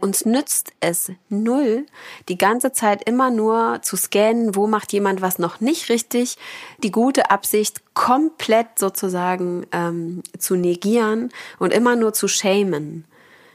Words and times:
Uns 0.00 0.24
nützt 0.24 0.70
es 0.78 1.10
null, 1.28 1.84
die 2.28 2.38
ganze 2.38 2.70
Zeit 2.70 3.02
immer 3.02 3.30
nur 3.32 3.80
zu 3.82 3.96
scannen, 3.96 4.54
wo 4.54 4.68
macht 4.68 4.92
jemand 4.92 5.22
was 5.22 5.40
noch 5.40 5.60
nicht 5.60 5.88
richtig, 5.88 6.38
die 6.84 6.92
gute 6.92 7.32
Absicht 7.32 7.82
komplett 7.94 8.78
sozusagen 8.78 9.66
ähm, 9.72 10.22
zu 10.38 10.54
negieren 10.54 11.30
und 11.58 11.72
immer 11.72 11.96
nur 11.96 12.12
zu 12.12 12.28
shamen. 12.28 13.06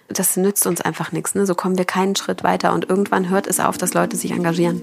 Das 0.09 0.35
nützt 0.35 0.67
uns 0.67 0.81
einfach 0.81 1.13
nichts. 1.13 1.33
Ne? 1.33 1.45
So 1.45 1.55
kommen 1.55 1.77
wir 1.77 1.85
keinen 1.85 2.17
Schritt 2.17 2.43
weiter 2.43 2.73
und 2.73 2.89
irgendwann 2.89 3.29
hört 3.29 3.47
es 3.47 3.61
auf, 3.61 3.77
dass 3.77 3.93
Leute 3.93 4.17
sich 4.17 4.31
engagieren. 4.31 4.81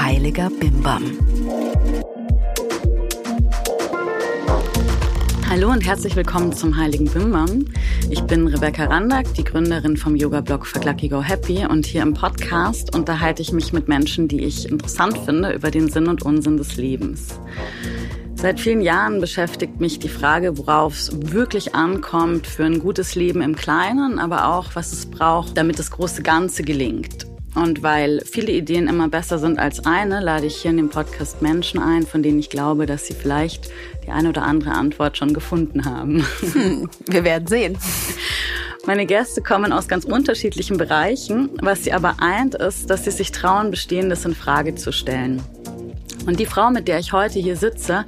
Heiliger 0.00 0.48
Bimbam. 0.48 1.37
Hallo 5.50 5.70
und 5.70 5.80
herzlich 5.80 6.14
willkommen 6.14 6.52
zum 6.52 6.76
Heiligen 6.76 7.06
Bimbam. 7.06 7.64
Ich 8.10 8.20
bin 8.20 8.46
Rebecca 8.48 8.84
Randack, 8.84 9.32
die 9.32 9.44
Gründerin 9.44 9.96
vom 9.96 10.14
Yoga-Blog 10.14 10.66
Fuck 10.66 10.84
Go 11.08 11.22
Happy 11.22 11.64
und 11.64 11.86
hier 11.86 12.02
im 12.02 12.12
Podcast 12.12 12.94
unterhalte 12.94 13.40
ich 13.40 13.50
mich 13.50 13.72
mit 13.72 13.88
Menschen, 13.88 14.28
die 14.28 14.44
ich 14.44 14.68
interessant 14.68 15.16
finde, 15.16 15.52
über 15.52 15.70
den 15.70 15.88
Sinn 15.88 16.08
und 16.08 16.22
Unsinn 16.22 16.58
des 16.58 16.76
Lebens. 16.76 17.28
Seit 18.34 18.60
vielen 18.60 18.82
Jahren 18.82 19.22
beschäftigt 19.22 19.80
mich 19.80 19.98
die 19.98 20.10
Frage, 20.10 20.58
worauf 20.58 20.92
es 20.92 21.32
wirklich 21.32 21.74
ankommt 21.74 22.46
für 22.46 22.64
ein 22.64 22.78
gutes 22.78 23.14
Leben 23.14 23.40
im 23.40 23.56
Kleinen, 23.56 24.18
aber 24.18 24.48
auch, 24.48 24.74
was 24.74 24.92
es 24.92 25.06
braucht, 25.06 25.56
damit 25.56 25.78
das 25.78 25.90
große 25.90 26.22
Ganze 26.22 26.62
gelingt. 26.62 27.27
Und 27.58 27.82
weil 27.82 28.22
viele 28.24 28.52
Ideen 28.52 28.86
immer 28.86 29.08
besser 29.08 29.40
sind 29.40 29.58
als 29.58 29.84
eine, 29.84 30.20
lade 30.20 30.46
ich 30.46 30.58
hier 30.58 30.70
in 30.70 30.76
dem 30.76 30.90
Podcast 30.90 31.42
Menschen 31.42 31.80
ein, 31.80 32.06
von 32.06 32.22
denen 32.22 32.38
ich 32.38 32.50
glaube, 32.50 32.86
dass 32.86 33.06
sie 33.06 33.14
vielleicht 33.14 33.68
die 34.06 34.12
eine 34.12 34.28
oder 34.28 34.42
andere 34.42 34.70
Antwort 34.70 35.16
schon 35.16 35.34
gefunden 35.34 35.84
haben. 35.84 36.24
Hm, 36.52 36.88
wir 37.06 37.24
werden 37.24 37.48
sehen. 37.48 37.76
Meine 38.86 39.06
Gäste 39.06 39.42
kommen 39.42 39.72
aus 39.72 39.88
ganz 39.88 40.04
unterschiedlichen 40.04 40.78
Bereichen. 40.78 41.50
Was 41.60 41.82
sie 41.82 41.92
aber 41.92 42.16
eint, 42.20 42.54
ist, 42.54 42.90
dass 42.90 43.04
sie 43.04 43.10
sich 43.10 43.32
trauen, 43.32 43.70
Bestehendes 43.72 44.24
in 44.24 44.36
Frage 44.36 44.76
zu 44.76 44.92
stellen. 44.92 45.42
Und 46.26 46.38
die 46.38 46.46
Frau, 46.46 46.70
mit 46.70 46.88
der 46.88 46.98
ich 46.98 47.12
heute 47.12 47.38
hier 47.38 47.56
sitze, 47.56 48.04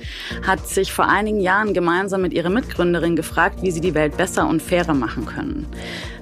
hat 0.46 0.68
sich 0.68 0.92
vor 0.92 1.08
einigen 1.08 1.40
Jahren 1.40 1.74
gemeinsam 1.74 2.22
mit 2.22 2.32
ihrer 2.32 2.50
Mitgründerin 2.50 3.16
gefragt, 3.16 3.62
wie 3.62 3.70
sie 3.72 3.80
die 3.80 3.94
Welt 3.94 4.16
besser 4.16 4.48
und 4.48 4.62
fairer 4.62 4.94
machen 4.94 5.26
können. 5.26 5.66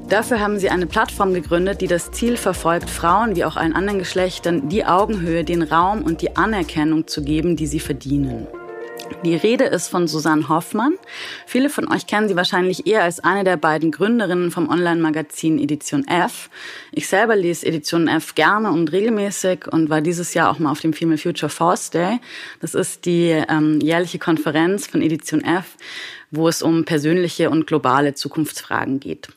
Dafür 0.09 0.41
haben 0.41 0.59
sie 0.59 0.71
eine 0.71 0.87
Plattform 0.87 1.35
gegründet, 1.35 1.83
die 1.83 1.87
das 1.87 2.11
Ziel 2.13 2.39
verfolgt, 2.39 2.89
Frauen 2.89 3.37
wie 3.37 3.45
auch 3.45 3.57
allen 3.57 3.75
anderen 3.75 3.99
Geschlechtern 3.99 4.71
die 4.71 4.87
Augenhöhe, 4.87 5.45
den 5.45 5.63
Raum 5.63 6.03
und 6.03 6.23
die 6.23 6.35
Anerkennung 6.35 7.07
zu 7.07 7.23
geben, 7.23 7.57
die 7.57 7.67
sie 7.67 7.79
verdienen. 7.79 8.47
Die 9.23 9.37
Rede 9.37 9.65
ist 9.65 9.89
von 9.89 10.09
Susanne 10.09 10.49
Hoffmann. 10.49 10.95
Viele 11.47 11.69
von 11.69 11.93
euch 11.93 12.07
kennen 12.07 12.27
sie 12.27 12.37
wahrscheinlich 12.37 12.87
eher 12.87 13.03
als 13.03 13.21
eine 13.21 13.45
der 13.45 13.59
beiden 13.59 13.91
Gründerinnen 13.91 14.51
vom 14.51 14.71
Online-Magazin 14.71 15.59
Edition 15.59 16.07
F. 16.07 16.49
Ich 16.93 17.07
selber 17.07 17.37
lese 17.37 17.67
Edition 17.67 18.09
F 18.09 18.35
gerne 18.35 18.71
und 18.71 18.93
regelmäßig 18.93 19.67
und 19.71 19.91
war 19.91 20.01
dieses 20.01 20.33
Jahr 20.33 20.51
auch 20.51 20.59
mal 20.59 20.71
auf 20.71 20.81
dem 20.81 20.95
Female 20.95 21.19
Future 21.19 21.51
Force 21.51 21.91
Day. 21.91 22.19
Das 22.61 22.75
ist 22.75 23.05
die 23.05 23.29
ähm, 23.49 23.81
jährliche 23.81 24.19
Konferenz 24.19 24.87
von 24.87 25.03
Edition 25.03 25.43
F, 25.43 25.77
wo 26.31 26.49
es 26.49 26.63
um 26.63 26.87
persönliche 26.87 27.51
und 27.51 27.67
globale 27.67 28.15
Zukunftsfragen 28.15 29.01
geht. 29.01 29.29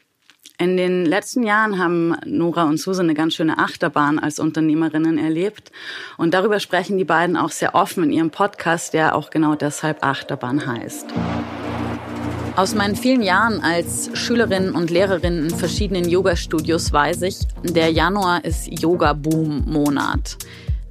In 0.61 0.77
den 0.77 1.07
letzten 1.07 1.41
Jahren 1.41 1.79
haben 1.79 2.15
Nora 2.23 2.65
und 2.65 2.79
Susan 2.79 3.07
eine 3.07 3.15
ganz 3.15 3.33
schöne 3.33 3.57
Achterbahn 3.57 4.19
als 4.19 4.37
Unternehmerinnen 4.37 5.17
erlebt. 5.17 5.71
Und 6.19 6.35
darüber 6.35 6.59
sprechen 6.59 6.99
die 6.99 7.03
beiden 7.03 7.35
auch 7.35 7.49
sehr 7.49 7.73
offen 7.73 8.03
in 8.03 8.11
ihrem 8.11 8.29
Podcast, 8.29 8.93
der 8.93 9.15
auch 9.15 9.31
genau 9.31 9.55
deshalb 9.55 10.05
Achterbahn 10.05 10.67
heißt. 10.67 11.07
Aus 12.55 12.75
meinen 12.75 12.95
vielen 12.95 13.23
Jahren 13.23 13.59
als 13.61 14.11
Schülerin 14.13 14.73
und 14.73 14.91
Lehrerin 14.91 15.45
in 15.45 15.49
verschiedenen 15.49 16.07
Yoga-Studios 16.07 16.93
weiß 16.93 17.23
ich, 17.23 17.39
der 17.63 17.89
Januar 17.89 18.45
ist 18.45 18.67
Yoga-Boom-Monat. 18.67 20.37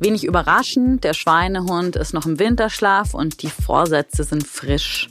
Wenig 0.01 0.25
überraschend, 0.25 1.05
der 1.05 1.15
Schweinehund 1.15 1.95
ist 1.95 2.13
noch 2.13 2.27
im 2.27 2.41
Winterschlaf 2.41 3.15
und 3.15 3.41
die 3.43 3.51
Vorsätze 3.51 4.25
sind 4.25 4.45
frisch. 4.45 5.11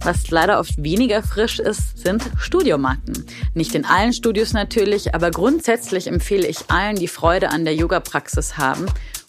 Was 0.00 0.30
leider 0.30 0.60
oft 0.60 0.82
weniger 0.82 1.22
frisch 1.22 1.58
ist, 1.58 1.98
sind 1.98 2.22
Studiomatten. 2.38 3.26
Nicht 3.54 3.74
in 3.74 3.84
allen 3.84 4.12
Studios 4.12 4.52
natürlich, 4.52 5.14
aber 5.14 5.30
grundsätzlich 5.30 6.06
empfehle 6.06 6.46
ich 6.46 6.70
allen, 6.70 6.96
die 6.96 7.08
Freude 7.08 7.50
an 7.50 7.64
der 7.64 7.74
Yoga-Praxis 7.74 8.56
haben, 8.56 8.86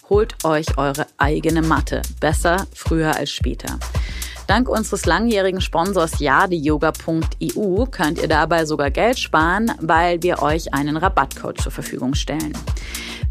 holt 0.09 0.43
euch 0.43 0.77
eure 0.77 1.07
eigene 1.17 1.61
Matte. 1.61 2.01
Besser 2.19 2.67
früher 2.73 3.15
als 3.15 3.31
später. 3.31 3.79
Dank 4.47 4.67
unseres 4.67 5.05
langjährigen 5.05 5.61
Sponsors 5.61 6.19
jadeyoga.eu 6.19 7.85
könnt 7.85 8.19
ihr 8.19 8.27
dabei 8.27 8.65
sogar 8.65 8.89
Geld 8.89 9.19
sparen, 9.19 9.71
weil 9.79 10.23
wir 10.23 10.41
euch 10.41 10.73
einen 10.73 10.97
Rabattcode 10.97 11.61
zur 11.61 11.71
Verfügung 11.71 12.15
stellen. 12.15 12.53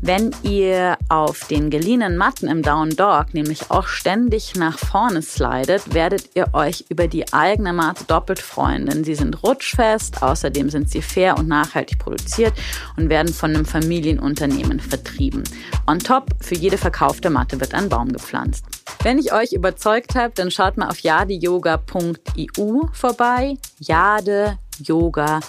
Wenn 0.01 0.31
ihr 0.43 0.97
auf 1.09 1.49
den 1.49 1.71
geliehenen 1.71 2.17
Matten 2.17 2.47
im 2.47 2.63
Down 2.63 2.91
Dog 2.91 3.35
nämlich 3.35 3.71
auch 3.71 3.89
ständig 3.89 4.55
nach 4.55 4.79
vorne 4.79 5.23
slidet, 5.23 5.93
werdet 5.93 6.31
ihr 6.35 6.55
euch 6.55 6.85
über 6.89 7.09
die 7.09 7.33
eigene 7.33 7.73
Matte 7.73 8.05
doppelt 8.05 8.39
freuen, 8.39 8.87
denn 8.87 9.03
sie 9.03 9.17
sind 9.17 9.43
rutschfest, 9.43 10.23
außerdem 10.23 10.71
sind 10.71 10.89
sie 10.89 11.03
fair 11.03 11.37
und 11.37 11.49
nachhaltig 11.49 11.99
produziert 11.99 12.55
und 12.97 13.09
werden 13.09 13.33
von 13.35 13.51
einem 13.55 13.65
Familienunternehmen 13.65 14.79
vertrieben. 14.79 15.43
On 15.89 15.99
top, 15.99 16.31
für 16.41 16.55
jede 16.55 16.79
verkaufte 16.79 17.29
Matte 17.29 17.61
wird 17.61 17.75
ein 17.75 17.89
Baum 17.89 18.13
gepflanzt. 18.13 18.65
Wenn 19.03 19.19
ich 19.19 19.33
euch 19.33 19.53
überzeugt 19.53 20.15
habe, 20.15 20.33
dann 20.35 20.53
schaut 20.53 20.77
mal 20.77 20.89
auf 20.89 21.01
jadeyoga.eu 21.01 22.83
vorbei. 22.93 23.57
jadeyoga.eu. 23.81 25.41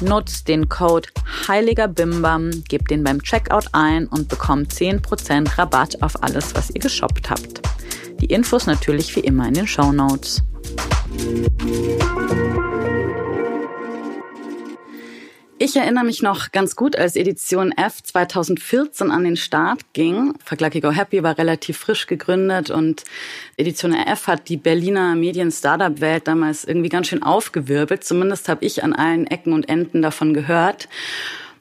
Nutzt 0.00 0.48
den 0.48 0.68
Code 0.68 1.08
Heiliger 1.46 1.88
Bimbam, 1.88 2.50
gebt 2.68 2.90
den 2.90 3.04
beim 3.04 3.22
Checkout 3.22 3.66
ein 3.72 4.06
und 4.08 4.28
bekommt 4.28 4.72
10% 4.72 5.58
Rabatt 5.58 6.02
auf 6.02 6.22
alles, 6.22 6.54
was 6.54 6.70
ihr 6.70 6.80
geshoppt 6.80 7.30
habt. 7.30 7.60
Die 8.20 8.26
Infos 8.26 8.66
natürlich 8.66 9.14
wie 9.16 9.20
immer 9.20 9.48
in 9.48 9.54
den 9.54 9.66
Show 9.66 9.92
Notes. 9.92 10.42
Ich 15.64 15.76
erinnere 15.76 16.02
mich 16.02 16.22
noch 16.22 16.50
ganz 16.50 16.74
gut, 16.74 16.96
als 16.96 17.14
Edition 17.14 17.70
F 17.70 18.02
2014 18.02 19.12
an 19.12 19.22
den 19.22 19.36
Start 19.36 19.78
ging. 19.92 20.34
Vergleich 20.44 20.82
Go 20.82 20.90
Happy 20.90 21.22
war 21.22 21.38
relativ 21.38 21.78
frisch 21.78 22.08
gegründet 22.08 22.70
und 22.70 23.04
Edition 23.56 23.94
F 23.94 24.26
hat 24.26 24.48
die 24.48 24.56
Berliner 24.56 25.14
Medien-Startup-Welt 25.14 26.26
damals 26.26 26.64
irgendwie 26.64 26.88
ganz 26.88 27.06
schön 27.06 27.22
aufgewirbelt. 27.22 28.02
Zumindest 28.02 28.48
habe 28.48 28.64
ich 28.64 28.82
an 28.82 28.92
allen 28.92 29.28
Ecken 29.28 29.52
und 29.52 29.68
Enden 29.68 30.02
davon 30.02 30.34
gehört. 30.34 30.88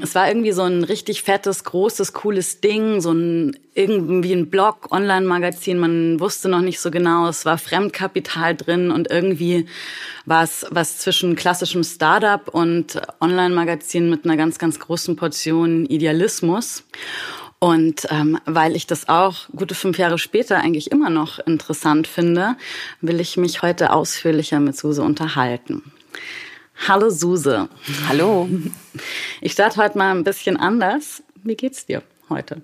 Es 0.01 0.16
war 0.16 0.28
irgendwie 0.28 0.51
so 0.51 0.63
ein 0.63 0.84
richtig 0.84 1.22
fettes, 1.22 1.63
großes, 1.63 2.13
cooles 2.13 2.59
Ding, 2.59 3.01
so 3.01 3.12
ein 3.12 3.56
irgendwie 3.73 4.34
ein 4.34 4.50
Blog, 4.50 4.91
Online-Magazin. 4.91 5.79
Man 5.79 6.19
wusste 6.19 6.50
noch 6.50 6.62
nicht 6.62 6.79
so 6.79 6.91
genau. 6.91 7.28
Es 7.28 7.45
war 7.45 7.57
Fremdkapital 7.57 8.56
drin 8.56 8.91
und 8.91 9.09
irgendwie 9.09 9.67
war 10.25 10.44
es 10.44 10.66
was 10.69 10.97
zwischen 10.97 11.35
klassischem 11.35 11.84
Startup 11.84 12.47
und 12.50 13.01
Online-Magazin 13.22 14.09
mit 14.09 14.25
einer 14.25 14.38
ganz, 14.38 14.59
ganz 14.59 14.79
großen 14.79 15.16
Portion 15.16 15.85
Idealismus. 15.85 16.83
Und 17.59 18.07
ähm, 18.09 18.39
weil 18.45 18.75
ich 18.75 18.88
das 18.88 19.07
auch 19.07 19.47
gute 19.56 19.75
fünf 19.75 20.00
Jahre 20.00 20.18
später 20.18 20.57
eigentlich 20.57 20.89
immer 20.89 21.12
noch 21.12 21.38
interessant 21.38 22.07
finde, 22.07 22.56
will 23.01 23.19
ich 23.19 23.38
mich 23.38 23.62
heute 23.62 23.94
ausführlicher 23.94 24.59
mit 24.59 24.75
Suse 24.75 25.03
unterhalten. 25.03 25.83
Hallo 26.87 27.09
Suse. 27.09 27.69
Hallo. 28.07 28.49
Ich 29.39 29.51
starte 29.53 29.77
heute 29.81 29.97
mal 29.97 30.11
ein 30.11 30.23
bisschen 30.23 30.57
anders. 30.57 31.23
Wie 31.43 31.55
geht's 31.55 31.85
dir 31.85 32.01
heute? 32.29 32.61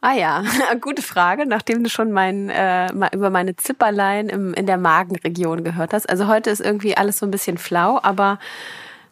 Ah 0.00 0.14
ja, 0.14 0.44
gute 0.80 1.02
Frage, 1.02 1.46
nachdem 1.46 1.82
du 1.82 1.90
schon 1.90 2.12
mein, 2.12 2.50
äh, 2.50 2.88
über 3.12 3.30
meine 3.30 3.56
Zipperlein 3.56 4.28
im, 4.28 4.54
in 4.54 4.66
der 4.66 4.78
Magenregion 4.78 5.64
gehört 5.64 5.92
hast. 5.92 6.08
Also 6.08 6.28
heute 6.28 6.50
ist 6.50 6.60
irgendwie 6.60 6.96
alles 6.96 7.18
so 7.18 7.26
ein 7.26 7.30
bisschen 7.30 7.58
flau, 7.58 7.98
aber 8.02 8.38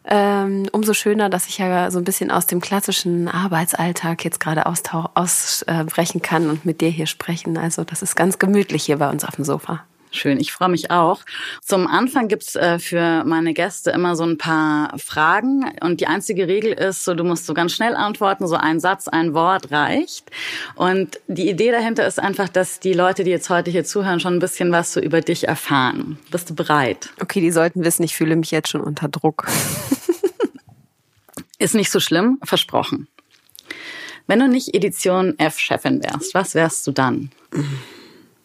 ähm, 0.05 0.67
umso 0.71 0.93
schöner, 0.93 1.29
dass 1.29 1.47
ich 1.47 1.57
ja 1.57 1.91
so 1.91 1.97
ein 1.99 2.05
bisschen 2.05 2.31
aus 2.31 2.47
dem 2.47 2.61
klassischen 2.61 3.27
Arbeitsalltag 3.27 4.23
jetzt 4.23 4.39
gerade 4.39 4.65
ausbrechen 4.65 6.21
kann 6.21 6.49
und 6.49 6.65
mit 6.65 6.79
dir 6.79 6.89
hier 6.89 7.07
sprechen. 7.07 7.57
Also 7.57 7.83
das 7.83 8.01
ist 8.01 8.15
ganz 8.15 8.39
gemütlich 8.39 8.85
hier 8.85 8.97
bei 8.97 9.09
uns 9.09 9.25
auf 9.25 9.35
dem 9.35 9.43
Sofa. 9.43 9.83
Schön, 10.11 10.39
ich 10.39 10.53
freue 10.53 10.69
mich 10.69 10.89
auch. 10.89 11.21
Zum 11.61 11.85
Anfang 11.85 12.27
gibt's 12.27 12.55
äh, 12.55 12.79
für 12.79 13.23
meine 13.25 13.53
Gäste 13.53 13.91
immer 13.91 14.15
so 14.15 14.23
ein 14.23 14.37
paar 14.37 14.97
Fragen 14.97 15.65
und 15.81 15.99
die 15.99 16.07
einzige 16.07 16.47
Regel 16.47 16.71
ist, 16.71 17.03
so 17.03 17.13
du 17.13 17.23
musst 17.23 17.45
so 17.45 17.53
ganz 17.53 17.73
schnell 17.73 17.93
antworten, 17.93 18.47
so 18.47 18.55
ein 18.55 18.79
Satz, 18.79 19.07
ein 19.07 19.33
Wort 19.33 19.71
reicht. 19.71 20.31
Und 20.75 21.19
die 21.27 21.49
Idee 21.49 21.71
dahinter 21.71 22.07
ist 22.07 22.19
einfach, 22.19 22.47
dass 22.47 22.79
die 22.79 22.93
Leute, 22.93 23.25
die 23.25 23.31
jetzt 23.31 23.49
heute 23.49 23.69
hier 23.69 23.83
zuhören, 23.83 24.19
schon 24.19 24.35
ein 24.35 24.39
bisschen 24.39 24.71
was 24.71 24.93
so 24.93 25.01
über 25.01 25.19
dich 25.21 25.47
erfahren. 25.47 26.17
Bist 26.31 26.49
du 26.49 26.55
bereit? 26.55 27.09
Okay, 27.21 27.41
die 27.41 27.51
sollten 27.51 27.83
wissen, 27.83 28.03
ich 28.03 28.15
fühle 28.15 28.37
mich 28.37 28.51
jetzt 28.51 28.69
schon 28.69 28.81
unter 28.81 29.09
Druck. 29.09 29.47
ist 31.59 31.75
nicht 31.75 31.91
so 31.91 31.99
schlimm, 31.99 32.39
versprochen. 32.43 33.07
Wenn 34.25 34.39
du 34.39 34.47
nicht 34.47 34.73
Edition 34.73 35.37
F-Chefin 35.37 36.01
wärst, 36.03 36.33
was 36.33 36.55
wärst 36.55 36.87
du 36.87 36.91
dann? 36.91 37.31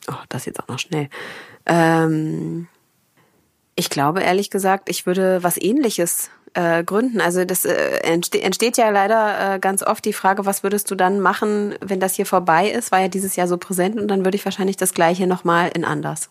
Oh, 0.09 0.15
das 0.29 0.47
jetzt 0.47 0.61
auch 0.61 0.69
noch 0.69 0.79
schnell. 0.79 1.09
Ähm, 1.67 2.69
ich 3.77 3.91
glaube 3.91 4.23
ehrlich 4.23 4.51
gesagt, 4.51 4.89
ich 4.89 5.07
würde 5.07 5.43
was 5.43 5.57
ähnliches 5.57 6.31
äh, 6.55 6.85
gründen. 6.85 7.21
Also 7.21 7.45
das 7.45 7.65
äh, 7.65 7.99
entste 8.03 8.43
entsteht 8.43 8.77
ja 8.77 8.91
leider 8.91 9.55
äh, 9.55 9.59
ganz 9.59 9.83
oft 9.83 10.05
die 10.05 10.13
Frage, 10.13 10.45
was 10.47 10.63
würdest 10.63 10.91
du 10.91 10.95
dann 10.95 11.21
machen, 11.21 11.75
wenn 11.81 12.01
das 12.01 12.15
hier 12.15 12.27
vorbei 12.27 12.71
ist? 12.71 12.93
War 12.93 13.01
ja 13.01 13.09
dieses 13.09 13.37
Jahr 13.37 13.49
so 13.49 13.57
präsent 13.57 13.99
und 13.99 14.09
dann 14.09 14.25
würde 14.25 14.37
ich 14.37 14.45
wahrscheinlich 14.45 14.77
das 14.77 14.95
gleiche 14.95 15.27
nochmal 15.27 15.71
in 15.75 15.85
anders. 15.85 16.29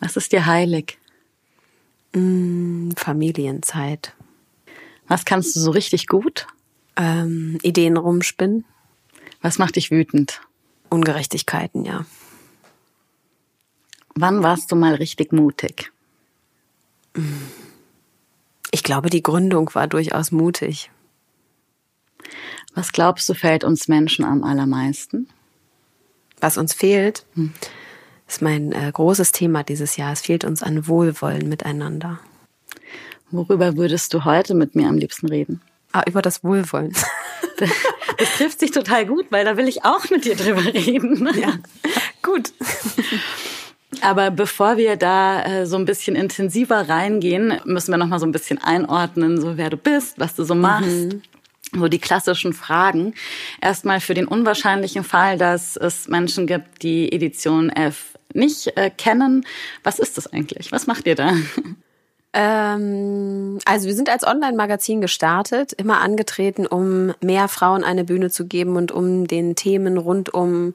Was 0.00 0.16
ist 0.16 0.32
dir 0.32 0.46
heilig? 0.46 0.98
Mm, 2.14 2.90
Familienzeit. 2.96 4.14
Was 5.06 5.24
kannst 5.24 5.56
du 5.56 5.60
so 5.60 5.70
richtig 5.70 6.06
gut? 6.06 6.46
Ähm, 6.96 7.58
Ideen 7.62 7.96
rumspinnen. 7.96 8.64
Was 9.42 9.58
macht 9.58 9.76
dich 9.76 9.90
wütend? 9.90 10.40
Ungerechtigkeiten, 10.90 11.84
ja. 11.84 12.06
Wann 14.20 14.42
warst 14.42 14.72
du 14.72 14.76
mal 14.76 14.96
richtig 14.96 15.32
mutig? 15.32 15.92
Ich 18.72 18.82
glaube, 18.82 19.10
die 19.10 19.22
Gründung 19.22 19.70
war 19.74 19.86
durchaus 19.86 20.32
mutig. 20.32 20.90
Was 22.74 22.90
glaubst 22.90 23.28
du, 23.28 23.34
fällt 23.34 23.62
uns 23.62 23.86
Menschen 23.86 24.24
am 24.24 24.42
allermeisten? 24.42 25.28
Was 26.40 26.58
uns 26.58 26.74
fehlt, 26.74 27.26
hm. 27.34 27.52
ist 28.26 28.42
mein 28.42 28.72
äh, 28.72 28.90
großes 28.92 29.30
Thema 29.30 29.62
dieses 29.62 29.96
Jahr. 29.96 30.12
Es 30.12 30.22
fehlt 30.22 30.42
uns 30.42 30.64
an 30.64 30.88
Wohlwollen 30.88 31.48
miteinander. 31.48 32.18
Worüber 33.30 33.76
würdest 33.76 34.14
du 34.14 34.24
heute 34.24 34.54
mit 34.54 34.74
mir 34.74 34.88
am 34.88 34.98
liebsten 34.98 35.28
reden? 35.28 35.60
Ah, 35.92 36.02
über 36.08 36.22
das 36.22 36.42
Wohlwollen. 36.42 36.92
Das, 37.58 37.70
das 38.18 38.36
trifft 38.36 38.58
sich 38.58 38.72
total 38.72 39.06
gut, 39.06 39.26
weil 39.30 39.44
da 39.44 39.56
will 39.56 39.68
ich 39.68 39.84
auch 39.84 40.10
mit 40.10 40.24
dir 40.24 40.34
drüber 40.34 40.64
reden. 40.64 41.28
Ja, 41.40 41.58
gut. 42.22 42.52
Aber 44.02 44.30
bevor 44.30 44.76
wir 44.76 44.96
da 44.96 45.42
äh, 45.42 45.66
so 45.66 45.76
ein 45.76 45.84
bisschen 45.84 46.16
intensiver 46.16 46.88
reingehen, 46.88 47.60
müssen 47.64 47.92
wir 47.92 47.98
noch 47.98 48.06
mal 48.06 48.18
so 48.18 48.26
ein 48.26 48.32
bisschen 48.32 48.58
einordnen, 48.58 49.40
so 49.40 49.56
wer 49.56 49.70
du 49.70 49.76
bist, 49.76 50.18
was 50.18 50.34
du 50.34 50.44
so 50.44 50.54
machst. 50.54 50.88
Mhm. 50.88 51.22
So 51.74 51.88
die 51.88 51.98
klassischen 51.98 52.54
Fragen. 52.54 53.14
Erstmal 53.60 54.00
für 54.00 54.14
den 54.14 54.26
unwahrscheinlichen 54.26 55.04
Fall, 55.04 55.36
dass 55.36 55.76
es 55.76 56.08
Menschen 56.08 56.46
gibt, 56.46 56.82
die 56.82 57.12
Edition 57.12 57.68
F 57.68 58.14
nicht 58.32 58.76
äh, 58.76 58.90
kennen. 58.90 59.44
Was 59.82 59.98
ist 59.98 60.16
das 60.16 60.26
eigentlich? 60.26 60.72
Was 60.72 60.86
macht 60.86 61.06
ihr 61.06 61.14
da? 61.14 61.32
Ähm, 62.34 63.58
also 63.64 63.86
wir 63.86 63.94
sind 63.94 64.10
als 64.10 64.26
Online-Magazin 64.26 65.00
gestartet, 65.00 65.72
immer 65.72 66.00
angetreten, 66.00 66.66
um 66.66 67.14
mehr 67.22 67.48
Frauen 67.48 67.84
eine 67.84 68.04
Bühne 68.04 68.30
zu 68.30 68.46
geben 68.46 68.76
und 68.76 68.92
um 68.92 69.26
den 69.26 69.54
Themen 69.54 69.96
rund 69.96 70.32
um 70.34 70.74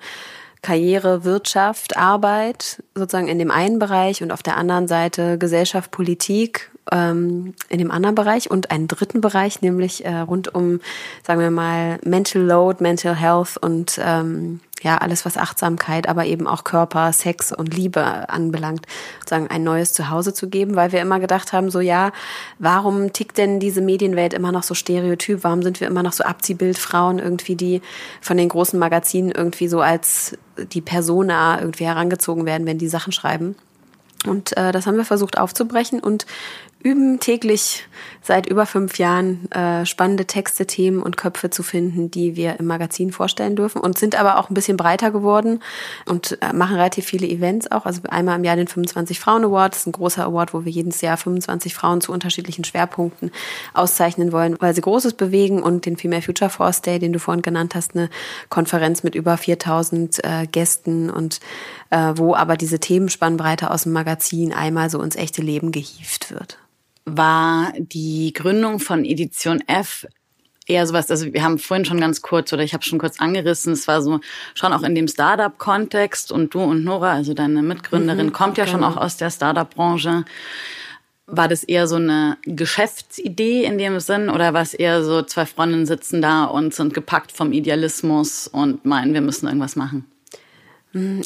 Karriere, 0.64 1.24
Wirtschaft, 1.24 1.98
Arbeit 1.98 2.82
sozusagen 2.96 3.28
in 3.28 3.38
dem 3.38 3.52
einen 3.52 3.78
Bereich 3.78 4.24
und 4.24 4.32
auf 4.32 4.42
der 4.42 4.58
anderen 4.58 4.88
Seite 4.88 5.38
Gesellschaft, 5.38 5.92
Politik 5.92 6.72
ähm, 6.92 7.54
in 7.70 7.80
dem 7.80 7.92
anderen 7.92 8.16
Bereich 8.16 8.50
und 8.50 8.72
einen 8.72 8.88
dritten 8.88 9.22
Bereich, 9.22 9.62
nämlich 9.62 10.06
äh, 10.06 10.20
rund 10.20 10.54
um, 10.56 10.80
sagen 11.26 11.42
wir 11.42 11.52
mal, 11.52 12.00
Mental 12.04 12.42
Load, 12.42 12.82
Mental 12.82 13.16
Health 13.16 13.58
und 13.62 14.00
ähm, 14.04 14.62
ja, 14.84 14.98
alles, 14.98 15.26
was 15.26 15.38
Achtsamkeit, 15.38 16.08
aber 16.08 16.26
eben 16.26 16.46
auch 16.46 16.64
Körper, 16.64 17.12
Sex 17.14 17.52
und 17.52 17.74
Liebe 17.74 18.30
anbelangt, 18.30 18.86
sozusagen 19.20 19.48
ein 19.48 19.64
neues 19.64 19.94
Zuhause 19.94 20.34
zu 20.34 20.50
geben, 20.50 20.76
weil 20.76 20.92
wir 20.92 21.02
immer 21.02 21.20
gedacht 21.20 21.54
haben, 21.54 21.72
so 21.72 21.80
ja, 21.80 22.12
warum 22.60 23.14
tickt 23.14 23.38
denn 23.38 23.60
diese 23.60 23.82
Medienwelt 23.82 24.34
immer 24.34 24.52
noch 24.52 24.64
so 24.64 24.74
stereotyp? 24.74 25.44
Warum 25.44 25.64
sind 25.64 25.80
wir 25.80 25.88
immer 25.88 26.04
noch 26.04 26.14
so 26.14 26.26
Abziehbildfrauen 26.26 27.20
irgendwie, 27.20 27.56
die 27.56 27.82
von 28.22 28.38
den 28.38 28.50
großen 28.50 28.78
Magazinen 28.78 29.32
irgendwie 29.32 29.70
so 29.70 29.80
als 29.80 30.38
die 30.58 30.82
Persona 30.82 31.60
irgendwie 31.60 31.86
herangezogen 31.86 32.46
werden, 32.46 32.68
wenn 32.68 32.78
die 32.78 32.90
Sachen 32.90 33.14
schreiben? 33.14 33.56
Und 34.26 34.56
äh, 34.58 34.72
das 34.72 34.86
haben 34.88 34.98
wir 34.98 35.06
versucht 35.06 35.38
aufzubrechen 35.38 36.00
und 36.00 36.26
üben 36.82 37.20
täglich 37.20 37.88
seit 38.24 38.48
über 38.48 38.66
fünf 38.66 38.98
Jahren 38.98 39.52
äh, 39.52 39.86
spannende 39.86 40.26
Texte, 40.26 40.66
Themen 40.66 41.02
und 41.02 41.18
Köpfe 41.18 41.50
zu 41.50 41.62
finden, 41.62 42.10
die 42.10 42.36
wir 42.36 42.60
im 42.60 42.66
Magazin 42.66 43.12
vorstellen 43.12 43.56
dürfen 43.56 43.82
und 43.82 43.98
sind 43.98 44.16
aber 44.20 44.38
auch 44.40 44.50
ein 44.50 44.54
bisschen 44.54 44.78
breiter 44.78 45.12
geworden 45.12 45.62
und 46.06 46.38
äh, 46.42 46.54
machen 46.54 46.78
relativ 46.78 47.06
viele 47.06 47.28
Events 47.28 47.70
auch. 47.70 47.86
Also 47.86 48.02
einmal 48.10 48.38
im 48.38 48.46
Jahr 48.46 48.56
den 48.56 48.68
25 48.68 49.20
Frauen 49.20 49.44
Award. 49.44 49.74
Das 49.74 49.82
ist 49.82 49.88
ein 49.88 49.92
großer 49.92 50.24
Award, 50.24 50.54
wo 50.54 50.64
wir 50.64 50.72
jedes 50.72 51.02
Jahr 51.02 51.18
25 51.18 51.76
Frauen 51.76 52.00
zu 52.02 52.14
unterschiedlichen 52.14 52.64
Schwerpunkten 52.64 53.32
auszeichnen 53.74 54.32
wollen, 54.32 54.56
weil 54.60 54.74
sie 54.74 54.82
Großes 54.82 55.14
bewegen 55.14 55.62
und 55.62 55.86
den 55.86 55.98
Female 55.98 56.22
Future 56.22 56.50
Force 56.50 56.82
Day, 56.82 57.00
den 57.00 57.12
du 57.12 57.20
vorhin 57.20 57.42
genannt 57.42 57.76
hast, 57.76 57.96
eine 57.96 58.10
Konferenz 58.50 59.04
mit 59.04 59.16
über 59.16 59.36
4000 59.36 60.24
äh, 60.24 60.48
Gästen 60.48 61.10
und 61.10 61.42
äh, 61.90 62.14
wo 62.16 62.36
aber 62.36 62.56
diese 62.56 62.80
Themenspannbreite 62.80 63.70
aus 63.70 63.84
dem 63.84 63.92
Magazin 63.92 64.54
einmal 64.54 64.90
so 64.90 65.02
ins 65.02 65.18
echte 65.18 65.42
Leben 65.42 65.72
gehievt 65.72 66.32
wird 66.32 66.58
war 67.06 67.74
die 67.78 68.34
Gründung 68.34 68.80
von 68.80 69.06
Edition 69.06 69.62
F 69.68 70.08
eher 70.68 70.88
sowas, 70.88 71.12
also 71.12 71.34
wir 71.34 71.44
haben 71.44 71.60
vorhin 71.60 71.86
schon 71.86 72.00
ganz 72.00 72.22
kurz 72.22 72.54
oder 72.54 72.64
ich 72.64 72.74
habe 72.74 72.84
schon 72.84 73.00
kurz 73.00 73.20
angerissen, 73.20 73.74
es 73.74 73.88
war 73.88 74.02
so 74.02 74.20
schon 74.54 74.72
auch 74.74 74.84
in 74.84 74.96
dem 74.96 75.08
Startup-Kontext 75.08 76.32
und 76.32 76.54
du 76.54 76.62
und 76.62 76.84
Nora, 76.84 77.14
also 77.14 77.34
deine 77.34 77.62
Mitgründerin, 77.62 78.28
mhm, 78.28 78.34
kommt 78.34 78.58
ja 78.58 78.66
genau. 78.66 78.78
schon 78.78 78.84
auch 78.84 78.98
aus 78.98 79.18
der 79.18 79.30
Startup-Branche. 79.30 80.26
War 81.26 81.48
das 81.48 81.64
eher 81.64 81.88
so 81.88 81.96
eine 81.96 82.38
Geschäftsidee 82.44 83.64
in 83.64 83.78
dem 83.78 84.00
Sinn 84.00 84.30
oder 84.30 84.54
war 84.54 84.62
es 84.62 84.74
eher 84.74 85.04
so, 85.04 85.22
zwei 85.22 85.46
Freundinnen 85.46 85.86
sitzen 85.86 86.22
da 86.22 86.46
und 86.46 86.74
sind 86.74 86.94
gepackt 86.94 87.32
vom 87.32 87.52
Idealismus 87.54 88.48
und 88.48 88.86
meinen, 88.86 89.14
wir 89.14 89.22
müssen 89.22 89.48
irgendwas 89.48 89.76
machen? 89.76 90.06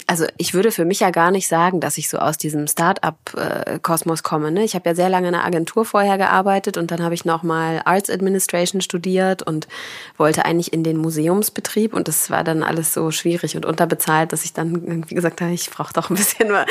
Also 0.07 0.25
ich 0.37 0.53
würde 0.53 0.71
für 0.71 0.85
mich 0.85 1.01
ja 1.01 1.09
gar 1.09 1.29
nicht 1.29 1.49
sagen, 1.49 1.81
dass 1.81 1.97
ich 1.97 2.07
so 2.07 2.19
aus 2.19 2.37
diesem 2.37 2.67
Start-up-Kosmos 2.67 4.23
komme. 4.23 4.49
Ne? 4.49 4.63
Ich 4.63 4.75
habe 4.75 4.87
ja 4.87 4.95
sehr 4.95 5.09
lange 5.09 5.27
in 5.27 5.35
einer 5.35 5.43
Agentur 5.43 5.83
vorher 5.83 6.17
gearbeitet 6.17 6.77
und 6.77 6.89
dann 6.89 7.03
habe 7.03 7.13
ich 7.13 7.25
nochmal 7.25 7.81
Arts 7.83 8.09
Administration 8.09 8.79
studiert 8.79 9.43
und 9.43 9.67
wollte 10.15 10.45
eigentlich 10.45 10.71
in 10.71 10.83
den 10.83 10.95
Museumsbetrieb 10.95 11.93
und 11.93 12.07
das 12.07 12.29
war 12.29 12.45
dann 12.45 12.63
alles 12.63 12.93
so 12.93 13.11
schwierig 13.11 13.57
und 13.57 13.65
unterbezahlt, 13.65 14.31
dass 14.31 14.45
ich 14.45 14.53
dann 14.53 14.73
irgendwie 14.73 15.15
gesagt 15.15 15.41
habe, 15.41 15.51
ich 15.51 15.69
brauche 15.69 15.91
doch 15.91 16.09
ein 16.09 16.15
bisschen 16.15 16.47
mehr. 16.47 16.65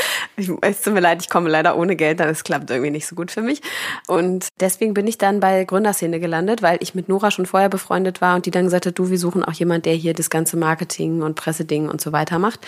Es 0.62 0.80
tut 0.80 0.94
mir 0.94 1.00
leid, 1.00 1.20
ich 1.20 1.28
komme 1.28 1.50
leider 1.50 1.76
ohne 1.76 1.96
Geld, 1.96 2.18
das 2.18 2.44
klappt 2.44 2.70
irgendwie 2.70 2.90
nicht 2.90 3.06
so 3.06 3.14
gut 3.14 3.30
für 3.30 3.42
mich. 3.42 3.60
Und 4.06 4.48
deswegen 4.58 4.94
bin 4.94 5.06
ich 5.06 5.18
dann 5.18 5.40
bei 5.40 5.64
Gründerszene 5.64 6.18
gelandet, 6.18 6.62
weil 6.62 6.78
ich 6.80 6.94
mit 6.94 7.10
Nora 7.10 7.30
schon 7.30 7.44
vorher 7.44 7.68
befreundet 7.68 8.22
war 8.22 8.36
und 8.36 8.46
die 8.46 8.50
dann 8.50 8.64
gesagt 8.64 8.86
hat, 8.86 8.98
du, 8.98 9.10
wir 9.10 9.18
suchen 9.18 9.44
auch 9.44 9.52
jemand, 9.52 9.84
der 9.84 9.94
hier 9.94 10.14
das 10.14 10.30
ganze 10.30 10.56
Marketing 10.56 11.20
und 11.20 11.34
Presseding 11.34 11.90
und 11.90 12.00
so 12.00 12.12
weiter 12.12 12.38
macht 12.38 12.60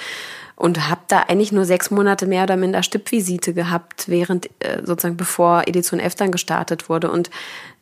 und 0.56 0.88
habe 0.88 1.02
da 1.06 1.20
eigentlich 1.28 1.52
nur 1.52 1.64
sechs 1.64 1.90
Monate 1.90 2.26
mehr 2.26 2.42
oder 2.42 2.56
minder 2.56 2.82
Stippvisite 2.82 3.54
gehabt, 3.54 4.08
während 4.08 4.46
äh, 4.58 4.82
sozusagen 4.84 5.16
bevor 5.16 5.62
Edition 5.66 6.00
F 6.00 6.16
dann 6.16 6.32
gestartet 6.32 6.88
wurde. 6.88 7.10
Und 7.10 7.30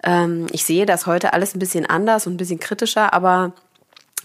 ähm, 0.03 0.47
ich 0.53 0.65
sehe 0.65 0.85
das 0.85 1.07
heute 1.07 1.33
alles 1.33 1.55
ein 1.55 1.59
bisschen 1.59 1.87
anders 1.87 2.27
und 2.27 2.35
ein 2.35 2.37
bisschen 2.37 2.61
kritischer, 2.61 3.15
aber 3.15 3.53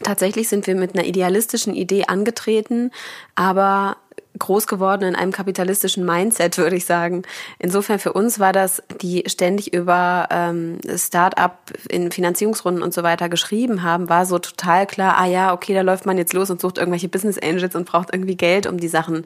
tatsächlich 0.04 0.50
sind 0.50 0.68
wir 0.68 0.76
mit 0.76 0.96
einer 0.96 1.06
idealistischen 1.06 1.74
Idee 1.74 2.06
angetreten, 2.08 2.92
aber 3.36 3.98
groß 4.40 4.68
geworden 4.68 5.04
in 5.04 5.16
einem 5.16 5.32
kapitalistischen 5.32 6.06
Mindset, 6.06 6.58
würde 6.58 6.76
ich 6.76 6.86
sagen. 6.86 7.24
Insofern 7.60 8.00
für 8.00 8.14
uns 8.14 8.40
war 8.40 8.54
das, 8.54 8.82
die 9.02 9.24
ständig 9.28 9.74
über 9.74 10.28
ähm, 10.32 10.80
Start-up 10.96 11.72
in 11.90 12.12
Finanzierungsrunden 12.12 12.82
und 12.82 12.94
so 12.94 13.04
weiter 13.04 13.30
geschrieben 13.30 13.84
haben, 13.84 14.10
war 14.10 14.26
so 14.26 14.40
total 14.40 14.88
klar, 14.88 15.18
ah 15.18 15.26
ja, 15.26 15.54
okay, 15.54 15.74
da 15.74 15.82
läuft 15.82 16.06
man 16.06 16.18
jetzt 16.18 16.34
los 16.34 16.50
und 16.50 16.62
sucht 16.62 16.78
irgendwelche 16.78 17.10
Business 17.10 17.38
Angels 17.38 17.76
und 17.76 17.86
braucht 17.86 18.14
irgendwie 18.14 18.36
Geld, 18.36 18.68
um 18.68 18.80
die 18.80 18.88
Sachen 18.88 19.26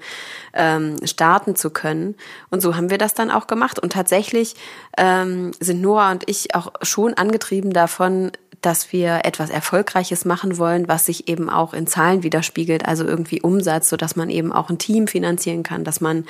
ähm, 0.54 0.98
starten 1.06 1.56
zu 1.56 1.70
können. 1.70 2.16
Und 2.50 2.62
so 2.62 2.76
haben 2.76 2.90
wir 2.90 2.98
das 2.98 3.14
dann 3.14 3.32
auch 3.32 3.48
gemacht. 3.48 3.80
Und 3.80 3.94
tatsächlich 3.94 4.56
ähm, 4.98 5.52
sind 5.60 5.82
Nora 5.82 6.12
und 6.12 6.24
ich 6.28 6.56
auch 6.56 6.74
schon 6.82 7.14
angetrieben 7.14 7.72
davon, 7.72 8.32
dass 8.66 8.92
wir 8.92 9.22
etwas 9.24 9.50
Erfolgreiches 9.50 10.26
machen 10.26 10.58
wollen, 10.58 10.88
was 10.88 11.06
sich 11.06 11.28
eben 11.28 11.50
auch 11.50 11.74
in 11.74 11.86
Zahlen 11.86 12.24
widerspiegelt, 12.24 12.86
also 12.86 13.06
irgendwie 13.06 13.42
Umsatz, 13.42 13.90
so 13.90 13.98
dass 13.98 14.16
man 14.16 14.30
eben 14.30 14.52
auch 14.52 14.70
ein 14.70 14.80
Team 14.80 15.08
finanzieren 15.08 15.64
kann, 15.64 15.84
dass 15.84 16.02
man 16.02 16.26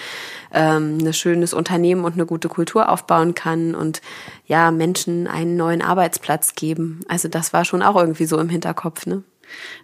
ähm, 0.53 0.97
ein 0.99 1.13
schönes 1.13 1.53
Unternehmen 1.53 2.03
und 2.03 2.13
eine 2.13 2.25
gute 2.25 2.49
Kultur 2.49 2.89
aufbauen 2.89 3.35
kann 3.35 3.73
und 3.73 4.01
ja 4.45 4.71
Menschen 4.71 5.27
einen 5.27 5.55
neuen 5.55 5.81
Arbeitsplatz 5.81 6.55
geben. 6.55 7.01
Also 7.07 7.29
das 7.29 7.53
war 7.53 7.63
schon 7.63 7.81
auch 7.81 7.95
irgendwie 7.95 8.25
so 8.25 8.37
im 8.37 8.49
Hinterkopf, 8.49 9.05
ne? 9.05 9.23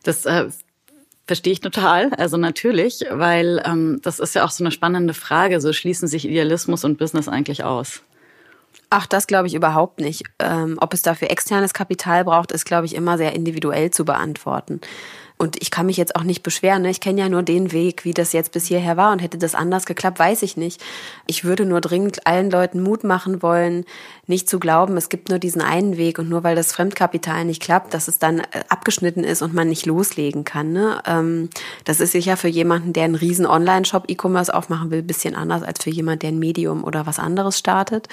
Das 0.03 0.25
äh 0.25 0.50
Verstehe 1.27 1.53
ich 1.53 1.62
total, 1.62 2.13
also 2.15 2.36
natürlich, 2.36 3.05
weil 3.10 3.62
ähm, 3.63 4.00
das 4.01 4.20
ist 4.20 4.36
ja 4.36 4.43
auch 4.43 4.50
so 4.50 4.65
eine 4.65 4.72
spannende 4.72 5.13
Frage. 5.13 5.62
So 5.62 5.72
schließen 5.72 6.10
sich 6.10 6.25
Idealismus 6.25 6.84
und 6.84 6.98
Business 6.98 7.29
eigentlich 7.29 7.63
aus? 7.63 8.01
Ach, 8.93 9.07
das 9.07 9.25
glaube 9.25 9.48
ich 9.48 9.55
überhaupt 9.55 10.01
nicht. 10.01 10.24
Ähm, 10.39 10.77
ob 10.81 10.93
es 10.93 11.01
dafür 11.01 11.31
externes 11.31 11.74
Kapital 11.74 12.25
braucht, 12.25 12.51
ist, 12.51 12.65
glaube 12.65 12.86
ich, 12.86 12.93
immer 12.93 13.17
sehr 13.17 13.33
individuell 13.33 13.89
zu 13.89 14.03
beantworten. 14.03 14.81
und 15.38 15.60
ich 15.60 15.71
kann 15.71 15.88
mich 15.88 15.98
jetzt 15.98 16.15
auch 16.15 16.24
nicht 16.24 16.43
beschweren. 16.43 16.83
Ne? 16.83 16.91
Ich 16.91 17.00
kenne 17.00 17.21
ja 17.21 17.27
nur 17.27 17.41
den 17.41 17.71
Weg, 17.71 18.05
wie 18.05 18.13
das 18.13 18.31
jetzt 18.31 18.51
bis 18.51 18.67
hierher 18.67 18.95
war. 18.95 19.12
Und 19.12 19.24
hätte 19.24 19.39
das 19.39 19.55
anders 19.55 19.88
geklappt, 19.88 20.19
weiß 20.19 20.43
ich 20.43 20.55
nicht. 20.55 20.79
Ich 21.25 21.43
würde 21.43 21.65
nur 21.65 21.81
dringend 21.81 22.27
allen 22.27 22.51
Leuten 22.51 22.83
Mut 22.83 23.03
machen 23.03 23.41
wollen, 23.41 23.86
nicht 24.27 24.48
zu 24.48 24.60
glauben, 24.60 24.98
es 24.98 25.10
gibt 25.10 25.29
nur 25.29 25.39
diesen 25.39 25.62
einen 25.62 25.98
Weg 25.98 26.19
und 26.19 26.29
nur 26.29 26.43
weil 26.43 26.55
das 26.55 26.71
Fremdkapital 26.71 27.43
nicht 27.45 27.62
klappt, 27.62 27.93
dass 27.95 28.07
es 28.07 28.19
dann 28.19 28.39
äh, 28.39 28.45
abgeschnitten 28.69 29.24
ist 29.24 29.41
und 29.41 29.53
man 29.53 29.67
nicht 29.67 29.88
loslegen 29.88 30.43
kann. 30.43 30.74
Ne? 30.74 31.01
Ähm, 31.07 31.50
das 31.86 32.00
ist 32.01 32.12
sicher 32.12 32.38
für 32.38 32.48
jemanden, 32.48 32.93
der 32.93 33.05
einen 33.05 33.15
riesen 33.15 33.48
Online-Shop 33.48 34.05
E-Commerce 34.10 34.53
aufmachen 34.53 34.91
will, 34.91 35.01
bisschen 35.01 35.36
anders 35.36 35.63
als 35.63 35.83
für 35.83 35.89
jemanden, 35.89 36.19
der 36.19 36.29
ein 36.29 36.39
Medium 36.39 36.83
oder 36.83 37.07
was 37.07 37.17
anderes 37.17 37.57
startet. 37.57 38.07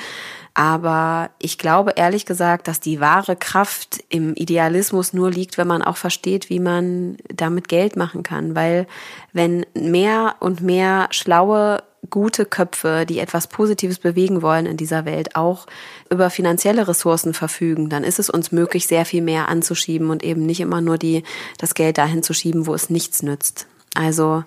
Aber 0.59 1.31
ich 1.39 1.57
glaube 1.57 1.93
ehrlich 1.95 2.27
gesagt, 2.27 2.67
dass 2.67 2.81
die 2.81 2.99
wahre 2.99 3.37
Kraft 3.37 4.03
im 4.09 4.35
Idealismus 4.35 5.13
nur 5.13 5.31
liegt, 5.31 5.57
wenn 5.57 5.69
man 5.69 5.83
auch 5.83 5.97
versteht, 5.97 6.51
wie 6.51 6.59
man 6.59 7.17
damit 7.33 7.69
Geld 7.69 7.95
machen 7.95 8.25
kann. 8.25 8.57
Weil 8.57 8.89
wenn 9.33 9.65
mehr 9.75 10.35
und 10.41 10.61
mehr 10.61 11.07
schlaue, 11.13 11.85
gute 12.11 12.45
Köpfe, 12.45 13.07
die 13.09 13.21
etwas 13.21 13.47
Positives 13.47 14.01
bewegen 14.01 14.43
wollen 14.43 14.67
in 14.67 14.77
dieser 14.77 15.05
Welt, 15.05 15.37
auch 15.37 15.69
über 16.11 16.29
finanzielle 16.29 16.89
Ressourcen 16.89 17.35
verfügen, 17.35 17.89
dann 17.89 18.03
ist 18.03 18.19
es 18.19 18.29
uns 18.29 18.51
möglich, 18.51 18.89
sehr 18.89 19.05
viel 19.05 19.23
mehr 19.23 19.49
anzuschieben 19.49 20.11
und 20.11 20.25
eben 20.25 20.45
nicht 20.45 20.59
immer 20.59 20.81
nur 20.81 20.99
die, 20.99 21.23
das 21.59 21.75
Geld 21.75 21.99
dahin 21.99 22.25
zu 22.25 22.35
schieben, 22.35 22.67
wo 22.67 22.75
es 22.75 22.91
nichts 22.91 23.23
nützt. 23.23 23.69
Also 23.95 24.43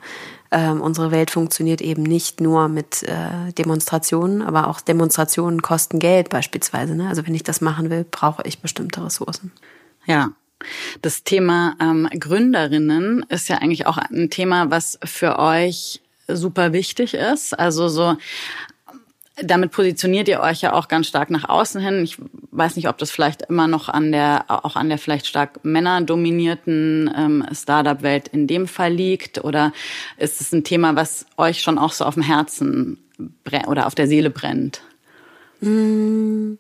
ähm, 0.51 0.81
unsere 0.81 1.11
Welt 1.11 1.31
funktioniert 1.31 1.81
eben 1.81 2.03
nicht 2.03 2.41
nur 2.41 2.67
mit 2.67 3.03
äh, 3.03 3.53
Demonstrationen, 3.57 4.41
aber 4.41 4.67
auch 4.67 4.81
Demonstrationen 4.81 5.61
kosten 5.61 5.99
Geld 5.99 6.29
beispielsweise. 6.29 6.95
Ne? 6.95 7.07
Also 7.07 7.25
wenn 7.25 7.35
ich 7.35 7.43
das 7.43 7.61
machen 7.61 7.89
will, 7.89 8.05
brauche 8.09 8.43
ich 8.45 8.59
bestimmte 8.59 9.03
Ressourcen. 9.03 9.51
Ja. 10.05 10.31
Das 11.01 11.23
Thema 11.23 11.75
ähm, 11.79 12.07
Gründerinnen 12.19 13.25
ist 13.29 13.49
ja 13.49 13.57
eigentlich 13.57 13.87
auch 13.87 13.97
ein 13.97 14.29
Thema, 14.29 14.69
was 14.69 14.99
für 15.03 15.39
euch 15.39 16.01
super 16.27 16.73
wichtig 16.73 17.13
ist. 17.15 17.57
Also 17.57 17.87
so 17.87 18.15
damit 19.37 19.71
positioniert 19.71 20.27
ihr 20.27 20.41
euch 20.41 20.61
ja 20.61 20.73
auch 20.73 20.87
ganz 20.87 21.07
stark 21.07 21.29
nach 21.29 21.47
außen 21.47 21.81
hin. 21.81 22.03
Ich 22.03 22.17
weiß 22.51 22.75
nicht, 22.75 22.89
ob 22.89 22.97
das 22.97 23.11
vielleicht 23.11 23.43
immer 23.43 23.67
noch 23.67 23.89
an 23.89 24.11
der, 24.11 24.45
auch 24.47 24.75
an 24.75 24.89
der 24.89 24.97
vielleicht 24.97 25.25
stark 25.25 25.63
männerdominierten 25.63 27.11
ähm, 27.15 27.45
Startup-Welt 27.51 28.27
in 28.27 28.47
dem 28.47 28.67
Fall 28.67 28.93
liegt 28.93 29.43
oder 29.43 29.71
ist 30.17 30.41
es 30.41 30.51
ein 30.51 30.63
Thema, 30.63 30.95
was 30.95 31.25
euch 31.37 31.61
schon 31.61 31.77
auch 31.77 31.93
so 31.93 32.05
auf 32.05 32.15
dem 32.15 32.23
Herzen 32.23 32.97
oder 33.67 33.87
auf 33.87 33.95
der 33.95 34.07
Seele 34.07 34.29
brennt? 34.29 34.81
Mm. 35.61 36.55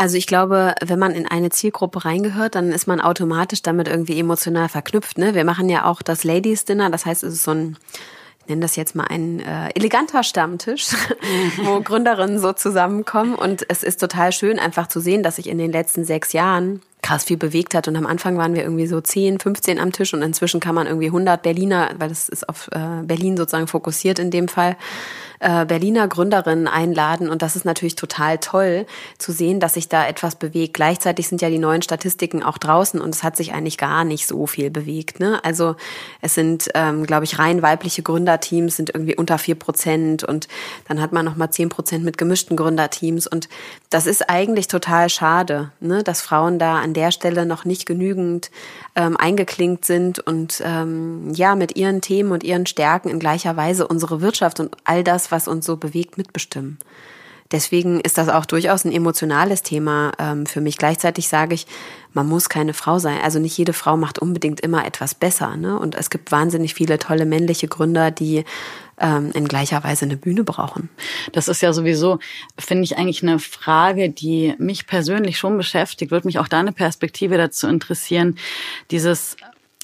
Also 0.00 0.16
ich 0.16 0.28
glaube, 0.28 0.76
wenn 0.80 1.00
man 1.00 1.10
in 1.10 1.26
eine 1.26 1.50
Zielgruppe 1.50 2.04
reingehört, 2.04 2.54
dann 2.54 2.70
ist 2.70 2.86
man 2.86 3.00
automatisch 3.00 3.62
damit 3.62 3.88
irgendwie 3.88 4.20
emotional 4.20 4.68
verknüpft. 4.68 5.18
Ne? 5.18 5.34
Wir 5.34 5.42
machen 5.42 5.68
ja 5.68 5.86
auch 5.86 6.02
das 6.02 6.22
Ladies 6.22 6.64
Dinner, 6.64 6.88
das 6.88 7.04
heißt, 7.04 7.24
es 7.24 7.34
ist 7.34 7.42
so 7.42 7.50
ein 7.50 7.76
nenne 8.48 8.62
das 8.62 8.76
jetzt 8.76 8.94
mal 8.94 9.06
ein 9.08 9.40
äh, 9.40 9.70
eleganter 9.74 10.22
Stammtisch, 10.22 10.88
wo 11.62 11.80
Gründerinnen 11.80 12.38
so 12.38 12.52
zusammenkommen. 12.52 13.34
Und 13.34 13.64
es 13.68 13.82
ist 13.82 14.00
total 14.00 14.32
schön, 14.32 14.58
einfach 14.58 14.88
zu 14.88 15.00
sehen, 15.00 15.22
dass 15.22 15.36
sich 15.36 15.48
in 15.48 15.58
den 15.58 15.72
letzten 15.72 16.04
sechs 16.04 16.32
Jahren 16.32 16.82
krass 17.02 17.24
viel 17.24 17.36
bewegt 17.36 17.74
hat. 17.74 17.88
Und 17.88 17.96
am 17.96 18.06
Anfang 18.06 18.36
waren 18.36 18.54
wir 18.54 18.62
irgendwie 18.62 18.86
so 18.86 19.00
10, 19.00 19.38
15 19.38 19.78
am 19.78 19.92
Tisch 19.92 20.12
und 20.14 20.22
inzwischen 20.22 20.60
kann 20.60 20.74
man 20.74 20.86
irgendwie 20.86 21.06
100 21.06 21.42
Berliner, 21.42 21.90
weil 21.98 22.08
das 22.08 22.28
ist 22.28 22.48
auf 22.48 22.68
äh, 22.72 23.02
Berlin 23.02 23.36
sozusagen 23.36 23.66
fokussiert 23.66 24.18
in 24.18 24.30
dem 24.30 24.48
Fall, 24.48 24.76
äh, 25.40 25.64
Berliner 25.66 26.08
Gründerinnen 26.08 26.68
einladen. 26.68 27.28
Und 27.28 27.42
das 27.42 27.56
ist 27.56 27.64
natürlich 27.64 27.96
total 27.96 28.38
toll 28.38 28.86
zu 29.18 29.32
sehen, 29.32 29.60
dass 29.60 29.74
sich 29.74 29.88
da 29.88 30.06
etwas 30.06 30.36
bewegt. 30.36 30.74
Gleichzeitig 30.74 31.28
sind 31.28 31.42
ja 31.42 31.50
die 31.50 31.58
neuen 31.58 31.82
Statistiken 31.82 32.42
auch 32.42 32.58
draußen 32.58 33.00
und 33.00 33.14
es 33.14 33.22
hat 33.22 33.36
sich 33.36 33.52
eigentlich 33.52 33.78
gar 33.78 34.04
nicht 34.04 34.26
so 34.26 34.46
viel 34.46 34.70
bewegt. 34.70 35.20
Ne? 35.20 35.42
Also 35.44 35.76
es 36.20 36.34
sind, 36.34 36.68
ähm, 36.74 37.04
glaube 37.04 37.24
ich, 37.24 37.38
rein 37.38 37.62
weibliche 37.62 38.02
Gründerteams 38.02 38.76
sind 38.76 38.90
irgendwie 38.90 39.16
unter 39.16 39.38
vier 39.38 39.54
Prozent 39.54 40.24
und 40.24 40.48
dann 40.86 41.00
hat 41.00 41.12
man 41.12 41.24
noch 41.24 41.36
mal 41.36 41.50
zehn 41.50 41.68
Prozent 41.68 42.04
mit 42.04 42.18
gemischten 42.18 42.56
Gründerteams. 42.56 43.26
Und 43.26 43.48
das 43.90 44.06
ist 44.06 44.28
eigentlich 44.28 44.68
total 44.68 45.08
schade, 45.08 45.70
ne? 45.80 46.02
dass 46.02 46.20
Frauen 46.20 46.58
da 46.58 46.76
an 46.76 46.94
der 46.94 47.10
Stelle 47.12 47.46
noch 47.46 47.64
nicht 47.64 47.86
genügend 47.86 48.50
ähm, 48.96 49.16
eingeklinkt 49.16 49.84
sind 49.84 50.18
und 50.20 50.62
ähm, 50.64 51.32
ja 51.34 51.54
mit 51.54 51.76
ihren 51.76 52.00
Themen 52.00 52.32
und 52.32 52.42
ihren 52.42 52.66
Stärken 52.66 53.08
in 53.08 53.18
gleicher 53.18 53.56
Weise 53.56 53.86
unsere 53.86 54.20
Wirtschaft 54.20 54.60
und 54.60 54.76
all 54.84 55.04
das, 55.04 55.27
was 55.30 55.48
uns 55.48 55.66
so 55.66 55.76
bewegt, 55.76 56.18
mitbestimmen. 56.18 56.78
Deswegen 57.50 58.00
ist 58.00 58.18
das 58.18 58.28
auch 58.28 58.44
durchaus 58.44 58.84
ein 58.84 58.92
emotionales 58.92 59.62
Thema 59.62 60.12
ähm, 60.18 60.44
für 60.44 60.60
mich. 60.60 60.76
Gleichzeitig 60.76 61.28
sage 61.28 61.54
ich, 61.54 61.66
man 62.12 62.26
muss 62.26 62.50
keine 62.50 62.74
Frau 62.74 62.98
sein. 62.98 63.20
Also 63.22 63.38
nicht 63.38 63.56
jede 63.56 63.72
Frau 63.72 63.96
macht 63.96 64.18
unbedingt 64.18 64.60
immer 64.60 64.84
etwas 64.84 65.14
besser. 65.14 65.56
Ne? 65.56 65.78
Und 65.78 65.94
es 65.94 66.10
gibt 66.10 66.30
wahnsinnig 66.30 66.74
viele 66.74 66.98
tolle 66.98 67.24
männliche 67.24 67.66
Gründer, 67.66 68.10
die 68.10 68.44
ähm, 69.00 69.30
in 69.32 69.48
gleicher 69.48 69.82
Weise 69.82 70.04
eine 70.04 70.18
Bühne 70.18 70.44
brauchen. 70.44 70.90
Das 71.32 71.48
ist 71.48 71.62
ja 71.62 71.72
sowieso, 71.72 72.18
finde 72.58 72.84
ich, 72.84 72.98
eigentlich 72.98 73.22
eine 73.22 73.38
Frage, 73.38 74.10
die 74.10 74.54
mich 74.58 74.86
persönlich 74.86 75.38
schon 75.38 75.56
beschäftigt. 75.56 76.10
Würde 76.10 76.26
mich 76.26 76.38
auch 76.38 76.48
deine 76.48 76.72
Perspektive 76.72 77.38
dazu 77.38 77.66
interessieren. 77.66 78.36
Dieses 78.90 79.36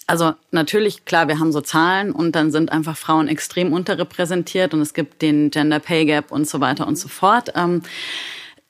also 0.07 0.35
natürlich, 0.51 1.05
klar, 1.05 1.29
wir 1.29 1.39
haben 1.39 1.53
so 1.53 1.61
Zahlen 1.61 2.13
und 2.13 2.33
dann 2.33 2.51
sind 2.51 2.71
einfach 2.71 2.97
Frauen 2.97 3.29
extrem 3.29 3.73
unterrepräsentiert 3.73 4.75
und 4.75 4.81
es 4.81 4.95
gibt 4.95 5.23
den 5.23 5.51
Gender 5.51 5.79
Pay 5.79 6.05
Gap 6.05 6.31
und 6.31 6.49
so 6.49 6.61
weiter 6.61 6.87
und 6.87 6.97
so 6.97 7.09
fort. 7.09 7.53
Ähm, 7.55 7.83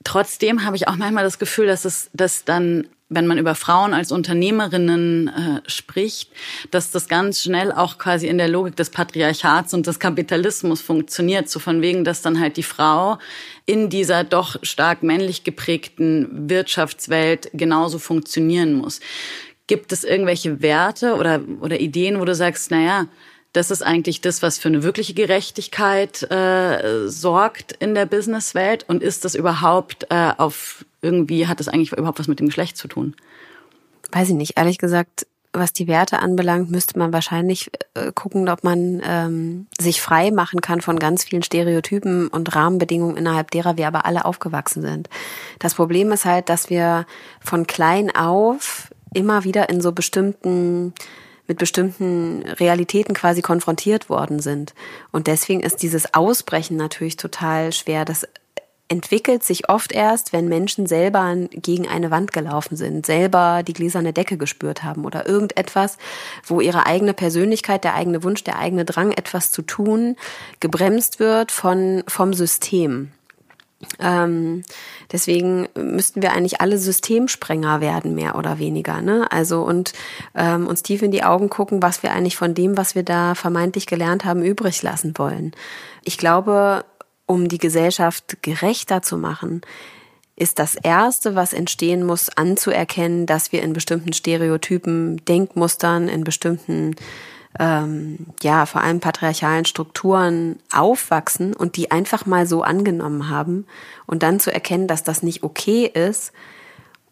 trotzdem 0.04 0.64
habe 0.64 0.76
ich 0.76 0.86
auch 0.88 0.96
manchmal 0.96 1.24
das 1.24 1.38
Gefühl, 1.38 1.66
dass 1.66 1.84
es, 1.84 2.10
dass 2.12 2.44
dann, 2.44 2.86
wenn 3.08 3.26
man 3.26 3.38
über 3.38 3.54
Frauen 3.54 3.94
als 3.94 4.12
Unternehmerinnen 4.12 5.28
äh, 5.28 5.70
spricht, 5.70 6.30
dass 6.70 6.90
das 6.90 7.08
ganz 7.08 7.42
schnell 7.42 7.72
auch 7.72 7.98
quasi 7.98 8.28
in 8.28 8.38
der 8.38 8.48
Logik 8.48 8.76
des 8.76 8.90
Patriarchats 8.90 9.74
und 9.74 9.86
des 9.86 9.98
Kapitalismus 9.98 10.80
funktioniert, 10.80 11.48
so 11.48 11.58
von 11.58 11.82
wegen, 11.82 12.04
dass 12.04 12.22
dann 12.22 12.38
halt 12.38 12.56
die 12.56 12.62
Frau 12.62 13.18
in 13.66 13.88
dieser 13.88 14.24
doch 14.24 14.56
stark 14.62 15.02
männlich 15.02 15.42
geprägten 15.42 16.48
Wirtschaftswelt 16.48 17.50
genauso 17.54 17.98
funktionieren 17.98 18.74
muss. 18.74 19.00
Gibt 19.66 19.92
es 19.92 20.04
irgendwelche 20.04 20.60
Werte 20.60 21.14
oder, 21.16 21.40
oder 21.60 21.80
Ideen, 21.80 22.20
wo 22.20 22.24
du 22.24 22.34
sagst, 22.34 22.70
naja, 22.70 23.06
das 23.54 23.70
ist 23.70 23.82
eigentlich 23.82 24.20
das, 24.20 24.42
was 24.42 24.58
für 24.58 24.68
eine 24.68 24.82
wirkliche 24.82 25.14
Gerechtigkeit 25.14 26.28
äh, 26.30 27.08
sorgt 27.08 27.72
in 27.72 27.94
der 27.94 28.04
Businesswelt? 28.04 28.84
Und 28.88 29.02
ist 29.02 29.24
das 29.24 29.34
überhaupt 29.34 30.06
äh, 30.10 30.32
auf 30.36 30.84
irgendwie, 31.02 31.46
hat 31.46 31.60
das 31.60 31.68
eigentlich 31.68 31.92
überhaupt 31.92 32.18
was 32.18 32.28
mit 32.28 32.40
dem 32.40 32.46
Geschlecht 32.46 32.76
zu 32.76 32.88
tun? 32.88 33.14
Weiß 34.10 34.28
ich 34.28 34.34
nicht. 34.34 34.58
Ehrlich 34.58 34.78
gesagt, 34.78 35.26
was 35.54 35.72
die 35.72 35.86
Werte 35.86 36.18
anbelangt, 36.18 36.70
müsste 36.70 36.98
man 36.98 37.12
wahrscheinlich 37.12 37.70
äh, 37.94 38.10
gucken, 38.12 38.48
ob 38.48 38.64
man 38.64 39.00
ähm, 39.04 39.66
sich 39.78 40.02
frei 40.02 40.32
machen 40.32 40.60
kann 40.60 40.80
von 40.80 40.98
ganz 40.98 41.24
vielen 41.24 41.44
Stereotypen 41.44 42.26
und 42.28 42.54
Rahmenbedingungen, 42.56 43.16
innerhalb 43.16 43.52
derer 43.52 43.76
wir 43.76 43.86
aber 43.86 44.04
alle 44.04 44.24
aufgewachsen 44.24 44.82
sind. 44.82 45.08
Das 45.60 45.74
Problem 45.74 46.10
ist 46.10 46.24
halt, 46.24 46.48
dass 46.48 46.70
wir 46.70 47.06
von 47.40 47.66
klein 47.68 48.14
auf 48.14 48.90
immer 49.14 49.44
wieder 49.44 49.68
in 49.68 49.80
so 49.80 49.92
bestimmten 49.92 50.92
mit 51.46 51.58
bestimmten 51.58 52.42
Realitäten 52.58 53.14
quasi 53.14 53.42
konfrontiert 53.42 54.08
worden 54.08 54.40
sind. 54.40 54.74
Und 55.12 55.26
deswegen 55.26 55.60
ist 55.60 55.82
dieses 55.82 56.14
Ausbrechen 56.14 56.78
natürlich 56.78 57.16
total 57.16 57.72
schwer. 57.72 58.06
Das 58.06 58.26
entwickelt 58.88 59.42
sich 59.42 59.68
oft 59.68 59.92
erst, 59.92 60.32
wenn 60.32 60.48
Menschen 60.48 60.86
selber 60.86 61.34
gegen 61.50 61.88
eine 61.88 62.10
Wand 62.10 62.32
gelaufen 62.32 62.76
sind, 62.76 63.06
selber 63.06 63.62
die 63.62 63.72
gläserne 63.72 64.12
Decke 64.12 64.36
gespürt 64.36 64.82
haben 64.82 65.04
oder 65.04 65.26
irgendetwas, 65.26 65.96
wo 66.44 66.60
ihre 66.60 66.86
eigene 66.86 67.14
Persönlichkeit, 67.14 67.84
der 67.84 67.94
eigene 67.94 68.22
Wunsch, 68.22 68.44
der 68.44 68.58
eigene 68.58 68.84
Drang, 68.84 69.12
etwas 69.12 69.50
zu 69.50 69.62
tun, 69.62 70.16
gebremst 70.60 71.18
wird 71.18 71.50
von, 71.50 72.04
vom 72.06 72.34
System. 72.34 73.10
Ähm, 73.98 74.62
deswegen 75.12 75.68
müssten 75.74 76.22
wir 76.22 76.32
eigentlich 76.32 76.60
alle 76.60 76.78
Systemsprenger 76.78 77.80
werden, 77.80 78.14
mehr 78.14 78.36
oder 78.36 78.58
weniger. 78.58 79.00
Ne? 79.00 79.30
Also 79.30 79.62
und 79.62 79.92
ähm, 80.34 80.66
uns 80.66 80.82
tief 80.82 81.02
in 81.02 81.10
die 81.10 81.24
Augen 81.24 81.50
gucken, 81.50 81.82
was 81.82 82.02
wir 82.02 82.12
eigentlich 82.12 82.36
von 82.36 82.54
dem, 82.54 82.76
was 82.76 82.94
wir 82.94 83.02
da 83.02 83.34
vermeintlich 83.34 83.86
gelernt 83.86 84.24
haben, 84.24 84.42
übrig 84.42 84.82
lassen 84.82 85.14
wollen. 85.16 85.52
Ich 86.02 86.18
glaube, 86.18 86.84
um 87.26 87.48
die 87.48 87.58
Gesellschaft 87.58 88.42
gerechter 88.42 89.02
zu 89.02 89.16
machen, 89.16 89.62
ist 90.36 90.58
das 90.58 90.74
Erste, 90.74 91.34
was 91.36 91.52
entstehen 91.52 92.04
muss, 92.04 92.28
anzuerkennen, 92.28 93.26
dass 93.26 93.52
wir 93.52 93.62
in 93.62 93.72
bestimmten 93.72 94.12
Stereotypen, 94.12 95.24
Denkmustern, 95.24 96.08
in 96.08 96.24
bestimmten 96.24 96.96
ähm, 97.58 98.26
ja 98.42 98.66
vor 98.66 98.80
allem 98.80 99.00
patriarchalen 99.00 99.64
Strukturen 99.64 100.58
aufwachsen 100.72 101.54
und 101.54 101.76
die 101.76 101.90
einfach 101.90 102.26
mal 102.26 102.46
so 102.46 102.62
angenommen 102.62 103.28
haben 103.28 103.66
und 104.06 104.22
dann 104.22 104.40
zu 104.40 104.52
erkennen, 104.52 104.88
dass 104.88 105.04
das 105.04 105.22
nicht 105.22 105.42
okay 105.42 105.86
ist 105.86 106.32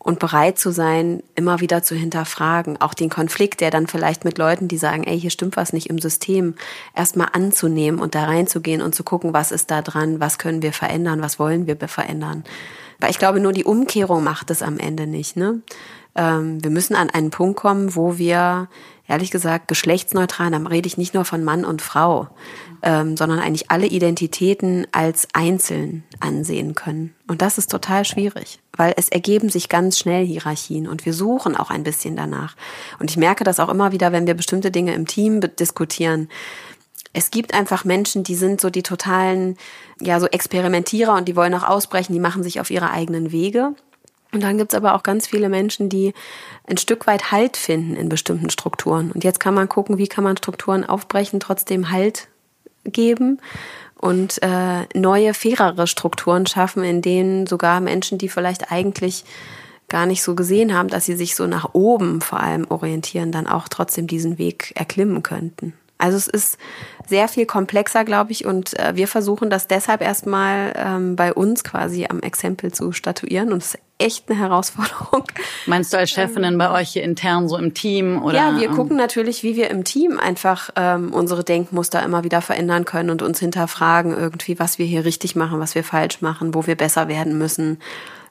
und 0.02 0.18
bereit 0.18 0.58
zu 0.58 0.72
sein, 0.72 1.22
immer 1.36 1.60
wieder 1.60 1.84
zu 1.84 1.94
hinterfragen, 1.94 2.80
auch 2.80 2.92
den 2.92 3.08
Konflikt, 3.08 3.60
der 3.60 3.70
dann 3.70 3.86
vielleicht 3.86 4.24
mit 4.24 4.36
Leuten, 4.36 4.66
die 4.66 4.78
sagen, 4.78 5.04
ey, 5.04 5.18
hier 5.18 5.30
stimmt 5.30 5.56
was 5.56 5.72
nicht 5.72 5.90
im 5.90 6.00
System, 6.00 6.54
erstmal 6.96 7.28
anzunehmen 7.32 8.00
und 8.00 8.16
da 8.16 8.24
reinzugehen 8.24 8.82
und 8.82 8.96
zu 8.96 9.04
gucken, 9.04 9.32
was 9.32 9.52
ist 9.52 9.70
da 9.70 9.80
dran, 9.80 10.18
was 10.18 10.38
können 10.38 10.60
wir 10.60 10.72
verändern, 10.72 11.22
was 11.22 11.38
wollen 11.38 11.68
wir 11.68 11.76
verändern. 11.76 12.42
Weil 12.98 13.10
ich 13.10 13.18
glaube, 13.18 13.38
nur 13.38 13.52
die 13.52 13.64
Umkehrung 13.64 14.24
macht 14.24 14.50
es 14.50 14.62
am 14.62 14.78
Ende 14.78 15.06
nicht. 15.06 15.36
Ne? 15.36 15.62
Ähm, 16.16 16.62
wir 16.62 16.70
müssen 16.70 16.96
an 16.96 17.10
einen 17.10 17.30
Punkt 17.30 17.58
kommen, 17.58 17.94
wo 17.94 18.18
wir 18.18 18.68
ehrlich 19.08 19.30
gesagt 19.30 19.68
geschlechtsneutral, 19.68 20.50
dann 20.50 20.66
rede 20.66 20.86
ich 20.86 20.96
nicht 20.96 21.14
nur 21.14 21.24
von 21.24 21.44
Mann 21.44 21.64
und 21.64 21.82
Frau, 21.82 22.28
ähm, 22.82 23.16
sondern 23.16 23.38
eigentlich 23.38 23.70
alle 23.70 23.86
Identitäten 23.86 24.86
als 24.92 25.28
einzeln 25.32 26.04
ansehen 26.20 26.74
können. 26.74 27.14
Und 27.28 27.42
das 27.42 27.58
ist 27.58 27.70
total 27.70 28.04
schwierig, 28.04 28.60
weil 28.76 28.94
es 28.96 29.08
ergeben 29.08 29.48
sich 29.48 29.68
ganz 29.68 29.98
schnell 29.98 30.24
Hierarchien 30.24 30.88
und 30.88 31.04
wir 31.04 31.12
suchen 31.12 31.56
auch 31.56 31.70
ein 31.70 31.84
bisschen 31.84 32.16
danach. 32.16 32.56
Und 32.98 33.10
ich 33.10 33.16
merke 33.16 33.44
das 33.44 33.60
auch 33.60 33.68
immer 33.68 33.92
wieder, 33.92 34.12
wenn 34.12 34.26
wir 34.26 34.34
bestimmte 34.34 34.70
Dinge 34.70 34.94
im 34.94 35.06
Team 35.06 35.40
diskutieren. 35.40 36.28
Es 37.12 37.30
gibt 37.30 37.52
einfach 37.54 37.84
Menschen, 37.84 38.24
die 38.24 38.36
sind 38.36 38.60
so 38.60 38.70
die 38.70 38.82
totalen, 38.82 39.56
ja, 40.00 40.18
so 40.18 40.26
Experimentierer 40.26 41.14
und 41.14 41.28
die 41.28 41.36
wollen 41.36 41.54
auch 41.54 41.68
ausbrechen, 41.68 42.14
die 42.14 42.20
machen 42.20 42.42
sich 42.42 42.60
auf 42.60 42.70
ihre 42.70 42.90
eigenen 42.90 43.32
Wege. 43.32 43.74
Und 44.32 44.42
dann 44.42 44.56
gibt's 44.56 44.74
aber 44.74 44.94
auch 44.94 45.02
ganz 45.02 45.26
viele 45.26 45.48
Menschen, 45.48 45.88
die 45.88 46.14
ein 46.66 46.78
Stück 46.78 47.06
weit 47.06 47.30
Halt 47.30 47.56
finden 47.56 47.96
in 47.96 48.08
bestimmten 48.08 48.48
Strukturen. 48.48 49.12
Und 49.12 49.24
jetzt 49.24 49.40
kann 49.40 49.54
man 49.54 49.68
gucken, 49.68 49.98
wie 49.98 50.08
kann 50.08 50.24
man 50.24 50.38
Strukturen 50.38 50.84
aufbrechen, 50.84 51.38
trotzdem 51.38 51.90
Halt 51.90 52.28
geben 52.84 53.38
und 53.96 54.42
äh, 54.42 54.86
neue, 54.98 55.34
fairere 55.34 55.86
Strukturen 55.86 56.46
schaffen, 56.46 56.82
in 56.82 57.02
denen 57.02 57.46
sogar 57.46 57.80
Menschen, 57.80 58.18
die 58.18 58.28
vielleicht 58.28 58.72
eigentlich 58.72 59.24
gar 59.88 60.06
nicht 60.06 60.22
so 60.22 60.34
gesehen 60.34 60.74
haben, 60.74 60.88
dass 60.88 61.04
sie 61.04 61.14
sich 61.14 61.36
so 61.36 61.46
nach 61.46 61.74
oben 61.74 62.20
vor 62.22 62.40
allem 62.40 62.66
orientieren, 62.68 63.30
dann 63.30 63.46
auch 63.46 63.68
trotzdem 63.68 64.06
diesen 64.06 64.38
Weg 64.38 64.72
erklimmen 64.74 65.22
könnten. 65.22 65.74
Also 66.02 66.16
es 66.16 66.26
ist 66.26 66.58
sehr 67.06 67.28
viel 67.28 67.46
komplexer, 67.46 68.04
glaube 68.04 68.32
ich, 68.32 68.44
und 68.44 68.76
äh, 68.78 68.96
wir 68.96 69.06
versuchen 69.06 69.50
das 69.50 69.68
deshalb 69.68 70.02
erstmal 70.02 70.72
ähm, 70.76 71.14
bei 71.14 71.32
uns 71.32 71.62
quasi 71.62 72.06
am 72.08 72.20
Exempel 72.20 72.72
zu 72.72 72.90
statuieren 72.90 73.52
und 73.52 73.62
es 73.62 73.74
ist 73.74 73.80
echt 73.98 74.28
eine 74.28 74.38
Herausforderung. 74.38 75.22
Meinst 75.66 75.92
du 75.92 75.98
als 75.98 76.10
Chefinnen 76.10 76.58
bei 76.58 76.72
euch 76.72 76.90
hier 76.90 77.04
intern 77.04 77.48
so 77.48 77.56
im 77.56 77.72
Team 77.72 78.20
oder? 78.20 78.34
Ja, 78.34 78.58
wir 78.58 78.68
gucken 78.70 78.96
natürlich, 78.96 79.44
wie 79.44 79.54
wir 79.54 79.70
im 79.70 79.84
Team 79.84 80.18
einfach 80.18 80.70
ähm, 80.74 81.12
unsere 81.12 81.44
Denkmuster 81.44 82.02
immer 82.02 82.24
wieder 82.24 82.42
verändern 82.42 82.84
können 82.84 83.10
und 83.10 83.22
uns 83.22 83.38
hinterfragen 83.38 84.12
irgendwie, 84.12 84.58
was 84.58 84.78
wir 84.78 84.86
hier 84.86 85.04
richtig 85.04 85.36
machen, 85.36 85.60
was 85.60 85.76
wir 85.76 85.84
falsch 85.84 86.20
machen, 86.20 86.52
wo 86.52 86.66
wir 86.66 86.74
besser 86.74 87.06
werden 87.06 87.38
müssen 87.38 87.78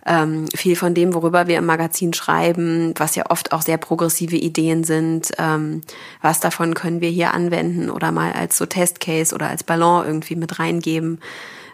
ähm, 0.05 0.47
viel 0.55 0.75
von 0.75 0.93
dem, 0.93 1.13
worüber 1.13 1.47
wir 1.47 1.57
im 1.57 1.65
Magazin 1.65 2.13
schreiben, 2.13 2.93
was 2.97 3.15
ja 3.15 3.29
oft 3.29 3.51
auch 3.51 3.61
sehr 3.61 3.77
progressive 3.77 4.35
Ideen 4.35 4.83
sind, 4.83 5.31
ähm, 5.37 5.81
was 6.21 6.39
davon 6.39 6.73
können 6.73 7.01
wir 7.01 7.09
hier 7.09 7.33
anwenden 7.33 7.89
oder 7.89 8.11
mal 8.11 8.31
als 8.33 8.57
so 8.57 8.65
Testcase 8.65 9.33
oder 9.33 9.49
als 9.49 9.63
Ballon 9.63 10.05
irgendwie 10.05 10.35
mit 10.35 10.59
reingeben. 10.59 11.19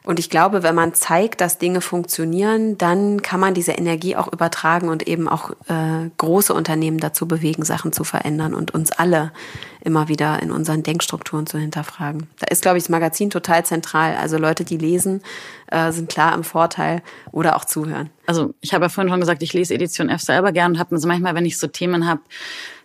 Und 0.08 0.20
ich 0.20 0.30
glaube, 0.30 0.64
wenn 0.64 0.74
man 0.74 0.94
zeigt, 0.94 1.42
dass 1.42 1.58
Dinge 1.58 1.82
funktionieren, 1.82 2.78
dann 2.78 3.22
kann 3.22 3.42
man 3.42 3.54
diese 3.54 3.74
Energie 3.74 4.16
auch 4.16 4.32
übertragen 4.32 4.88
und 4.88 5.06
eben 5.06 5.28
auch 5.28 5.52
äh, 5.68 6.10
große 6.18 6.54
Unternehmen 6.54 7.02
dazu 7.02 7.28
bewegen, 7.28 7.66
Sachen 7.66 7.92
zu 7.92 8.06
verändern 8.06 8.54
und 8.54 8.74
uns 8.74 8.94
alle 8.94 9.34
immer 9.82 10.08
wieder 10.08 10.42
in 10.42 10.50
unseren 10.50 10.82
Denkstrukturen 10.82 11.46
zu 11.46 11.58
hinterfragen. 11.58 12.28
Da 12.40 12.48
ist, 12.48 12.62
glaube 12.62 12.78
ich, 12.78 12.86
das 12.86 12.90
Magazin 12.90 13.30
total 13.30 13.66
zentral. 13.66 14.16
Also 14.16 14.38
Leute, 14.38 14.64
die 14.64 14.78
lesen, 14.78 15.24
äh, 15.70 15.92
sind 15.92 16.10
klar 16.10 16.34
im 16.34 16.46
Vorteil 16.46 17.02
oder 17.34 17.58
auch 17.58 17.66
zuhören. 17.66 18.10
Also 18.26 18.54
ich 18.62 18.74
habe 18.74 18.86
ja 18.86 18.90
vorhin 18.90 19.12
schon 19.12 19.20
gesagt, 19.20 19.44
ich 19.44 19.52
lese 19.52 19.74
Edition 19.74 20.08
F 20.08 20.22
selber 20.22 20.54
gern 20.54 20.72
und 20.72 20.80
habe 20.80 20.98
so 20.98 21.06
manchmal, 21.06 21.36
wenn 21.36 21.46
ich 21.46 21.60
so 21.60 21.68
Themen 21.68 22.08
habe, 22.08 22.22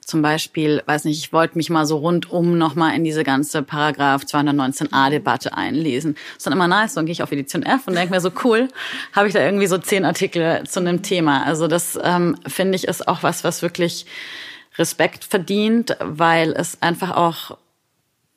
zum 0.05 0.21
Beispiel, 0.23 0.83
weiß 0.87 1.05
nicht, 1.05 1.19
ich 1.19 1.33
wollte 1.33 1.57
mich 1.57 1.71
mal 1.71 1.87
so 1.87 1.99
rundum 1.99 2.59
nochmal 2.59 2.95
in 2.95 3.05
diese 3.05 3.25
ganze 3.25 3.63
Paragraph 3.63 4.25
219a-Debatte 4.25 5.57
einlesen. 5.57 6.17
Ist 6.37 6.47
dann 6.47 6.53
immer 6.53 6.69
nice, 6.69 6.95
dann 6.95 7.07
gehe 7.07 7.13
ich 7.13 7.23
auf 7.23 7.33
Edition 7.33 7.63
F 7.63 7.87
und 7.87 7.95
denke 7.95 8.13
mir 8.13 8.21
so, 8.21 8.31
cool, 8.45 8.69
habe 9.13 9.29
ich 9.29 9.35
da 9.35 9.41
irgendwie 9.45 9.67
so 9.67 9.79
zehn 9.79 10.05
Artikel 10.05 10.65
zu 10.65 10.81
einem 10.81 11.03
Thema. 11.03 11.45
Also 11.45 11.69
das 11.69 11.99
ähm, 12.03 12.37
finde 12.47 12.77
ich 12.77 12.85
ist 12.85 13.07
auch 13.07 13.23
was, 13.23 13.45
was 13.45 13.63
wirklich 13.63 14.07
Respekt 14.77 15.25
verdient, 15.25 15.97
weil 16.01 16.53
es 16.53 16.81
einfach 16.81 17.17
auch 17.17 17.57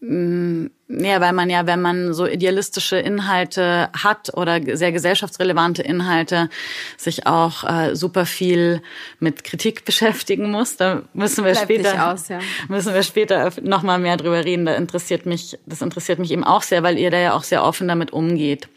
ja, 0.08 1.22
weil 1.22 1.34
man 1.34 1.50
ja, 1.50 1.66
wenn 1.66 1.82
man 1.82 2.14
so 2.14 2.28
idealistische 2.28 2.98
Inhalte 2.98 3.90
hat 3.94 4.32
oder 4.36 4.60
sehr 4.76 4.92
gesellschaftsrelevante 4.92 5.82
Inhalte, 5.82 6.50
sich 6.98 7.26
auch 7.26 7.64
äh, 7.64 7.96
super 7.96 8.26
viel 8.26 8.82
mit 9.20 9.44
Kritik 9.44 9.84
beschäftigen 9.86 10.52
muss. 10.52 10.78
Da 10.78 11.04
müssen 11.14 11.44
wir 11.44 11.54
Bleibt 11.54 11.66
später 11.66 12.12
aus, 12.12 12.28
ja. 12.28 12.40
müssen 12.68 12.94
wir 12.94 13.04
später 13.04 13.52
noch 13.64 13.82
mal 13.82 13.98
mehr 13.98 14.18
drüber 14.18 14.46
reden. 14.46 14.66
Da 14.66 14.76
interessiert 14.76 15.26
mich, 15.26 15.58
das 15.66 15.82
interessiert 15.82 16.20
mich 16.20 16.32
eben 16.32 16.44
auch 16.44 16.62
sehr, 16.62 16.84
weil 16.84 17.00
ihr 17.00 17.10
da 17.10 17.18
ja 17.18 17.34
auch 17.34 17.44
sehr 17.44 17.64
offen 17.64 17.88
damit 17.88 18.12
umgeht. 18.14 18.68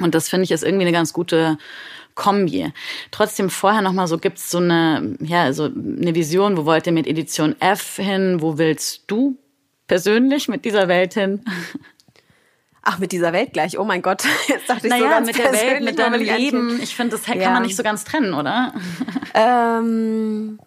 Und 0.00 0.14
das 0.14 0.30
finde 0.30 0.44
ich 0.44 0.52
ist 0.52 0.64
irgendwie 0.64 0.86
eine 0.86 0.92
ganz 0.92 1.12
gute 1.12 1.58
Kombi. 2.14 2.72
Trotzdem 3.10 3.50
vorher 3.50 3.82
noch 3.82 3.92
mal 3.92 4.06
so 4.06 4.16
gibt's 4.16 4.50
so 4.50 4.58
eine 4.58 5.16
ja 5.20 5.52
so 5.52 5.64
eine 5.64 6.14
Vision. 6.14 6.56
Wo 6.56 6.64
wollt 6.64 6.86
ihr 6.86 6.92
mit 6.92 7.06
Edition 7.06 7.56
F 7.60 7.96
hin? 7.96 8.40
Wo 8.40 8.56
willst 8.56 9.04
du 9.06 9.36
persönlich 9.92 10.48
mit 10.48 10.64
dieser 10.64 10.88
Welt 10.88 11.12
hin? 11.12 11.44
Ach, 12.80 12.98
mit 12.98 13.12
dieser 13.12 13.34
Welt 13.34 13.52
gleich. 13.52 13.78
Oh 13.78 13.84
mein 13.84 14.00
Gott. 14.00 14.24
Jetzt 14.48 14.66
dachte 14.66 14.86
ich 14.86 14.90
naja, 14.90 15.02
so 15.02 15.10
ganz 15.10 15.26
mit 15.26 15.38
der 15.38 15.52
Welt, 15.52 15.84
mit 15.84 15.98
deinem 15.98 16.22
Leben. 16.22 16.80
Ich 16.82 16.96
finde, 16.96 17.16
das 17.16 17.26
kann 17.26 17.38
ja. 17.38 17.50
man 17.50 17.62
nicht 17.62 17.76
so 17.76 17.82
ganz 17.82 18.04
trennen, 18.04 18.32
oder? 18.32 18.72
Ähm, 19.34 20.58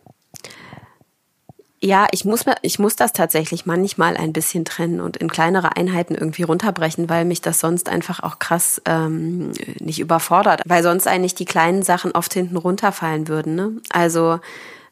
ja, 1.81 2.05
ich 2.11 2.23
muss, 2.23 2.45
ich 2.61 2.77
muss 2.77 2.95
das 2.95 3.13
tatsächlich 3.13 3.65
manchmal 3.65 4.15
ein 4.15 4.31
bisschen 4.31 4.63
trennen 4.63 4.99
und 4.99 5.17
in 5.17 5.29
kleinere 5.29 5.75
Einheiten 5.75 6.13
irgendwie 6.13 6.43
runterbrechen, 6.43 7.09
weil 7.09 7.25
mich 7.25 7.41
das 7.41 7.59
sonst 7.59 7.89
einfach 7.89 8.21
auch 8.21 8.37
krass 8.37 8.79
ähm, 8.85 9.53
nicht 9.79 9.99
überfordert. 9.99 10.61
Weil 10.65 10.83
sonst 10.83 11.07
eigentlich 11.07 11.33
die 11.33 11.45
kleinen 11.45 11.81
Sachen 11.81 12.11
oft 12.11 12.31
hinten 12.31 12.57
runterfallen 12.57 13.27
würden. 13.27 13.55
Ne? 13.55 13.71
Also 13.89 14.39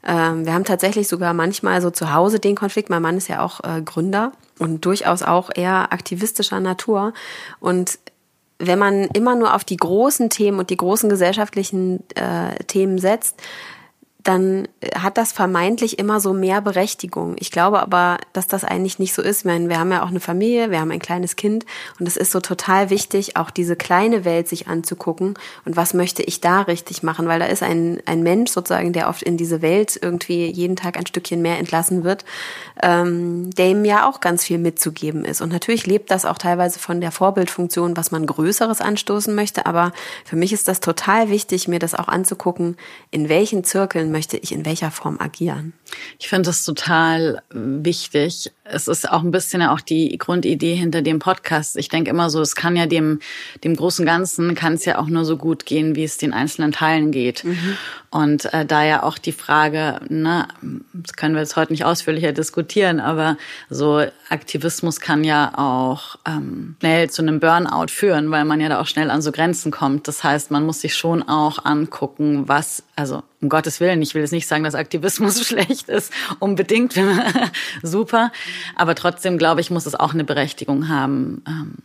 ähm, 0.06 0.46
wir 0.46 0.54
haben 0.54 0.66
tatsächlich 0.66 1.08
sogar 1.08 1.34
manchmal 1.34 1.82
so 1.82 1.90
zu 1.90 2.14
Hause 2.14 2.40
den 2.40 2.56
Konflikt. 2.56 2.90
Mein 2.90 3.02
Mann 3.02 3.18
ist 3.18 3.30
ja 3.30 3.42
auch 3.42 3.62
äh, 3.64 3.82
Gründer 3.82 4.34
und 4.60 4.86
durchaus 4.86 5.24
auch 5.24 5.50
eher 5.54 5.94
aktivistischer 5.94 6.60
Natur. 6.60 7.14
Und 7.60 8.00
wenn 8.60 8.80
man 8.80 9.06
immer 9.14 9.36
nur 9.36 9.54
auf 9.56 9.64
die 9.64 9.78
großen 9.78 10.30
Themen 10.30 10.60
und 10.60 10.70
die 10.70 10.78
großen 10.78 11.10
gesellschaftlichen 11.10 12.04
äh, 12.16 12.56
Themen 12.66 12.98
setzt, 12.98 13.42
dann 14.24 14.70
hat 14.96 15.18
das 15.18 15.34
vermeintlich 15.34 16.00
immer 16.00 16.22
so 16.22 16.34
mehr 16.34 16.62
Berechtigung. 16.62 17.36
Ich 17.40 17.52
glaube 17.52 17.82
aber, 17.82 18.18
dass 18.32 18.48
das 18.48 18.64
eigentlich 18.64 18.98
nicht 18.98 19.14
so 19.14 19.22
ist. 19.22 19.40
Ich 19.40 19.46
meine, 19.46 19.68
wir 19.68 19.80
haben 19.80 19.92
ja 19.92 20.02
auch 20.02 20.10
eine 20.10 20.22
Familie, 20.22 20.72
wir 20.72 20.80
haben 20.80 20.92
ein 20.92 21.00
kleines 21.00 21.36
Kind 21.36 21.66
und 22.00 22.08
es 22.08 22.16
ist 22.16 22.32
so 22.32 22.40
total 22.40 22.90
wichtig, 22.90 23.36
auch 23.36 23.52
diese 23.52 23.76
kleine 23.76 24.24
Welt 24.24 24.48
sich 24.48 24.68
anzugucken 24.68 25.34
und 25.66 25.76
was 25.76 25.94
möchte 25.94 26.24
ich 26.24 26.40
da 26.40 26.62
richtig 26.62 27.04
machen, 27.04 27.28
weil 27.28 27.40
da 27.40 27.48
ist 27.48 27.64
ein, 27.64 28.02
ein 28.06 28.24
Mensch 28.24 28.52
sozusagen, 28.52 28.94
der 28.94 29.10
oft 29.10 29.24
in 29.24 29.36
diese 29.36 29.62
Welt 29.62 30.00
irgendwie 30.02 30.46
jeden 30.46 30.78
Tag 30.78 30.98
ein 30.98 31.06
Stückchen 31.06 31.42
mehr 31.42 31.60
entlassen 31.60 32.06
wird, 32.06 32.24
ähm, 32.82 33.50
der 33.52 33.68
ihm 33.68 33.84
ja 33.84 34.08
auch 34.10 34.22
ganz 34.22 34.46
viel 34.46 34.58
mitzugeben 34.58 35.26
ist. 35.26 35.42
Und 35.42 35.52
natürlich 35.52 35.86
lebt 35.86 36.12
das 36.12 36.24
auch 36.24 36.38
teilweise 36.38 36.80
von 36.80 37.02
der 37.02 37.12
Vorbildfunktion, 37.12 37.98
was 37.98 38.12
man 38.12 38.26
Größeres 38.26 38.80
anstoßen 38.80 39.36
möchte, 39.36 39.66
aber 39.66 39.92
für 40.24 40.38
mich 40.38 40.54
ist 40.54 40.70
das 40.70 40.80
total 40.80 41.30
wichtig, 41.30 41.68
mir 41.68 41.80
das 41.80 41.94
auch 41.94 42.08
anzugucken, 42.08 42.78
in 43.12 43.28
welchen 43.28 43.66
Zirkeln 43.66 44.13
möchte 44.14 44.38
ich 44.38 44.54
in 44.54 44.66
welcher 44.66 44.92
Form 44.92 45.20
agieren. 45.20 45.74
Ich 46.20 46.30
finde 46.30 46.48
das 46.48 46.64
total 46.64 47.42
wichtig. 47.50 48.52
Es 48.64 48.88
ist 48.88 49.10
auch 49.10 49.24
ein 49.24 49.32
bisschen 49.32 49.60
ja 49.60 49.74
auch 49.74 49.82
die 49.82 50.18
Grundidee 50.18 50.76
hinter 50.76 51.02
dem 51.02 51.20
Podcast. 51.20 51.76
Ich 51.76 51.90
denke 51.90 52.10
immer 52.10 52.30
so, 52.30 52.40
es 52.40 52.56
kann 52.56 52.78
ja 52.78 52.86
dem, 52.86 53.20
dem 53.64 53.76
großen 53.76 54.06
Ganzen 54.06 54.56
kann 54.56 54.74
es 54.74 54.86
ja 54.86 55.00
auch 55.00 55.08
nur 55.08 55.26
so 55.26 55.36
gut 55.36 55.66
gehen, 55.66 55.96
wie 55.98 56.06
es 56.06 56.18
den 56.18 56.32
einzelnen 56.32 56.72
Teilen 56.72 57.12
geht. 57.12 57.44
Mhm. 57.44 57.78
Und 58.10 58.54
äh, 58.54 58.66
da 58.66 58.86
ja 58.86 59.04
auch 59.04 59.18
die 59.18 59.32
Frage, 59.32 60.00
ne, 60.08 60.48
das 60.94 61.14
können 61.14 61.34
wir 61.34 61.42
jetzt 61.42 61.56
heute 61.56 61.74
nicht 61.74 61.84
ausführlicher 61.84 62.32
diskutieren, 62.32 63.00
aber 63.00 63.38
so 63.70 64.06
Aktivismus 64.30 65.00
kann 65.00 65.24
ja 65.24 65.52
auch 65.58 66.18
ähm, 66.26 66.76
schnell 66.80 67.10
zu 67.10 67.24
einem 67.24 67.40
Burnout 67.40 67.88
führen, 67.90 68.30
weil 68.32 68.46
man 68.46 68.62
ja 68.62 68.70
da 68.70 68.80
auch 68.80 68.88
schnell 68.88 69.10
an 69.10 69.22
so 69.22 69.32
Grenzen 69.32 69.72
kommt. 69.72 70.08
Das 70.08 70.24
heißt, 70.24 70.52
man 70.52 70.66
muss 70.66 70.82
sich 70.82 70.96
schon 70.96 71.24
auch 71.24 71.66
angucken, 71.66 72.48
was, 72.48 72.84
also 72.96 73.24
um 73.44 73.50
Gottes 73.50 73.80
Willen, 73.80 74.02
ich 74.02 74.16
will 74.16 74.22
jetzt 74.22 74.32
nicht 74.32 74.48
sagen, 74.48 74.64
dass 74.64 74.74
Aktivismus 74.74 75.46
schlecht 75.48 75.90
ist, 75.90 76.12
unbedingt, 76.40 77.00
super, 77.84 78.32
aber 78.76 78.96
trotzdem 78.96 79.38
glaube 79.38 79.62
ich, 79.62 79.70
muss 79.70 79.86
es 79.86 79.96
auch 79.96 80.14
eine 80.14 80.24
Berechtigung 80.24 80.88
haben. 80.88 81.44
Ähm, 81.48 81.76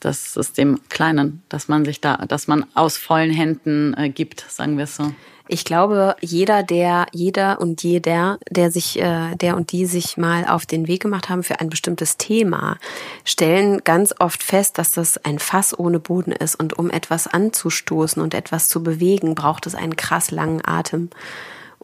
das 0.00 0.36
ist 0.36 0.58
dem 0.58 0.80
Kleinen, 0.88 1.42
dass 1.48 1.68
man 1.68 1.84
sich 1.84 2.00
da, 2.00 2.16
dass 2.16 2.48
man 2.48 2.66
aus 2.74 2.96
vollen 2.96 3.30
Händen 3.30 3.94
äh, 3.94 4.08
gibt, 4.08 4.44
sagen 4.48 4.76
wir 4.76 4.84
es 4.84 4.96
so. 4.96 5.12
Ich 5.48 5.64
glaube, 5.64 6.16
jeder, 6.20 6.62
der, 6.62 7.06
jeder 7.12 7.60
und 7.60 7.82
jeder, 7.82 8.38
der 8.50 8.70
sich, 8.70 9.00
äh, 9.00 9.36
der 9.36 9.56
und 9.56 9.70
die 9.70 9.86
sich 9.86 10.16
mal 10.16 10.44
auf 10.44 10.66
den 10.66 10.88
Weg 10.88 11.02
gemacht 11.02 11.28
haben 11.28 11.44
für 11.44 11.60
ein 11.60 11.70
bestimmtes 11.70 12.16
Thema, 12.16 12.78
stellen 13.24 13.84
ganz 13.84 14.14
oft 14.18 14.42
fest, 14.42 14.78
dass 14.78 14.90
das 14.90 15.18
ein 15.24 15.38
Fass 15.38 15.78
ohne 15.78 16.00
Boden 16.00 16.32
ist 16.32 16.56
und 16.56 16.78
um 16.78 16.90
etwas 16.90 17.28
anzustoßen 17.28 18.20
und 18.20 18.34
etwas 18.34 18.68
zu 18.68 18.82
bewegen, 18.82 19.36
braucht 19.36 19.66
es 19.66 19.76
einen 19.76 19.96
krass 19.96 20.32
langen 20.32 20.62
Atem. 20.66 21.10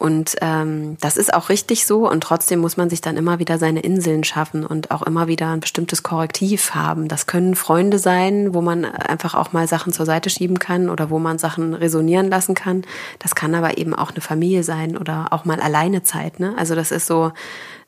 Und 0.02 0.34
ähm, 0.40 0.96
das 1.00 1.16
ist 1.16 1.32
auch 1.32 1.48
richtig 1.48 1.86
so 1.86 2.10
und 2.10 2.24
trotzdem 2.24 2.58
muss 2.58 2.76
man 2.76 2.90
sich 2.90 3.00
dann 3.00 3.16
immer 3.16 3.38
wieder 3.38 3.56
seine 3.56 3.82
Inseln 3.82 4.24
schaffen 4.24 4.66
und 4.66 4.90
auch 4.90 5.02
immer 5.02 5.28
wieder 5.28 5.50
ein 5.52 5.60
bestimmtes 5.60 6.02
Korrektiv 6.02 6.74
haben. 6.74 7.06
Das 7.06 7.28
können 7.28 7.54
Freunde 7.54 8.00
sein, 8.00 8.52
wo 8.52 8.62
man 8.62 8.84
einfach 8.84 9.36
auch 9.36 9.52
mal 9.52 9.68
Sachen 9.68 9.92
zur 9.92 10.04
Seite 10.04 10.28
schieben 10.28 10.58
kann 10.58 10.90
oder 10.90 11.08
wo 11.08 11.20
man 11.20 11.38
Sachen 11.38 11.72
resonieren 11.72 12.30
lassen 12.30 12.56
kann. 12.56 12.82
Das 13.20 13.36
kann 13.36 13.54
aber 13.54 13.78
eben 13.78 13.94
auch 13.94 14.10
eine 14.10 14.22
Familie 14.22 14.64
sein 14.64 14.96
oder 14.96 15.28
auch 15.30 15.44
mal 15.44 15.60
alleine 15.60 16.02
Zeit. 16.02 16.40
Ne? 16.40 16.52
Also 16.58 16.74
das 16.74 16.90
ist 16.90 17.06
so, 17.06 17.30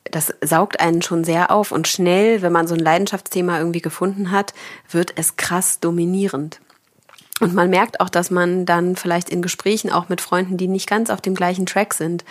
das 0.05 0.33
saugt 0.41 0.79
einen 0.79 1.03
schon 1.03 1.25
sehr 1.25 1.51
auf 1.51 1.73
und 1.73 1.89
schnell, 1.89 2.43
wenn 2.43 2.53
man 2.53 2.69
so 2.69 2.75
ein 2.75 2.81
Leidenschaftsthema 2.81 3.59
irgendwie 3.59 3.83
gefunden 3.83 4.31
hat, 4.31 4.55
wird 4.89 5.15
es 5.17 5.35
krass 5.35 5.81
dominierend. 5.81 6.61
Und 7.41 7.55
man 7.55 7.69
merkt 7.69 8.01
auch, 8.01 8.09
dass 8.09 8.31
man 8.31 8.65
dann 8.65 8.95
vielleicht 8.97 9.29
in 9.29 9.43
Gesprächen 9.43 9.91
auch 9.91 10.09
mit 10.09 10.21
Freunden, 10.21 10.57
die 10.57 10.69
nicht 10.69 10.89
ganz 10.89 11.11
auf 11.11 11.21
dem 11.21 11.35
gleichen 11.35 11.67
Track 11.67 11.95
sind, 11.95 12.25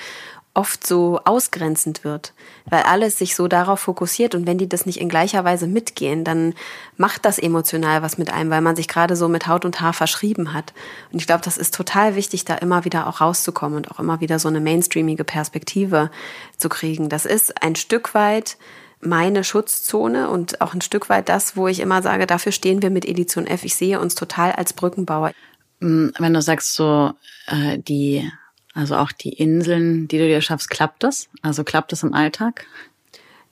oft 0.56 0.86
so 0.86 1.20
ausgrenzend 1.26 2.04
wird, 2.04 2.34
weil 2.66 2.84
alles 2.84 3.18
sich 3.18 3.36
so 3.36 3.48
darauf 3.48 3.80
fokussiert 3.80 4.36
und 4.36 4.46
wenn 4.46 4.60
die 4.60 4.70
das 4.70 4.86
nicht 4.86 5.02
in 5.02 5.10
gleicher 5.10 5.44
Weise 5.44 5.66
mitgehen, 5.66 6.24
dann 6.24 6.54
macht 6.96 7.26
das 7.26 7.40
emotional 7.40 8.04
was 8.04 8.20
mit 8.20 8.32
einem, 8.32 8.52
weil 8.52 8.62
man 8.62 8.76
sich 8.76 8.88
gerade 8.88 9.16
so 9.16 9.28
mit 9.28 9.48
Haut 9.48 9.66
und 9.66 9.82
Haar 9.82 9.94
verschrieben 9.94 10.54
hat. 10.54 10.74
Und 11.12 11.20
ich 11.20 11.26
glaube, 11.26 11.44
das 11.44 11.58
ist 11.58 11.74
total 11.74 12.16
wichtig, 12.16 12.46
da 12.46 12.56
immer 12.56 12.86
wieder 12.86 13.08
auch 13.08 13.20
rauszukommen 13.20 13.78
und 13.78 13.90
auch 13.90 14.00
immer 14.00 14.22
wieder 14.22 14.38
so 14.38 14.48
eine 14.48 14.62
mainstreamige 14.62 15.24
Perspektive 15.24 16.12
zu 16.58 16.70
kriegen. 16.70 17.10
Das 17.10 17.26
ist 17.26 17.64
ein 17.64 17.76
Stück 17.76 18.14
weit 18.14 18.58
meine 19.06 19.44
Schutzzone 19.44 20.30
und 20.30 20.62
auch 20.62 20.74
ein 20.74 20.82
Stück 20.82 21.10
weit 21.10 21.30
das, 21.30 21.56
wo 21.56 21.68
ich 21.68 21.80
immer 21.80 22.02
sage, 22.02 22.28
dafür 22.28 22.52
stehen 22.52 22.82
wir 22.82 22.90
mit 22.90 23.06
Edition 23.06 23.48
F. 23.48 23.64
Ich 23.64 23.76
sehe 23.76 24.00
uns 24.00 24.16
total 24.16 24.52
als 24.54 24.74
Brückenbauer. 24.74 25.32
Mm, 25.80 26.10
wenn 26.18 26.34
du 26.34 26.42
sagst 26.42 26.76
so, 26.76 27.14
äh, 27.48 27.78
die, 27.80 28.30
also 28.74 28.96
auch 28.96 29.12
die 29.12 29.34
Inseln, 29.34 30.08
die 30.08 30.18
du 30.18 30.28
dir 30.28 30.42
schaffst, 30.42 30.70
klappt 30.70 31.04
das? 31.04 31.30
Also 31.42 31.64
klappt 31.64 31.92
das 31.92 32.04
im 32.04 32.14
Alltag? 32.14 32.66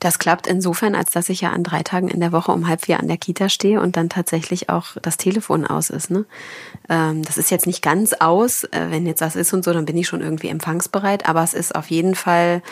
Das 0.02 0.18
klappt 0.18 0.48
insofern, 0.48 0.96
als 0.96 1.12
dass 1.12 1.30
ich 1.30 1.42
ja 1.42 1.52
an 1.52 1.64
drei 1.64 1.84
Tagen 1.84 2.08
in 2.08 2.20
der 2.20 2.32
Woche 2.32 2.52
um 2.52 2.68
halb 2.68 2.86
vier 2.86 3.00
an 3.00 3.08
der 3.08 3.18
Kita 3.18 3.50
stehe 3.50 3.80
und 3.80 3.98
dann 3.98 4.10
tatsächlich 4.10 4.68
auch 4.68 4.98
das 5.00 5.16
Telefon 5.16 5.64
aus 5.64 5.92
ist. 5.92 6.10
Ne? 6.10 6.26
Ähm, 6.90 7.22
das 7.22 7.38
ist 7.38 7.52
jetzt 7.52 7.68
nicht 7.68 7.84
ganz 7.84 8.14
aus. 8.14 8.64
Äh, 8.64 8.88
wenn 8.90 9.06
jetzt 9.06 9.22
was 9.22 9.36
ist 9.36 9.54
und 9.54 9.64
so, 9.64 9.72
dann 9.72 9.86
bin 9.86 9.96
ich 9.96 10.08
schon 10.08 10.22
irgendwie 10.22 10.48
empfangsbereit. 10.48 11.30
Aber 11.30 11.44
es 11.44 11.54
ist 11.54 11.76
auf 11.76 11.92
jeden 11.92 12.16
Fall 12.16 12.64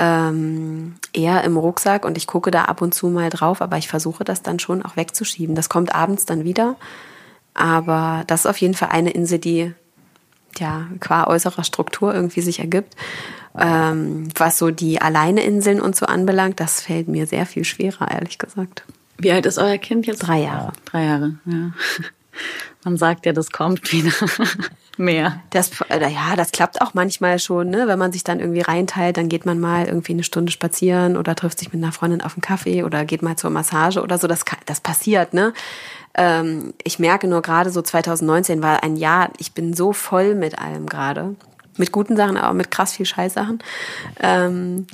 ähm, 0.00 0.94
eher 1.12 1.44
im 1.44 1.56
Rucksack 1.58 2.06
und 2.06 2.16
ich 2.16 2.26
gucke 2.26 2.50
da 2.50 2.64
ab 2.64 2.80
und 2.80 2.94
zu 2.94 3.08
mal 3.08 3.28
drauf, 3.28 3.60
aber 3.60 3.76
ich 3.76 3.86
versuche 3.86 4.24
das 4.24 4.42
dann 4.42 4.58
schon 4.58 4.82
auch 4.82 4.96
wegzuschieben. 4.96 5.54
Das 5.54 5.68
kommt 5.68 5.94
abends 5.94 6.24
dann 6.24 6.42
wieder. 6.42 6.76
Aber 7.52 8.24
das 8.26 8.40
ist 8.40 8.46
auf 8.46 8.56
jeden 8.56 8.74
Fall 8.74 8.88
eine 8.88 9.10
Insel, 9.10 9.38
die 9.38 9.74
ja 10.58 10.86
qua 11.00 11.26
äußerer 11.26 11.64
Struktur 11.64 12.14
irgendwie 12.14 12.40
sich 12.40 12.60
ergibt. 12.60 12.96
Ähm, 13.58 14.28
was 14.36 14.58
so 14.58 14.70
die 14.70 15.02
Alleineinseln 15.02 15.80
und 15.80 15.96
so 15.96 16.06
anbelangt, 16.06 16.60
das 16.60 16.80
fällt 16.80 17.08
mir 17.08 17.26
sehr 17.26 17.44
viel 17.44 17.64
schwerer, 17.64 18.10
ehrlich 18.10 18.38
gesagt. 18.38 18.84
Wie 19.18 19.32
alt 19.32 19.44
ist 19.44 19.58
euer 19.58 19.76
Kind 19.76 20.06
jetzt? 20.06 20.20
Drei 20.20 20.40
Jahre. 20.40 20.72
Drei 20.86 21.04
Jahre, 21.04 21.34
ja. 21.44 21.72
Man 22.84 22.96
sagt 22.96 23.26
ja, 23.26 23.32
das 23.32 23.50
kommt 23.50 23.92
wieder 23.92 24.12
mehr. 24.96 25.40
Das, 25.50 25.70
äh, 25.88 26.00
ja, 26.00 26.34
das 26.36 26.52
klappt 26.52 26.80
auch 26.80 26.94
manchmal 26.94 27.38
schon, 27.38 27.68
ne? 27.68 27.86
Wenn 27.86 27.98
man 27.98 28.12
sich 28.12 28.24
dann 28.24 28.40
irgendwie 28.40 28.62
reinteilt, 28.62 29.16
dann 29.16 29.28
geht 29.28 29.44
man 29.44 29.60
mal 29.60 29.86
irgendwie 29.86 30.12
eine 30.12 30.22
Stunde 30.22 30.50
spazieren 30.50 31.16
oder 31.16 31.34
trifft 31.34 31.58
sich 31.58 31.72
mit 31.72 31.82
einer 31.82 31.92
Freundin 31.92 32.22
auf 32.22 32.34
einen 32.34 32.42
Kaffee 32.42 32.82
oder 32.84 33.04
geht 33.04 33.22
mal 33.22 33.36
zur 33.36 33.50
Massage 33.50 34.00
oder 34.00 34.18
so. 34.18 34.26
Das, 34.26 34.44
das 34.66 34.80
passiert, 34.80 35.34
ne? 35.34 35.52
Ähm, 36.14 36.74
ich 36.82 36.98
merke 36.98 37.28
nur 37.28 37.42
gerade 37.42 37.70
so 37.70 37.82
2019 37.82 38.62
war 38.62 38.82
ein 38.82 38.96
Jahr, 38.96 39.30
ich 39.38 39.52
bin 39.52 39.74
so 39.74 39.92
voll 39.92 40.34
mit 40.34 40.58
allem 40.58 40.86
gerade. 40.86 41.36
Mit 41.76 41.92
guten 41.92 42.16
Sachen, 42.16 42.36
aber 42.36 42.54
mit 42.54 42.70
krass 42.70 42.94
viel 42.94 43.06
Scheißsachen. 43.06 43.62
Ähm, 44.20 44.86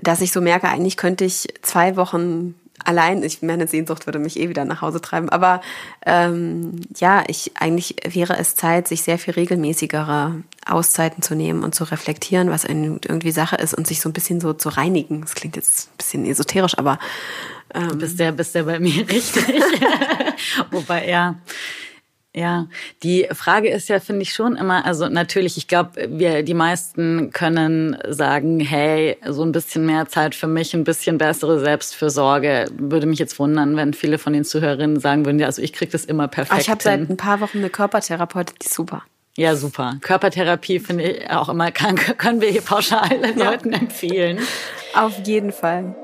dass 0.00 0.20
ich 0.20 0.32
so 0.32 0.40
merke, 0.40 0.68
eigentlich 0.68 0.96
könnte 0.96 1.24
ich 1.24 1.48
zwei 1.62 1.96
Wochen 1.96 2.54
allein, 2.84 3.22
ich 3.22 3.42
meine 3.42 3.66
Sehnsucht 3.66 4.06
würde 4.06 4.18
mich 4.18 4.38
eh 4.38 4.48
wieder 4.48 4.64
nach 4.64 4.82
Hause 4.82 5.00
treiben, 5.00 5.28
aber 5.28 5.60
ähm, 6.06 6.80
ja, 6.96 7.24
ich 7.26 7.52
eigentlich 7.54 7.96
wäre 8.08 8.36
es 8.38 8.56
Zeit, 8.56 8.88
sich 8.88 9.02
sehr 9.02 9.18
viel 9.18 9.34
regelmäßigere 9.34 10.42
Auszeiten 10.66 11.22
zu 11.22 11.34
nehmen 11.34 11.64
und 11.64 11.74
zu 11.74 11.84
reflektieren, 11.84 12.50
was 12.50 12.64
irgendwie 12.64 13.30
Sache 13.30 13.56
ist 13.56 13.74
und 13.74 13.86
sich 13.86 14.00
so 14.00 14.08
ein 14.08 14.12
bisschen 14.12 14.40
so 14.40 14.52
zu 14.52 14.68
reinigen. 14.68 15.22
Das 15.22 15.34
klingt 15.34 15.56
jetzt 15.56 15.88
ein 15.88 15.96
bisschen 15.96 16.26
esoterisch, 16.26 16.78
aber 16.78 16.98
ähm, 17.74 17.98
bist 17.98 18.18
der 18.18 18.32
bist 18.32 18.54
der 18.54 18.64
bei 18.64 18.78
mir 18.78 19.08
richtig. 19.08 19.62
Wobei 20.70 21.08
ja 21.08 21.36
ja, 22.38 22.68
die 23.02 23.28
Frage 23.32 23.68
ist 23.68 23.88
ja, 23.88 23.98
finde 23.98 24.22
ich 24.22 24.32
schon 24.32 24.56
immer, 24.56 24.86
also 24.86 25.08
natürlich, 25.08 25.56
ich 25.56 25.66
glaube, 25.66 26.08
wir, 26.08 26.42
die 26.44 26.54
meisten 26.54 27.30
können 27.32 27.96
sagen, 28.08 28.60
hey, 28.60 29.16
so 29.26 29.42
ein 29.42 29.52
bisschen 29.52 29.84
mehr 29.84 30.06
Zeit 30.06 30.34
für 30.34 30.46
mich, 30.46 30.72
ein 30.74 30.84
bisschen 30.84 31.18
bessere 31.18 31.58
Selbstfürsorge. 31.58 32.66
Würde 32.78 33.06
mich 33.06 33.18
jetzt 33.18 33.38
wundern, 33.38 33.76
wenn 33.76 33.92
viele 33.92 34.18
von 34.18 34.32
den 34.32 34.44
Zuhörerinnen 34.44 35.00
sagen 35.00 35.26
würden, 35.26 35.40
ja, 35.40 35.46
also 35.46 35.60
ich 35.62 35.72
kriege 35.72 35.90
das 35.90 36.04
immer 36.04 36.28
perfekt. 36.28 36.60
Ich 36.60 36.70
habe 36.70 36.82
seit 36.82 37.10
ein 37.10 37.16
paar 37.16 37.40
Wochen 37.40 37.58
eine 37.58 37.70
Körpertherapeutin, 37.70 38.54
die 38.62 38.66
ist 38.66 38.74
super. 38.74 39.02
Ja, 39.36 39.54
super. 39.54 39.96
Körpertherapie 40.00 40.80
finde 40.80 41.04
ich 41.04 41.30
auch 41.30 41.48
immer, 41.48 41.70
kann, 41.72 41.96
können 42.18 42.40
wir 42.40 42.50
hier 42.50 42.62
pauschal 42.62 43.08
ja. 43.36 43.50
Leuten 43.50 43.72
empfehlen. 43.72 44.38
Auf 44.94 45.26
jeden 45.26 45.52
Fall. 45.52 45.94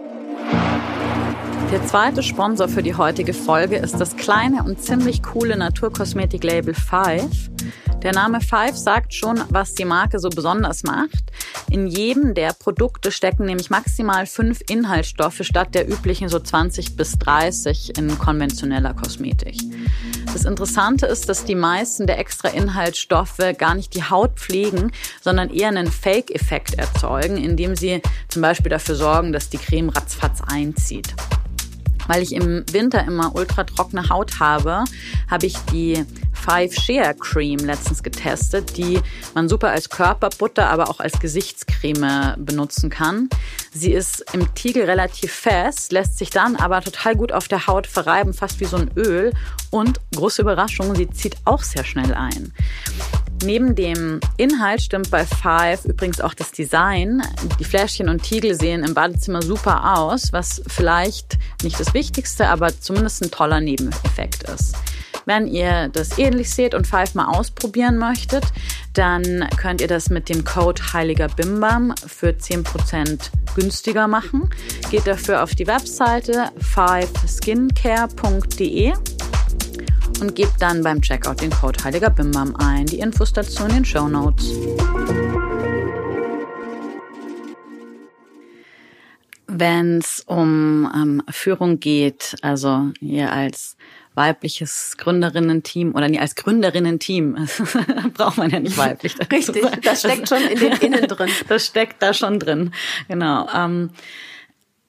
Der 1.74 1.84
zweite 1.88 2.22
Sponsor 2.22 2.68
für 2.68 2.84
die 2.84 2.94
heutige 2.94 3.34
Folge 3.34 3.78
ist 3.78 3.96
das 4.00 4.14
kleine 4.14 4.62
und 4.62 4.80
ziemlich 4.80 5.24
coole 5.24 5.56
Naturkosmetik-Label 5.56 6.72
Five. 6.72 7.50
Der 8.00 8.12
Name 8.12 8.40
Five 8.40 8.76
sagt 8.76 9.12
schon, 9.12 9.42
was 9.48 9.74
die 9.74 9.84
Marke 9.84 10.20
so 10.20 10.28
besonders 10.28 10.84
macht. 10.84 11.32
In 11.68 11.88
jedem 11.88 12.34
der 12.34 12.52
Produkte 12.52 13.10
stecken 13.10 13.46
nämlich 13.46 13.70
maximal 13.70 14.26
fünf 14.26 14.60
Inhaltsstoffe 14.68 15.40
statt 15.40 15.74
der 15.74 15.90
üblichen 15.90 16.28
so 16.28 16.38
20 16.38 16.94
bis 16.94 17.18
30 17.18 17.98
in 17.98 18.20
konventioneller 18.20 18.94
Kosmetik. 18.94 19.56
Das 20.32 20.44
Interessante 20.44 21.06
ist, 21.06 21.28
dass 21.28 21.44
die 21.44 21.56
meisten 21.56 22.06
der 22.06 22.20
extra 22.20 22.50
Inhaltsstoffe 22.50 23.42
gar 23.58 23.74
nicht 23.74 23.96
die 23.96 24.04
Haut 24.04 24.37
pflegen, 24.37 24.92
sondern 25.20 25.50
eher 25.50 25.70
einen 25.70 25.90
Fake-Effekt 25.90 26.74
erzeugen, 26.74 27.37
indem 27.37 27.74
sie 27.74 28.00
zum 28.28 28.42
Beispiel 28.42 28.70
dafür 28.70 28.94
sorgen, 28.94 29.32
dass 29.32 29.48
die 29.48 29.58
Creme 29.58 29.88
ratzfatz 29.88 30.40
einzieht. 30.40 31.16
Weil 32.07 32.23
ich 32.23 32.33
im 32.33 32.64
Winter 32.73 33.05
immer 33.05 33.35
ultra 33.35 33.64
trockene 33.64 34.09
Haut 34.09 34.40
habe, 34.40 34.85
habe 35.31 35.47
ich 35.47 35.57
die 35.73 36.05
Five 36.33 36.75
Share 36.75 37.14
Cream 37.14 37.61
letztens 37.61 38.03
getestet, 38.03 38.77
die 38.77 39.01
man 39.35 39.49
super 39.49 39.71
als 39.71 39.88
Körperbutter, 39.88 40.69
aber 40.69 40.90
auch 40.90 41.01
als 41.01 41.19
Gesichtscreme 41.19 42.35
benutzen 42.37 42.90
kann. 42.90 43.31
Sie 43.73 43.93
ist 43.93 44.25
im 44.33 44.55
Tiegel 44.55 44.85
relativ 44.85 45.33
fest, 45.33 45.93
lässt 45.93 46.19
sich 46.19 46.31
dann 46.31 46.57
aber 46.57 46.83
total 46.83 47.17
gut 47.17 47.33
auf 47.33 47.49
der 47.49 47.67
Haut 47.67 47.87
verreiben, 47.87 48.35
fast 48.35 48.61
wie 48.61 48.67
so 48.67 48.77
ein 48.77 48.90
Öl. 48.97 49.33
Und 49.71 50.01
große 50.14 50.43
Überraschung, 50.43 50.95
sie 50.95 51.09
zieht 51.11 51.37
auch 51.45 51.62
sehr 51.62 51.85
schnell 51.85 52.12
ein. 52.14 52.53
Neben 53.42 53.75
dem 53.75 54.20
Inhalt 54.37 54.83
stimmt 54.83 55.11
bei 55.11 55.27
Five 55.27 55.85
übrigens 55.85 56.20
auch 56.20 56.35
das 56.35 56.53
Design. 56.53 57.23
Die 57.59 57.64
Fläschchen 57.64 58.09
und 58.09 58.23
Tiegel 58.23 58.55
sehen 58.55 58.85
im 58.85 58.94
Badezimmer 58.94 59.42
super 59.42 59.99
aus, 59.99 60.33
was 60.33 60.62
vielleicht 60.66 61.37
nicht 61.62 61.81
das 61.81 61.94
Wichtigste, 61.94 62.49
aber 62.49 62.81
zumindest 62.81 63.23
ein 63.23 63.31
toller 63.31 63.61
Nebeneffekt 63.61 64.44
ist. 64.44 64.77
Wenn 65.27 65.47
ihr 65.47 65.88
das 65.88 66.18
ähnlich 66.18 66.51
seht 66.51 66.75
und 66.75 66.87
Five 66.87 67.14
mal 67.14 67.25
ausprobieren 67.27 67.97
möchtet, 67.99 68.44
dann 68.92 69.49
könnt 69.57 69.81
ihr 69.81 69.88
das 69.88 70.11
mit 70.11 70.29
dem 70.29 70.44
Code 70.44 70.92
Heiliger 70.92 71.29
Bimbam 71.29 71.94
für 72.07 72.29
10% 72.29 73.31
günstiger 73.55 74.07
machen. 74.07 74.51
Geht 74.90 75.07
dafür 75.07 75.42
auf 75.42 75.55
die 75.55 75.66
Webseite 75.66 76.51
fiveskincare.de 76.59 78.92
und 80.20 80.35
gebt 80.35 80.61
dann 80.61 80.83
beim 80.83 81.00
Checkout 81.00 81.40
den 81.40 81.50
Code 81.50 81.83
Heiliger 81.85 82.11
Bimbam 82.11 82.55
ein. 82.57 82.87
Die 82.87 82.98
Infos 82.98 83.33
dazu 83.33 83.64
in 83.64 83.74
den 83.74 83.85
Show 83.85 84.09
Notes. 84.09 84.50
Wenn 89.46 89.98
es 89.98 90.22
um 90.27 90.90
ähm, 90.94 91.22
Führung 91.31 91.81
geht, 91.81 92.37
also 92.42 92.90
ihr 93.00 93.33
als 93.33 93.77
weibliches 94.14 94.96
Gründerinnen-Team 94.98 95.94
oder 95.94 96.09
nie 96.09 96.18
als 96.18 96.35
Gründerinnen-Team, 96.35 97.48
braucht 98.14 98.38
man 98.38 98.50
ja 98.50 98.61
nicht 98.61 98.77
weiblich. 98.77 99.16
Richtig, 99.31 99.64
das 99.83 100.00
steckt 100.00 100.29
schon 100.29 100.42
in 100.42 100.59
den 100.59 100.72
Innen 100.74 101.07
drin. 101.09 101.31
Das 101.48 101.66
steckt 101.66 102.03
da 102.03 102.14
schon 102.14 102.38
drin, 102.38 102.72
genau. 103.09 103.48
Ähm, 103.55 103.90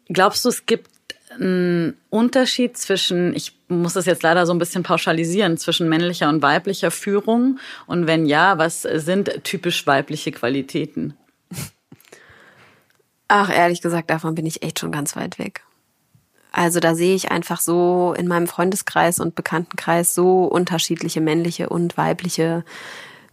glaubst 0.07 0.45
du, 0.45 0.49
es 0.49 0.65
gibt 0.65 0.89
einen 1.31 1.97
Unterschied 2.09 2.77
zwischen, 2.77 3.35
ich 3.35 3.54
muss 3.67 3.93
das 3.93 4.05
jetzt 4.05 4.23
leider 4.23 4.45
so 4.45 4.53
ein 4.53 4.59
bisschen 4.59 4.83
pauschalisieren, 4.83 5.57
zwischen 5.57 5.89
männlicher 5.89 6.29
und 6.29 6.41
weiblicher 6.41 6.91
Führung? 6.91 7.59
Und 7.87 8.07
wenn 8.07 8.25
ja, 8.25 8.57
was 8.57 8.83
sind 8.83 9.43
typisch 9.43 9.85
weibliche 9.87 10.31
Qualitäten? 10.31 11.15
Ach, 13.27 13.49
ehrlich 13.49 13.81
gesagt, 13.81 14.09
davon 14.09 14.35
bin 14.35 14.45
ich 14.45 14.61
echt 14.61 14.79
schon 14.79 14.91
ganz 14.91 15.15
weit 15.15 15.39
weg. 15.39 15.63
Also 16.51 16.79
da 16.79 16.95
sehe 16.95 17.15
ich 17.15 17.31
einfach 17.31 17.59
so 17.59 18.13
in 18.17 18.27
meinem 18.27 18.47
Freundeskreis 18.47 19.19
und 19.19 19.35
Bekanntenkreis 19.35 20.15
so 20.15 20.45
unterschiedliche 20.45 21.19
männliche 21.19 21.67
und 21.67 21.97
weibliche 21.97 22.63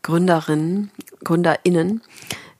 Gründerinnen, 0.02 0.90
Gründerinnen, 1.22 2.02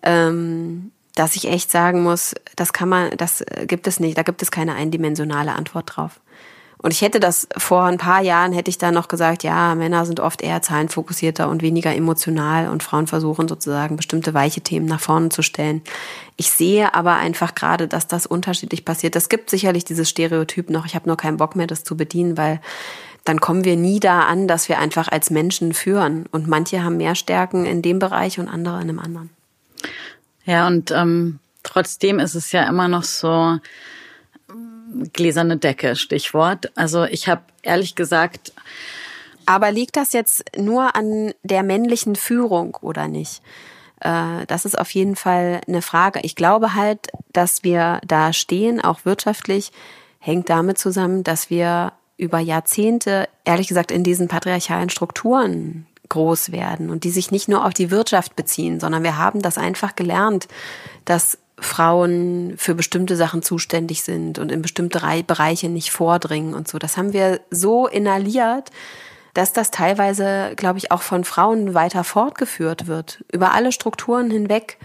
ähm, 0.03 0.93
dass 1.17 1.35
ich 1.35 1.49
echt 1.49 1.71
sagen 1.71 2.03
muss, 2.03 2.35
das 2.55 2.73
kann 2.73 2.89
man, 2.89 3.17
das 3.17 3.45
gibt 3.67 3.87
es 3.89 3.99
nicht, 3.99 4.17
da 4.17 4.23
gibt 4.23 4.41
es 4.41 4.53
keine 4.53 4.75
eindimensionale 4.75 5.53
Antwort 5.53 5.97
drauf. 5.97 6.21
Und 6.83 6.93
ich 6.93 7.01
hätte 7.01 7.21
das 7.21 7.47
vor 7.57 7.85
ein 7.85 7.97
paar 7.97 8.23
Jahren, 8.23 8.53
hätte 8.53 8.69
ich 8.69 8.77
da 8.77 8.91
noch 8.91 9.07
gesagt, 9.07 9.45
ja, 9.45 9.77
Männer 9.77 10.05
sind 10.05 10.19
oft 10.19 10.43
eher 10.43 10.63
zahlenfokussierter 10.63 11.49
und 11.49 11.63
weniger 11.63 11.95
emotional 11.95 12.69
und 12.69 12.83
Frauen 12.83 13.07
versuchen 13.07 13.47
sozusagen 13.47 13.97
bestimmte 13.97 14.35
weiche 14.35 14.61
Themen 14.61 14.87
nach 14.87 15.01
vorne 15.01 15.29
zu 15.29 15.43
stellen. 15.43 15.83
Ich 16.37 16.51
sehe 16.51 16.93
aber 16.93 17.15
einfach 17.15 17.55
gerade, 17.55 17.87
dass 17.87 18.09
das 18.09 18.27
unterschiedlich 18.27 18.85
passiert. 18.85 19.15
Es 19.15 19.29
gibt 19.29 19.49
sicherlich 19.49 19.85
dieses 19.85 20.09
Stereotyp 20.09 20.71
noch. 20.71 20.85
Ich 20.85 20.97
habe 20.97 21.09
nur 21.09 21.17
keinen 21.17 21.37
Bock 21.37 21.55
mehr, 21.55 21.69
das 21.69 21.85
zu 21.85 21.97
bedienen, 21.97 22.37
weil 22.37 22.61
dann 23.25 23.41
kommen 23.41 23.65
wir 23.65 23.77
nie 23.77 24.01
da 24.01 24.23
an, 24.23 24.49
dass 24.49 24.69
wir 24.69 24.81
einfach 24.81 25.07
als 25.07 25.31
Menschen 25.31 25.75
führen. 25.75 26.27
Und 26.33 26.49
manche 26.49 26.83
haben 26.83 26.97
mehr 26.97 27.15
Stärken 27.15 27.65
in 27.65 27.83
dem 27.83 28.01
Bereich 28.01 28.41
und 28.41 28.49
andere 28.49 28.77
in 28.77 28.89
einem 28.89 28.99
anderen. 28.99 29.31
Ja, 30.45 30.67
und 30.67 30.91
ähm, 30.91 31.39
trotzdem 31.63 32.19
ist 32.19 32.35
es 32.35 32.51
ja 32.51 32.65
immer 32.65 32.89
noch 32.89 33.05
so 33.05 33.59
gläserne 35.13 35.57
Decke, 35.57 35.97
Stichwort. 35.97 36.71
Also 36.75 37.05
ich 37.05 37.29
habe 37.29 37.43
ehrlich 37.63 37.95
gesagt. 37.95 38.53
Aber 39.45 39.73
liegt 39.73 39.97
das 39.97 40.13
jetzt 40.13 40.45
nur 40.57 40.95
an 40.95 41.33
der 41.43 41.63
männlichen 41.63 42.15
Führung 42.15 42.77
oder 42.81 43.09
nicht? 43.09 43.43
Äh, 44.01 44.47
das 44.47 44.65
ist 44.65 44.79
auf 44.79 44.91
jeden 44.91 45.17
Fall 45.17 45.61
eine 45.67 45.83
Frage. 45.83 46.21
Ich 46.23 46.37
glaube 46.37 46.75
halt, 46.75 47.09
dass 47.33 47.65
wir 47.65 48.01
da 48.07 48.33
stehen, 48.33 48.81
auch 48.81 49.05
wirtschaftlich, 49.05 49.73
hängt 50.19 50.49
damit 50.49 50.79
zusammen, 50.79 51.25
dass 51.25 51.51
wir 51.51 51.93
über 52.17 52.39
Jahrzehnte, 52.39 53.29
ehrlich 53.45 53.69
gesagt, 53.69 53.91
in 53.91 54.05
diesen 54.05 54.29
patriarchalen 54.29 54.91
Strukturen 54.91 55.87
groß 56.09 56.53
werden 56.53 56.91
und 56.91 57.05
die 57.05 57.11
sich 57.11 57.31
nicht 57.31 57.49
nur 57.49 57.65
auf 57.65 57.73
die 57.73 57.91
Wirtschaft 57.91 58.37
beziehen, 58.37 58.81
sondern 58.81 59.03
wir 59.03 59.17
haben 59.17 59.41
das 59.41 59.57
einfach 59.57 59.97
gelernt, 59.97 60.47
dass 61.05 61.39
Frauen 61.63 62.55
für 62.57 62.75
bestimmte 62.75 63.17
Sachen 63.17 63.43
zuständig 63.43 64.03
sind 64.03 64.39
und 64.39 64.53
in 64.53 64.63
bestimmte 64.63 65.01
Bereiche 65.27 65.69
nicht 65.69 65.91
vordringen 65.91 66.55
und 66.55 66.69
so. 66.69 66.79
Das 66.79 66.97
haben 66.97 67.13
wir 67.13 67.41
so 67.51 67.87
inhaliert, 67.87 68.71
dass 69.35 69.53
das 69.53 69.71
teilweise, 69.71 70.53
glaube 70.57 70.79
ich, 70.79 70.91
auch 70.91 71.03
von 71.03 71.25
Frauen 71.25 71.75
weiter 71.75 72.05
fortgeführt 72.05 72.87
wird, 72.87 73.25
über 73.33 73.53
alle 73.53 73.73
Strukturen 73.73 74.31
hinweg 74.31 74.79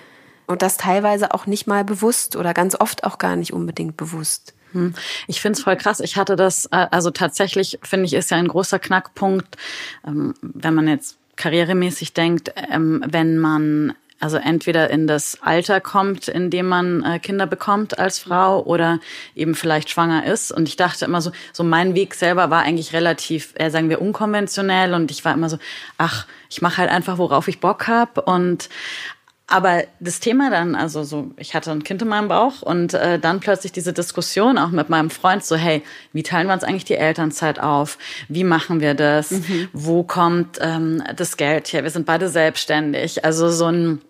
und 0.45 0.61
das 0.61 0.77
teilweise 0.77 1.33
auch 1.33 1.45
nicht 1.45 1.67
mal 1.67 1.83
bewusst 1.83 2.35
oder 2.35 2.53
ganz 2.53 2.79
oft 2.79 3.03
auch 3.03 3.17
gar 3.17 3.35
nicht 3.35 3.51
unbedingt 3.53 3.97
bewusst. 3.97 4.53
Hm. 4.71 4.93
Ich 5.27 5.41
finde 5.41 5.57
es 5.57 5.63
voll 5.63 5.75
krass. 5.75 5.99
Ich 5.99 6.15
hatte 6.15 6.35
das, 6.35 6.65
äh, 6.67 6.87
also 6.91 7.11
tatsächlich 7.11 7.79
finde 7.83 8.05
ich, 8.05 8.13
ist 8.13 8.31
ja 8.31 8.37
ein 8.37 8.47
großer 8.47 8.79
Knackpunkt, 8.79 9.57
ähm, 10.05 10.33
wenn 10.41 10.73
man 10.73 10.87
jetzt 10.87 11.17
karrieremäßig 11.35 12.13
denkt, 12.13 12.53
ähm, 12.71 13.03
wenn 13.07 13.37
man 13.37 13.93
also 14.19 14.38
entweder 14.38 14.89
in 14.89 15.06
das 15.06 15.38
Alter 15.41 15.80
kommt, 15.80 16.27
in 16.27 16.49
dem 16.49 16.67
man 16.67 17.03
äh, 17.03 17.19
Kinder 17.19 17.45
bekommt 17.45 17.99
als 17.99 18.19
Frau 18.19 18.63
oder 18.63 18.99
eben 19.36 19.53
vielleicht 19.53 19.89
schwanger 19.89 20.25
ist. 20.25 20.51
Und 20.51 20.67
ich 20.67 20.75
dachte 20.75 21.06
immer 21.06 21.21
so, 21.21 21.32
so 21.53 21.63
mein 21.63 21.93
Weg 21.93 22.15
selber 22.15 22.49
war 22.49 22.63
eigentlich 22.63 22.93
relativ, 22.93 23.53
äh, 23.56 23.69
sagen 23.69 23.89
wir, 23.89 24.01
unkonventionell. 24.01 24.95
Und 24.95 25.12
ich 25.12 25.23
war 25.23 25.34
immer 25.34 25.49
so, 25.49 25.60
ach, 25.97 26.25
ich 26.49 26.62
mache 26.62 26.77
halt 26.77 26.89
einfach, 26.89 27.19
worauf 27.19 27.47
ich 27.47 27.60
Bock 27.60 27.88
hab. 27.88 28.27
Und 28.27 28.69
aber 29.49 29.86
das 30.01 30.19
Thema 30.19 30.49
dann, 30.49 30.75
also 30.75 31.03
so, 31.05 31.31
ich 31.38 31.55
hatte 31.55 31.71
ein 31.71 31.83
Kind 31.83 32.01
in 32.01 32.10
meinem 32.10 32.27
Bauch 32.27 32.62
und 32.62 32.93
äh, 32.93 33.17
dann 33.17 33.39
plötzlich 33.39 33.71
diese 33.71 33.93
Diskussion 33.93 34.57
auch 34.57 34.71
mit 34.71 34.89
meinem 34.89 35.10
Freund, 35.10 35.43
so, 35.43 35.55
hey, 35.55 35.83
wie 36.12 36.21
teilen 36.21 36.47
wir 36.47 36.53
uns 36.53 36.65
eigentlich 36.65 36.83
die 36.83 36.97
Elternzeit 36.97 37.57
auf? 37.57 37.97
Wie 38.27 38.43
machen 38.43 38.81
wir 38.81 38.93
das? 38.93 39.31
Mhm. 39.31 39.69
Wo 39.71 40.03
kommt 40.03 40.57
ähm, 40.60 41.01
das 41.15 41.38
Geld 41.38 41.71
her? 41.71 41.83
Wir 41.83 41.91
sind 41.91 42.05
beide 42.05 42.27
selbstständig. 42.27 43.23
Also 43.23 43.49
so 43.49 43.67
ein, 43.67 44.01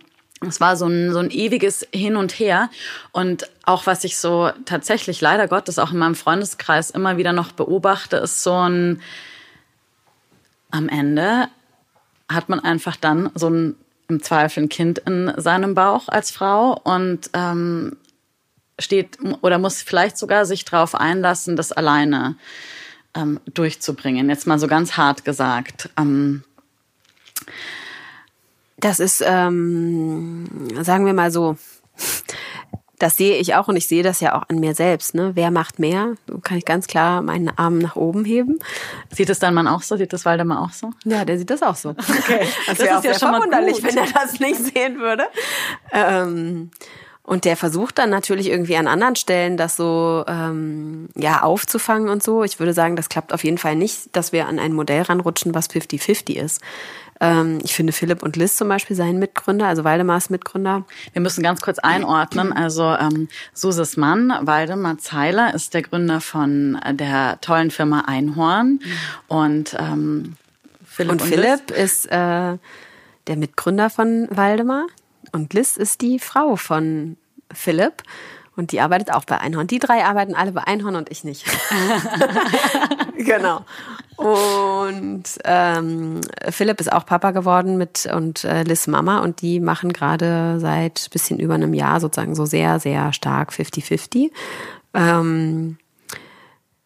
es 0.41 0.59
war 0.59 0.75
so 0.75 0.87
ein, 0.87 1.13
so 1.13 1.19
ein 1.19 1.29
ewiges 1.29 1.87
Hin 1.93 2.15
und 2.15 2.31
Her. 2.31 2.71
Und 3.11 3.47
auch 3.63 3.85
was 3.85 4.03
ich 4.05 4.17
so 4.17 4.49
tatsächlich 4.65 5.21
leider 5.21 5.47
Gottes 5.47 5.77
auch 5.77 5.91
in 5.91 5.99
meinem 5.99 6.15
Freundeskreis 6.15 6.89
immer 6.89 7.17
wieder 7.17 7.31
noch 7.31 7.51
beobachte, 7.51 8.17
ist 8.17 8.41
so 8.41 8.53
ein, 8.53 9.01
am 10.71 10.89
Ende 10.89 11.47
hat 12.27 12.49
man 12.49 12.59
einfach 12.59 12.95
dann 12.95 13.29
so 13.35 13.51
ein 13.51 13.75
im 14.09 14.21
Zweifel 14.21 14.63
ein 14.63 14.69
Kind 14.69 14.99
in 14.99 15.33
seinem 15.37 15.75
Bauch 15.75 16.07
als 16.07 16.31
Frau 16.31 16.79
und 16.83 17.29
ähm, 17.33 17.97
steht 18.79 19.17
oder 19.41 19.57
muss 19.57 19.81
vielleicht 19.81 20.17
sogar 20.17 20.45
sich 20.45 20.65
darauf 20.65 20.95
einlassen, 20.95 21.55
das 21.55 21.71
alleine 21.71 22.35
ähm, 23.15 23.39
durchzubringen. 23.53 24.29
Jetzt 24.29 24.47
mal 24.47 24.59
so 24.59 24.67
ganz 24.67 24.97
hart 24.97 25.25
gesagt. 25.25 25.89
Ähm, 25.97 26.43
das 28.77 28.99
ist, 28.99 29.23
ähm, 29.25 30.45
sagen 30.83 31.05
wir 31.05 31.13
mal 31.13 31.31
so, 31.31 31.57
das 32.99 33.15
sehe 33.15 33.37
ich 33.37 33.53
auch 33.55 33.67
und 33.67 33.75
ich 33.75 33.87
sehe 33.87 34.03
das 34.03 34.19
ja 34.21 34.35
auch 34.35 34.49
an 34.49 34.59
mir 34.59 34.73
selbst. 34.73 35.13
Ne? 35.13 35.31
Wer 35.35 35.51
macht 35.51 35.77
mehr? 35.77 36.15
So 36.27 36.39
kann 36.39 36.57
ich 36.57 36.65
ganz 36.65 36.87
klar 36.87 37.21
meinen 37.21 37.49
Arm 37.55 37.77
nach 37.77 37.95
oben 37.95 38.25
heben. 38.25 38.57
Sieht 39.11 39.29
es 39.29 39.39
dein 39.39 39.53
Mann 39.53 39.67
auch 39.67 39.83
so? 39.83 39.97
Sieht 39.97 40.13
das 40.13 40.25
Waldemar 40.25 40.61
auch 40.63 40.73
so? 40.73 40.91
Ja, 41.05 41.23
der 41.23 41.37
sieht 41.37 41.49
das 41.49 41.61
auch 41.61 41.75
so. 41.75 41.95
Okay. 42.27 42.47
Das, 42.65 42.77
das 42.77 42.79
wäre 42.79 43.05
ja 43.05 43.13
schon 43.13 43.29
verwunderlich, 43.29 43.83
wenn 43.83 43.95
er 43.95 44.07
das 44.11 44.39
nicht 44.39 44.55
sehen 44.55 44.99
würde. 44.99 45.23
Ähm, 45.91 46.71
und 47.27 47.43
der 47.43 47.57
versucht 47.57 47.97
dann 47.97 48.09
natürlich 48.09 48.49
irgendwie 48.49 48.77
an 48.77 48.87
anderen 48.87 49.17
Stellen 49.17 49.57
das 49.57 49.75
so 49.75 50.23
ähm, 50.27 51.09
ja 51.15 51.43
aufzufangen 51.43 52.07
und 52.07 52.23
so. 52.23 52.43
Ich 52.43 52.59
würde 52.59 52.73
sagen, 52.73 52.95
das 52.95 53.09
klappt 53.09 53.33
auf 53.33 53.43
jeden 53.43 53.57
Fall 53.57 53.75
nicht, 53.75 54.15
dass 54.15 54.31
wir 54.31 54.47
an 54.47 54.59
ein 54.59 54.73
Modell 54.73 55.01
ranrutschen, 55.01 55.53
was 55.53 55.69
50-50 55.69 56.35
ist. 56.35 56.61
Ähm, 57.19 57.59
ich 57.63 57.73
finde 57.73 57.93
Philipp 57.93 58.23
und 58.23 58.35
Liz 58.35 58.55
zum 58.55 58.67
Beispiel 58.67 58.95
seien 58.95 59.19
Mitgründer, 59.19 59.67
also 59.67 59.83
Waldemars 59.83 60.29
Mitgründer. 60.29 60.85
Wir 61.13 61.21
müssen 61.21 61.43
ganz 61.43 61.61
kurz 61.61 61.79
einordnen. 61.79 62.53
Also 62.53 62.83
ähm, 62.83 63.27
Suses 63.53 63.97
Mann, 63.97 64.33
Waldemar 64.41 64.97
Zeiler, 64.97 65.53
ist 65.53 65.73
der 65.73 65.81
Gründer 65.81 66.21
von 66.21 66.79
der 66.91 67.39
tollen 67.41 67.71
Firma 67.71 68.01
Einhorn. 68.07 68.79
Und 69.27 69.75
ähm, 69.79 70.35
Philipp, 70.85 71.11
und, 71.11 71.21
und 71.21 71.27
Philipp 71.27 71.71
ist 71.71 72.05
äh, 72.07 72.57
der 73.27 73.35
Mitgründer 73.35 73.89
von 73.89 74.27
Waldemar. 74.31 74.87
Und 75.31 75.53
Liz 75.53 75.77
ist 75.77 76.01
die 76.01 76.19
Frau 76.19 76.55
von 76.55 77.17
Philipp. 77.53 78.03
Und 78.57 78.71
die 78.71 78.81
arbeitet 78.81 79.13
auch 79.13 79.23
bei 79.23 79.37
Einhorn. 79.37 79.67
Die 79.67 79.79
drei 79.79 80.03
arbeiten 80.03 80.33
alle 80.33 80.51
bei 80.51 80.63
Einhorn 80.65 80.95
und 80.95 81.11
ich 81.11 81.23
nicht. 81.23 81.45
genau. 83.17 83.61
Und 84.17 85.23
ähm, 85.45 86.21
Philipp 86.49 86.81
ist 86.81 86.91
auch 86.91 87.05
Papa 87.05 87.31
geworden 87.31 87.77
mit 87.77 88.09
und 88.11 88.43
äh, 88.43 88.63
Liz 88.63 88.87
Mama 88.87 89.19
und 89.19 89.43
die 89.43 89.59
machen 89.59 89.93
gerade 89.93 90.59
seit 90.59 91.09
bisschen 91.11 91.39
über 91.39 91.53
einem 91.53 91.75
Jahr 91.75 91.99
sozusagen 91.99 92.33
so 92.33 92.45
sehr, 92.45 92.79
sehr 92.79 93.13
stark 93.13 93.51
50-50. 93.51 94.31
Ähm, 94.95 95.77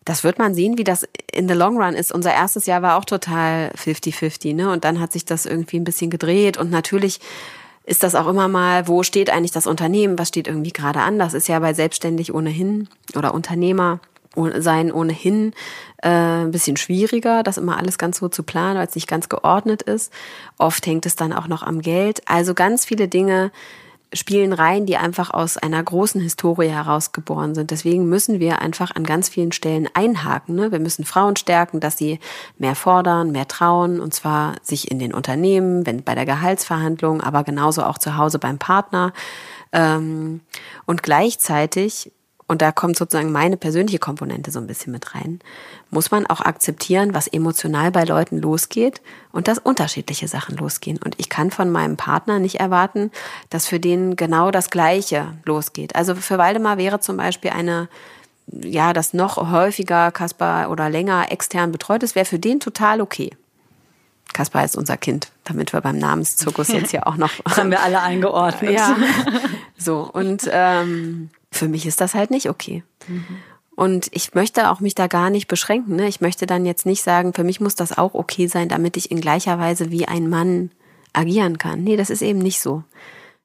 das 0.04 0.26
wird 0.26 0.40
man 0.40 0.54
sehen, 0.54 0.78
wie 0.78 0.84
das 0.84 1.08
in 1.32 1.48
the 1.48 1.54
long 1.54 1.82
run 1.82 1.94
ist. 1.94 2.12
Unser 2.12 2.34
erstes 2.34 2.66
Jahr 2.66 2.82
war 2.82 2.98
auch 2.98 3.06
total 3.06 3.72
50-50, 3.78 4.54
ne? 4.54 4.70
Und 4.70 4.84
dann 4.84 5.00
hat 5.00 5.14
sich 5.14 5.24
das 5.24 5.46
irgendwie 5.46 5.80
ein 5.80 5.86
bisschen 5.86 6.10
gedreht 6.10 6.58
und 6.58 6.70
natürlich 6.70 7.22
ist 7.92 8.04
das 8.04 8.16
auch 8.16 8.28
immer 8.28 8.48
mal, 8.48 8.88
wo 8.88 9.04
steht 9.04 9.30
eigentlich 9.30 9.52
das 9.52 9.68
Unternehmen, 9.68 10.18
was 10.18 10.30
steht 10.30 10.48
irgendwie 10.48 10.72
gerade 10.72 11.02
an? 11.02 11.20
Das 11.20 11.34
ist 11.34 11.50
ja 11.50 11.60
bei 11.60 11.74
selbstständig 11.74 12.34
ohnehin 12.34 12.88
oder 13.18 13.34
Unternehmer 13.34 14.00
sein 14.60 14.94
ohnehin 14.94 15.52
äh, 16.02 16.08
ein 16.08 16.52
bisschen 16.52 16.78
schwieriger, 16.78 17.44
das 17.44 17.58
immer 17.58 17.78
alles 17.78 17.98
ganz 17.98 18.20
so 18.20 18.30
zu 18.30 18.44
planen, 18.44 18.80
weil 18.80 18.88
es 18.88 18.96
nicht 18.96 19.10
ganz 19.10 19.28
geordnet 19.28 19.82
ist. 19.82 20.14
Oft 20.58 20.86
hängt 20.88 21.06
es 21.06 21.18
dann 21.18 21.34
auch 21.34 21.50
noch 21.50 21.64
am 21.64 21.82
Geld. 21.82 22.22
Also 22.28 22.54
ganz 22.54 22.86
viele 22.86 23.10
Dinge, 23.10 23.52
spielen 24.14 24.52
rein, 24.52 24.86
die 24.86 24.98
einfach 24.98 25.32
aus 25.32 25.58
einer 25.58 25.82
großen 25.82 26.20
Historie 26.20 26.68
herausgeboren 26.68 27.56
sind. 27.56 27.72
Deswegen 27.72 28.10
müssen 28.10 28.40
wir 28.40 28.62
einfach 28.62 28.94
an 28.96 29.06
ganz 29.06 29.30
vielen 29.30 29.52
Stellen 29.52 29.88
einhaken. 29.94 30.56
Ne? 30.56 30.72
Wir 30.72 30.80
müssen 30.80 31.06
Frauen 31.06 31.38
stärken, 31.38 31.80
dass 31.80 31.98
sie 31.98 32.20
mehr 32.58 32.76
fordern, 32.76 33.32
mehr 33.32 33.48
trauen, 33.48 34.00
und 34.00 34.14
zwar 34.14 34.56
sich 34.62 34.92
in 34.92 35.00
den 35.00 35.14
Unternehmen, 35.14 35.86
wenn 35.86 36.04
bei 36.04 36.16
der 36.16 36.26
Gehaltsverhandlung, 36.26 37.22
aber 37.22 37.44
genauso 37.44 37.84
auch 37.84 37.98
zu 37.98 38.18
Hause 38.18 38.38
beim 38.38 38.58
Partner. 38.58 39.14
Ähm, 39.72 40.42
und 40.86 41.04
gleichzeitig 41.04 42.12
und 42.52 42.62
da 42.62 42.74
kommt 42.74 42.98
sozusagen 42.98 43.32
meine 43.32 43.56
persönliche 43.56 43.98
Komponente 43.98 44.52
so 44.52 44.60
ein 44.60 44.68
bisschen 44.68 44.92
mit 44.92 45.16
rein, 45.16 45.40
muss 45.90 46.12
man 46.12 46.28
auch 46.28 46.42
akzeptieren, 46.42 47.14
was 47.14 47.30
emotional 47.30 47.92
bei 47.92 48.04
Leuten 48.04 48.40
losgeht 48.40 49.02
und 49.32 49.48
dass 49.48 49.58
unterschiedliche 49.58 50.28
Sachen 50.28 50.58
losgehen. 50.58 51.00
Und 51.02 51.16
ich 51.18 51.30
kann 51.30 51.50
von 51.50 51.70
meinem 51.70 51.96
Partner 51.96 52.40
nicht 52.40 52.60
erwarten, 52.60 53.10
dass 53.50 53.68
für 53.68 53.80
den 53.80 54.18
genau 54.18 54.52
das 54.52 54.70
Gleiche 54.70 55.34
losgeht. 55.46 55.96
Also 55.96 56.14
für 56.14 56.38
Waldemar 56.38 56.78
wäre 56.78 57.00
zum 57.00 57.16
Beispiel 57.16 57.52
eine 57.52 57.88
ja, 58.48 58.92
das 58.92 59.14
noch 59.14 59.38
häufiger 59.50 60.12
Kaspar 60.12 60.70
oder 60.70 60.90
länger 60.90 61.32
extern 61.32 61.72
betreut 61.72 62.04
ist, 62.04 62.16
wäre 62.16 62.26
für 62.26 62.40
den 62.40 62.60
total 62.60 63.00
okay. 63.00 63.32
Kaspar 64.34 64.66
ist 64.66 64.76
unser 64.76 64.98
Kind, 64.98 65.32
damit 65.46 65.72
wir 65.72 65.80
beim 65.80 65.98
Namenszirkus 65.98 66.68
jetzt 66.74 66.92
ja 66.92 67.06
auch 67.06 67.16
noch. 67.16 67.32
Haben 67.46 67.72
wir 67.72 67.82
alle 67.82 68.02
eingeordnet. 68.02 68.74
Ja. 68.74 68.98
So, 69.78 70.02
und 70.02 70.50
ähm, 70.52 71.30
für 71.62 71.68
mich 71.68 71.86
ist 71.86 72.02
das 72.02 72.16
halt 72.16 72.32
nicht 72.32 72.50
okay. 72.50 72.84
Mhm. 73.08 73.38
Und 73.76 74.08
ich 74.14 74.34
möchte 74.34 74.72
auch 74.72 74.80
mich 74.80 74.96
da 74.96 75.06
gar 75.06 75.30
nicht 75.30 75.48
beschränken. 75.48 75.96
Ne? 75.96 76.08
Ich 76.08 76.20
möchte 76.20 76.48
dann 76.48 76.66
jetzt 76.66 76.88
nicht 76.88 77.04
sagen, 77.04 77.36
für 77.36 77.44
mich 77.44 77.62
muss 77.62 77.76
das 77.76 77.96
auch 77.96 78.16
okay 78.16 78.48
sein, 78.48 78.68
damit 78.68 78.98
ich 78.98 79.12
in 79.12 79.22
gleicher 79.22 79.60
Weise 79.60 79.92
wie 79.92 80.08
ein 80.08 80.28
Mann 80.28 80.72
agieren 81.14 81.60
kann. 81.60 81.84
Nee, 81.84 81.98
das 81.98 82.10
ist 82.10 82.24
eben 82.24 82.40
nicht 82.40 82.62
so. 82.62 82.84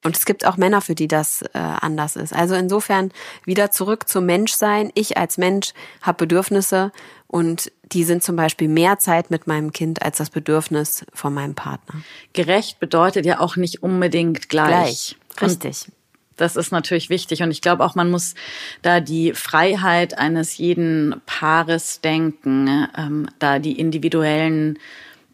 Und 0.02 0.16
es 0.16 0.24
gibt 0.24 0.46
auch 0.46 0.56
Männer, 0.56 0.80
für 0.80 0.94
die 0.94 1.08
das 1.08 1.42
äh, 1.42 1.58
anders 1.58 2.16
ist. 2.16 2.32
Also 2.32 2.54
insofern 2.54 3.12
wieder 3.44 3.70
zurück 3.70 4.08
zum 4.08 4.24
Menschsein. 4.24 4.90
Ich 4.94 5.18
als 5.18 5.36
Mensch 5.36 5.74
habe 6.00 6.24
Bedürfnisse 6.24 6.90
und 7.26 7.70
die 7.92 8.04
sind 8.04 8.22
zum 8.22 8.34
Beispiel 8.34 8.68
mehr 8.68 8.98
Zeit 8.98 9.30
mit 9.30 9.46
meinem 9.46 9.72
Kind 9.72 10.00
als 10.00 10.16
das 10.16 10.30
Bedürfnis 10.30 11.04
von 11.12 11.34
meinem 11.34 11.54
Partner. 11.54 12.00
Gerecht 12.32 12.80
bedeutet 12.80 13.26
ja 13.26 13.40
auch 13.40 13.56
nicht 13.56 13.82
unbedingt 13.82 14.48
gleich. 14.48 15.16
Gleich, 15.36 15.50
richtig. 15.50 15.92
Das 16.36 16.56
ist 16.56 16.70
natürlich 16.70 17.08
wichtig. 17.10 17.42
Und 17.42 17.50
ich 17.50 17.60
glaube 17.60 17.84
auch, 17.84 17.94
man 17.94 18.10
muss 18.10 18.34
da 18.82 19.00
die 19.00 19.32
Freiheit 19.32 20.18
eines 20.18 20.58
jeden 20.58 21.20
Paares 21.26 22.00
denken, 22.00 22.88
ähm, 22.96 23.28
da 23.38 23.58
die 23.58 23.78
individuellen 23.78 24.78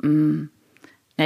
ähm, 0.03 0.51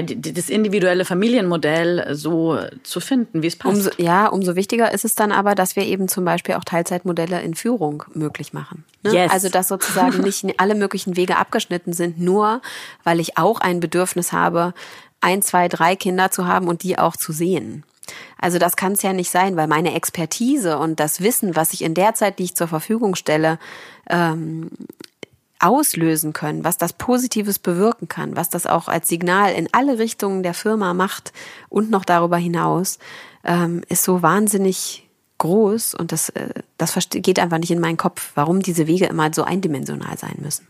das 0.03 0.51
individuelle 0.51 1.05
Familienmodell 1.05 2.15
so 2.15 2.59
zu 2.83 3.01
finden, 3.01 3.43
wie 3.43 3.47
es 3.47 3.57
passt. 3.57 3.77
Umso, 3.77 3.91
ja, 3.99 4.27
umso 4.27 4.57
wichtiger 4.57 4.93
ist 4.93 5.05
es 5.05 5.15
dann 5.15 5.31
aber, 5.33 5.55
dass 5.55 5.77
wir 5.77 5.85
eben 5.85 6.09
zum 6.09 6.25
Beispiel 6.25 6.57
auch 6.57 6.65
Teilzeitmodelle 6.65 7.41
in 7.41 7.55
Führung 7.55 8.05
möglich 8.13 8.53
machen. 8.53 8.85
Ne? 9.05 9.15
Yes. 9.15 9.33
Also 9.33 9.49
dass 9.49 9.69
sozusagen 9.69 10.23
nicht 10.23 10.45
alle 10.59 10.75
möglichen 10.75 11.17
Wege 11.17 11.37
abgeschnitten 11.37 11.93
sind, 11.93 12.21
nur 12.21 12.61
weil 13.05 13.21
ich 13.21 13.39
auch 13.39 13.61
ein 13.61 13.81
Bedürfnis 13.81 14.33
habe, 14.33 14.75
ein, 15.21 15.41
zwei, 15.41 15.69
drei 15.69 15.97
Kinder 15.97 16.31
zu 16.31 16.47
haben 16.47 16.69
und 16.69 16.83
die 16.83 16.99
auch 16.99 17.17
zu 17.17 17.33
sehen. 17.33 17.85
Also 18.39 18.59
das 18.59 18.77
kann 18.77 18.93
es 18.93 19.03
ja 19.03 19.13
nicht 19.13 19.31
sein, 19.31 19.57
weil 19.57 19.67
meine 19.67 19.95
Expertise 19.95 20.79
und 20.79 21.01
das 21.01 21.21
Wissen, 21.21 21.57
was 21.57 21.73
ich 21.73 21.83
in 21.83 21.95
der 21.95 22.15
Zeit, 22.15 22.39
die 22.39 22.45
ich 22.45 22.57
zur 22.57 22.69
Verfügung 22.69 23.15
stelle, 23.15 23.59
ähm, 24.09 24.71
auslösen 25.59 26.33
können, 26.33 26.65
was 26.65 26.77
das 26.77 26.93
Positives 26.93 27.59
bewirken 27.59 28.09
kann, 28.09 28.37
was 28.37 28.51
das 28.51 28.67
auch 28.67 28.89
als 28.89 29.09
Signal 29.09 29.55
in 29.55 29.69
alle 29.73 29.99
Richtungen 29.99 30.43
der 30.43 30.55
Firma 30.55 30.93
macht 30.93 31.33
und 31.69 31.91
noch 31.91 32.05
darüber 32.05 32.37
hinaus, 32.37 32.99
ähm, 33.43 33.83
ist 33.89 34.05
so 34.05 34.23
wahnsinnig 34.23 35.09
groß 35.39 35.95
und 35.95 36.13
das, 36.13 36.29
äh, 36.31 36.51
das 36.79 36.97
geht 37.11 37.39
einfach 37.39 37.59
nicht 37.59 37.71
in 37.71 37.81
meinen 37.81 37.97
Kopf, 37.97 38.33
warum 38.35 38.61
diese 38.61 38.87
Wege 38.87 39.07
immer 39.07 39.33
so 39.33 39.45
eindimensional 39.45 40.19
sein 40.19 40.37
müssen 40.41 40.67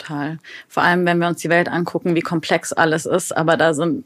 total. 0.00 0.38
Vor 0.68 0.82
allem, 0.82 1.04
wenn 1.06 1.18
wir 1.18 1.28
uns 1.28 1.40
die 1.40 1.48
Welt 1.48 1.68
angucken, 1.68 2.14
wie 2.14 2.20
komplex 2.20 2.72
alles 2.72 3.06
ist. 3.06 3.36
Aber 3.36 3.56
da 3.56 3.74
sind, 3.74 4.04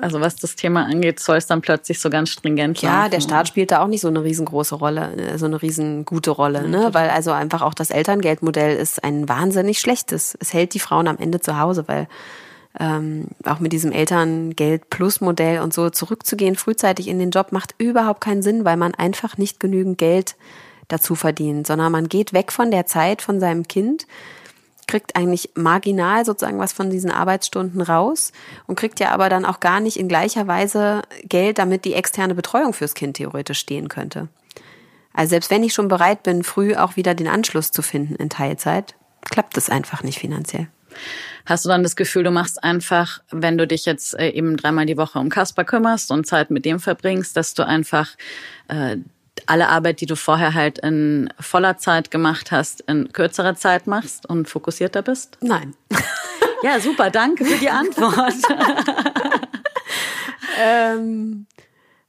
also 0.00 0.20
was 0.20 0.36
das 0.36 0.56
Thema 0.56 0.84
angeht, 0.84 1.20
soll 1.20 1.36
es 1.36 1.46
dann 1.46 1.60
plötzlich 1.60 2.00
so 2.00 2.10
ganz 2.10 2.30
stringent 2.30 2.80
Ja, 2.82 2.98
laufen. 3.00 3.10
der 3.12 3.20
Staat 3.20 3.48
spielt 3.48 3.70
da 3.70 3.82
auch 3.82 3.86
nicht 3.86 4.00
so 4.00 4.08
eine 4.08 4.22
riesengroße 4.22 4.74
Rolle, 4.74 5.14
äh, 5.16 5.38
so 5.38 5.46
eine 5.46 5.60
riesengute 5.60 6.30
Rolle, 6.30 6.68
ne? 6.68 6.88
Weil 6.92 7.10
also 7.10 7.32
einfach 7.32 7.62
auch 7.62 7.74
das 7.74 7.90
Elterngeldmodell 7.90 8.76
ist 8.76 9.02
ein 9.04 9.28
wahnsinnig 9.28 9.78
schlechtes. 9.78 10.36
Es 10.40 10.52
hält 10.52 10.74
die 10.74 10.80
Frauen 10.80 11.08
am 11.08 11.18
Ende 11.18 11.40
zu 11.40 11.58
Hause, 11.58 11.84
weil 11.86 12.08
ähm, 12.78 13.28
auch 13.44 13.60
mit 13.60 13.72
diesem 13.72 13.92
Elterngeld 13.92 14.90
Plus 14.90 15.20
Modell 15.20 15.60
und 15.60 15.72
so 15.74 15.90
zurückzugehen 15.90 16.54
frühzeitig 16.54 17.08
in 17.08 17.18
den 17.18 17.30
Job 17.30 17.50
macht 17.50 17.74
überhaupt 17.78 18.20
keinen 18.20 18.42
Sinn, 18.42 18.64
weil 18.64 18.76
man 18.76 18.94
einfach 18.94 19.36
nicht 19.38 19.58
genügend 19.58 19.98
Geld 19.98 20.36
dazu 20.86 21.14
verdient, 21.14 21.66
sondern 21.66 21.92
man 21.92 22.08
geht 22.08 22.32
weg 22.32 22.52
von 22.52 22.70
der 22.70 22.86
Zeit 22.86 23.20
von 23.20 23.40
seinem 23.40 23.68
Kind 23.68 24.06
kriegt 24.88 25.14
eigentlich 25.14 25.50
marginal 25.54 26.24
sozusagen 26.24 26.58
was 26.58 26.72
von 26.72 26.90
diesen 26.90 27.12
Arbeitsstunden 27.12 27.80
raus 27.80 28.32
und 28.66 28.76
kriegt 28.76 28.98
ja 28.98 29.10
aber 29.10 29.28
dann 29.28 29.44
auch 29.44 29.60
gar 29.60 29.78
nicht 29.78 29.96
in 29.96 30.08
gleicher 30.08 30.48
Weise 30.48 31.02
Geld, 31.22 31.58
damit 31.58 31.84
die 31.84 31.94
externe 31.94 32.34
Betreuung 32.34 32.72
fürs 32.72 32.94
Kind 32.94 33.16
theoretisch 33.16 33.60
stehen 33.60 33.88
könnte. 33.88 34.28
Also 35.12 35.30
selbst 35.30 35.50
wenn 35.50 35.62
ich 35.62 35.74
schon 35.74 35.88
bereit 35.88 36.22
bin, 36.22 36.42
früh 36.42 36.74
auch 36.74 36.96
wieder 36.96 37.14
den 37.14 37.28
Anschluss 37.28 37.70
zu 37.70 37.82
finden 37.82 38.16
in 38.16 38.30
Teilzeit, 38.30 38.96
klappt 39.30 39.56
es 39.56 39.70
einfach 39.70 40.02
nicht 40.02 40.18
finanziell. 40.18 40.68
Hast 41.44 41.64
du 41.64 41.68
dann 41.68 41.82
das 41.82 41.96
Gefühl, 41.96 42.24
du 42.24 42.30
machst 42.30 42.62
einfach, 42.62 43.20
wenn 43.30 43.58
du 43.58 43.66
dich 43.66 43.84
jetzt 43.84 44.18
äh, 44.18 44.30
eben 44.30 44.56
dreimal 44.56 44.86
die 44.86 44.96
Woche 44.96 45.18
um 45.18 45.28
Kasper 45.28 45.64
kümmerst 45.64 46.10
und 46.10 46.26
Zeit 46.26 46.50
mit 46.50 46.64
dem 46.64 46.80
verbringst, 46.80 47.36
dass 47.36 47.54
du 47.54 47.66
einfach 47.66 48.16
äh, 48.68 48.98
alle 49.46 49.68
Arbeit, 49.68 50.00
die 50.00 50.06
du 50.06 50.16
vorher 50.16 50.54
halt 50.54 50.78
in 50.78 51.32
voller 51.40 51.78
Zeit 51.78 52.10
gemacht 52.10 52.50
hast, 52.52 52.80
in 52.82 53.12
kürzerer 53.12 53.54
Zeit 53.54 53.86
machst 53.86 54.26
und 54.26 54.48
fokussierter 54.48 55.02
bist? 55.02 55.38
Nein. 55.40 55.74
Ja, 56.62 56.80
super, 56.80 57.10
danke 57.10 57.44
für 57.44 57.56
die 57.56 57.70
Antwort. 57.70 58.34
ähm, 60.60 61.46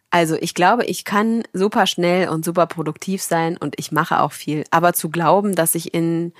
also 0.09 0.35
ich 0.39 0.55
glaube, 0.55 0.85
ich 0.85 1.05
kann 1.05 1.43
super 1.53 1.85
schnell 1.85 2.29
und 2.29 2.43
super 2.43 2.65
produktiv 2.65 3.21
sein 3.21 3.57
und 3.57 3.75
ich 3.77 3.91
mache 3.91 4.19
auch 4.21 4.31
viel. 4.31 4.63
Aber 4.71 4.93
zu 4.93 5.09
glauben, 5.09 5.53
dass 5.53 5.75
ich 5.75 5.93
in 5.93 6.33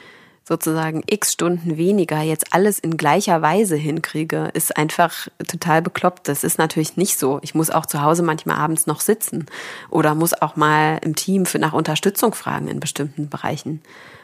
sozusagen 0.50 1.04
x 1.06 1.32
Stunden 1.32 1.78
weniger 1.78 2.22
jetzt 2.24 2.54
alles 2.56 2.80
in 2.80 2.98
gleicher 2.98 3.44
Weise 3.44 3.76
hinkriege, 3.76 4.50
ist 4.56 4.76
einfach 4.76 5.28
total 5.48 5.84
bekloppt. 5.84 6.28
Das 6.28 6.44
ist 6.44 6.58
natürlich 6.58 6.98
nicht 6.98 7.20
so. 7.20 7.38
Ich 7.44 7.54
muss 7.54 7.70
auch 7.70 7.86
zu 7.86 8.02
Hause 8.02 8.24
manchmal 8.24 8.58
abends 8.58 8.88
noch 8.88 9.00
sitzen 9.00 9.46
oder 9.92 10.16
muss 10.16 10.34
auch 10.34 10.56
mal 10.56 10.98
im 11.04 11.16
Team 11.16 11.46
für 11.46 11.60
nach 11.60 11.74
Unterstützung 11.74 12.34
fragen 12.34 12.68
in 12.68 12.80
bestimmten 12.80 13.30
Bereichen. 13.30 13.82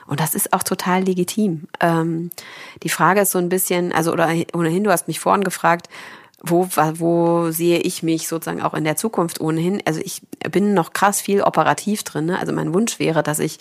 Und 0.08 0.20
das 0.20 0.34
ist 0.34 0.52
auch 0.52 0.64
total 0.64 1.04
legitim. 1.04 1.68
Ähm, 1.80 2.32
die 2.82 2.90
Frage 2.90 3.22
ist 3.22 3.32
so 3.32 3.38
ein 3.38 3.50
bisschen, 3.50 3.94
also 3.94 4.12
oder 4.12 4.34
ohnehin, 4.54 4.84
du 4.84 4.92
hast 4.92 5.08
mich 5.08 5.20
vorhin 5.20 5.44
gefragt, 5.44 5.90
wo, 6.42 6.68
wo 6.94 7.52
sehe 7.52 7.80
ich 7.80 8.02
mich 8.02 8.28
sozusagen 8.28 8.64
auch 8.64 8.74
in 8.74 8.84
der 8.84 8.96
Zukunft 8.96 9.42
ohnehin? 9.42 9.82
Also 9.86 10.02
ich 10.04 10.24
bin 10.52 10.74
noch 10.74 10.94
krass 10.94 11.22
viel 11.22 11.42
operativ 11.44 12.02
drin. 12.04 12.26
Ne? 12.26 12.40
Also 12.40 12.52
mein 12.52 12.74
Wunsch 12.74 12.98
wäre, 12.98 13.22
dass 13.22 13.38
ich 13.38 13.60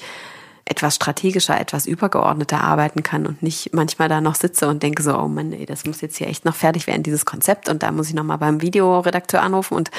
etwas 0.67 0.95
strategischer, 0.95 1.61
etwas 1.61 1.87
übergeordneter 1.87 2.61
arbeiten 2.61 3.03
kann 3.03 3.27
und 3.27 3.43
nicht 3.43 3.75
manchmal 3.75 4.09
da 4.09 4.21
noch 4.21 4.35
sitze 4.35 4.69
und 4.69 4.83
denke 4.83 5.03
so, 5.03 5.17
oh 5.19 5.29
Mann, 5.29 5.53
ey, 5.53 5.67
das 5.67 5.85
muss 5.85 6.01
jetzt 6.01 6.17
hier 6.17 6.29
echt 6.29 6.45
noch 6.45 6.55
fertig 6.55 6.87
werden, 6.87 7.03
dieses 7.03 7.25
Konzept 7.25 7.69
und 7.69 7.83
da 7.83 7.93
muss 7.93 8.09
ich 8.09 8.15
nochmal 8.15 8.39
beim 8.39 8.63
Videoredakteur 8.63 9.43
anrufen 9.43 9.75
und 9.75 9.91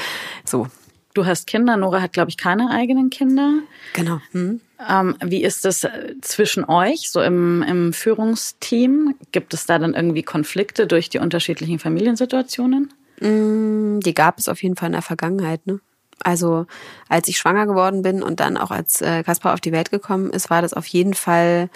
so. 0.44 0.68
Du 1.14 1.26
hast 1.26 1.48
Kinder, 1.48 1.78
Nora 1.78 2.02
hat, 2.02 2.12
glaube 2.12 2.30
ich, 2.30 2.38
keine 2.38 2.70
eigenen 2.72 3.10
Kinder. 3.10 3.60
Genau. 3.94 4.20
Hm. 4.32 4.60
Ähm, 4.90 5.16
wie 5.24 5.44
ist 5.44 5.64
das 5.64 5.86
äh, 5.86 6.16
zwischen 6.22 6.66
euch, 6.66 7.10
so 7.10 7.22
im, 7.22 7.64
im 7.64 7.94
Führungsteam? 7.94 9.16
Gibt 9.32 9.54
es 9.54 9.66
da 9.66 9.80
dann 9.80 9.94
irgendwie 9.94 10.24
Konflikte 10.24 10.88
durch 10.88 11.10
die 11.10 11.20
unterschiedlichen 11.20 11.80
Familiensituationen? 11.80 12.94
Mm, 13.22 14.02
die 14.02 14.14
gab 14.14 14.40
es 14.40 14.50
auf 14.50 14.62
jeden 14.62 14.76
Fall 14.76 14.88
in 14.88 14.94
der 14.94 15.02
Vergangenheit, 15.02 15.66
ne? 15.66 15.80
Also 16.24 16.66
als 17.10 17.28
ich 17.28 17.38
schwanger 17.38 17.66
geworden 17.66 18.02
bin 18.02 18.24
und 18.24 18.40
dann 18.40 18.58
auch 18.58 18.72
als 18.72 19.02
äh, 19.02 19.24
Kaspar 19.24 19.54
auf 19.54 19.62
die 19.62 19.72
Welt 19.72 19.92
gekommen 19.92 20.32
ist, 20.32 20.50
war 20.50 20.62
das 20.62 20.74
auf 20.74 20.88
jeden 20.88 21.14
Fall, 21.14 21.70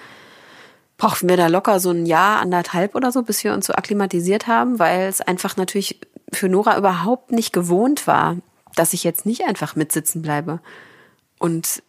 brauchten 0.98 1.30
wir 1.30 1.38
da 1.38 1.48
locker 1.48 1.80
so 1.80 1.92
ein 1.92 2.06
Jahr, 2.06 2.40
anderthalb 2.40 2.96
oder 2.96 3.12
so, 3.12 3.24
bis 3.24 3.44
wir 3.44 3.54
uns 3.54 3.68
so 3.68 3.74
akklimatisiert 3.74 4.48
haben, 4.48 4.80
weil 4.80 5.08
es 5.08 5.22
einfach 5.22 5.58
natürlich 5.58 6.00
für 6.32 6.50
Nora 6.50 6.78
überhaupt 6.78 7.32
nicht 7.32 7.54
gewohnt 7.54 8.08
war, 8.08 8.38
dass 8.76 8.94
ich 8.94 9.04
jetzt 9.04 9.26
nicht 9.26 9.44
einfach 9.46 9.76
mitsitzen 9.76 10.22
bleibe. 10.22 10.60
Und 11.38 11.84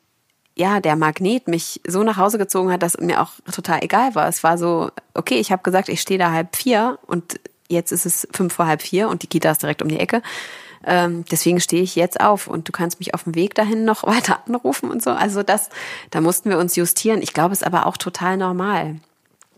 ja, 0.57 0.81
der 0.81 0.97
Magnet 0.97 1.49
mich 1.49 1.81
so 1.87 2.03
nach 2.03 2.17
Hause 2.17 2.37
gezogen 2.39 2.71
hat, 2.71 2.83
dass 2.83 2.99
mir 2.99 3.23
auch 3.23 3.33
total 3.51 3.83
egal 3.83 4.15
war. 4.15 4.29
Es 4.29 4.43
war 4.43 4.59
so, 4.59 4.91
okay, 5.15 5.37
ich 5.37 5.53
habe 5.53 5.63
gesagt, 5.63 5.89
ich 5.89 6.01
stehe 6.01 6.19
da 6.19 6.33
halb 6.33 6.57
vier 6.57 6.99
und 7.07 7.41
jetzt 7.69 7.93
ist 7.93 8.05
es 8.05 8.29
fünf 8.33 8.55
vor 8.55 8.67
halb 8.67 8.83
vier 8.83 9.09
und 9.09 9.23
die 9.23 9.27
Kita 9.27 9.51
ist 9.51 9.63
direkt 9.63 9.81
um 9.81 9.89
die 9.89 10.01
Ecke. 10.01 10.23
Ähm, 10.85 11.25
deswegen 11.31 11.61
stehe 11.61 11.83
ich 11.83 11.95
jetzt 11.95 12.21
auf 12.21 12.47
und 12.47 12.69
du 12.69 12.73
kannst 12.73 12.99
mich 13.01 13.15
auf 13.15 13.25
dem 13.25 13.35
Weg 13.35 13.55
dahin 13.55 13.85
noch 13.85 14.03
weiter 14.07 14.41
anrufen 14.47 14.91
und 14.91 15.03
so. 15.03 15.11
Also 15.11 15.43
das, 15.43 15.69
da 16.11 16.21
mussten 16.21 16.51
wir 16.51 16.59
uns 16.59 16.77
justieren. 16.77 17.23
Ich 17.23 17.33
glaube, 17.33 17.53
es 17.53 17.61
ist 17.61 17.67
aber 17.67 17.87
auch 17.87 17.97
total 17.97 18.37
normal 18.37 18.97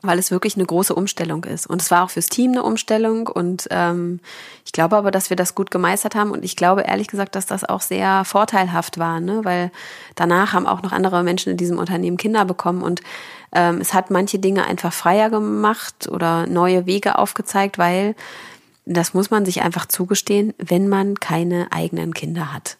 weil 0.02 0.18
es 0.18 0.30
wirklich 0.30 0.56
eine 0.56 0.66
große 0.66 0.94
Umstellung 0.94 1.44
ist. 1.44 1.66
Und 1.66 1.80
es 1.80 1.90
war 1.90 2.04
auch 2.04 2.10
fürs 2.10 2.26
Team 2.26 2.50
eine 2.50 2.64
Umstellung. 2.64 3.28
Und 3.28 3.68
ähm, 3.70 4.20
ich 4.64 4.72
glaube 4.72 4.96
aber, 4.96 5.10
dass 5.12 5.30
wir 5.30 5.36
das 5.36 5.54
gut 5.54 5.70
gemeistert 5.70 6.14
haben. 6.16 6.32
Und 6.32 6.44
ich 6.44 6.56
glaube 6.56 6.82
ehrlich 6.82 7.06
gesagt, 7.06 7.36
dass 7.36 7.46
das 7.46 7.64
auch 7.64 7.80
sehr 7.80 8.24
vorteilhaft 8.24 8.98
war, 8.98 9.20
ne? 9.20 9.44
weil 9.44 9.70
danach 10.16 10.52
haben 10.52 10.66
auch 10.66 10.82
noch 10.82 10.92
andere 10.92 11.22
Menschen 11.22 11.52
in 11.52 11.56
diesem 11.56 11.78
Unternehmen 11.78 12.16
Kinder 12.16 12.44
bekommen. 12.44 12.82
Und 12.82 13.00
ähm, 13.52 13.80
es 13.80 13.94
hat 13.94 14.10
manche 14.10 14.40
Dinge 14.40 14.66
einfach 14.66 14.92
freier 14.92 15.30
gemacht 15.30 16.08
oder 16.10 16.46
neue 16.46 16.86
Wege 16.86 17.16
aufgezeigt, 17.16 17.78
weil 17.78 18.16
das 18.84 19.14
muss 19.14 19.30
man 19.30 19.44
sich 19.44 19.62
einfach 19.62 19.86
zugestehen, 19.86 20.54
wenn 20.58 20.88
man 20.88 21.20
keine 21.20 21.70
eigenen 21.70 22.14
Kinder 22.14 22.52
hat. 22.52 22.76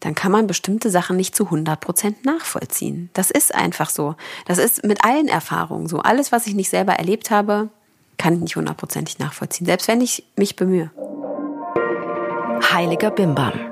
Dann 0.00 0.14
kann 0.14 0.32
man 0.32 0.46
bestimmte 0.48 0.90
Sachen 0.90 1.16
nicht 1.16 1.36
zu 1.36 1.44
100 1.44 1.80
Prozent 1.80 2.24
nachvollziehen. 2.24 3.08
Das 3.12 3.30
ist 3.30 3.54
einfach 3.54 3.88
so. 3.88 4.16
Das 4.46 4.58
ist 4.58 4.84
mit 4.84 5.04
allen 5.04 5.28
Erfahrungen 5.28 5.86
so. 5.86 6.00
Alles, 6.00 6.32
was 6.32 6.46
ich 6.46 6.54
nicht 6.54 6.70
selber 6.70 6.94
erlebt 6.94 7.30
habe, 7.30 7.68
kann 8.18 8.34
ich 8.34 8.40
nicht 8.40 8.56
hundertprozentig 8.56 9.18
nachvollziehen, 9.20 9.66
selbst 9.66 9.88
wenn 9.88 10.00
ich 10.00 10.24
mich 10.36 10.56
bemühe. 10.56 10.90
Heiliger 12.72 13.10
Bimbam. 13.10 13.71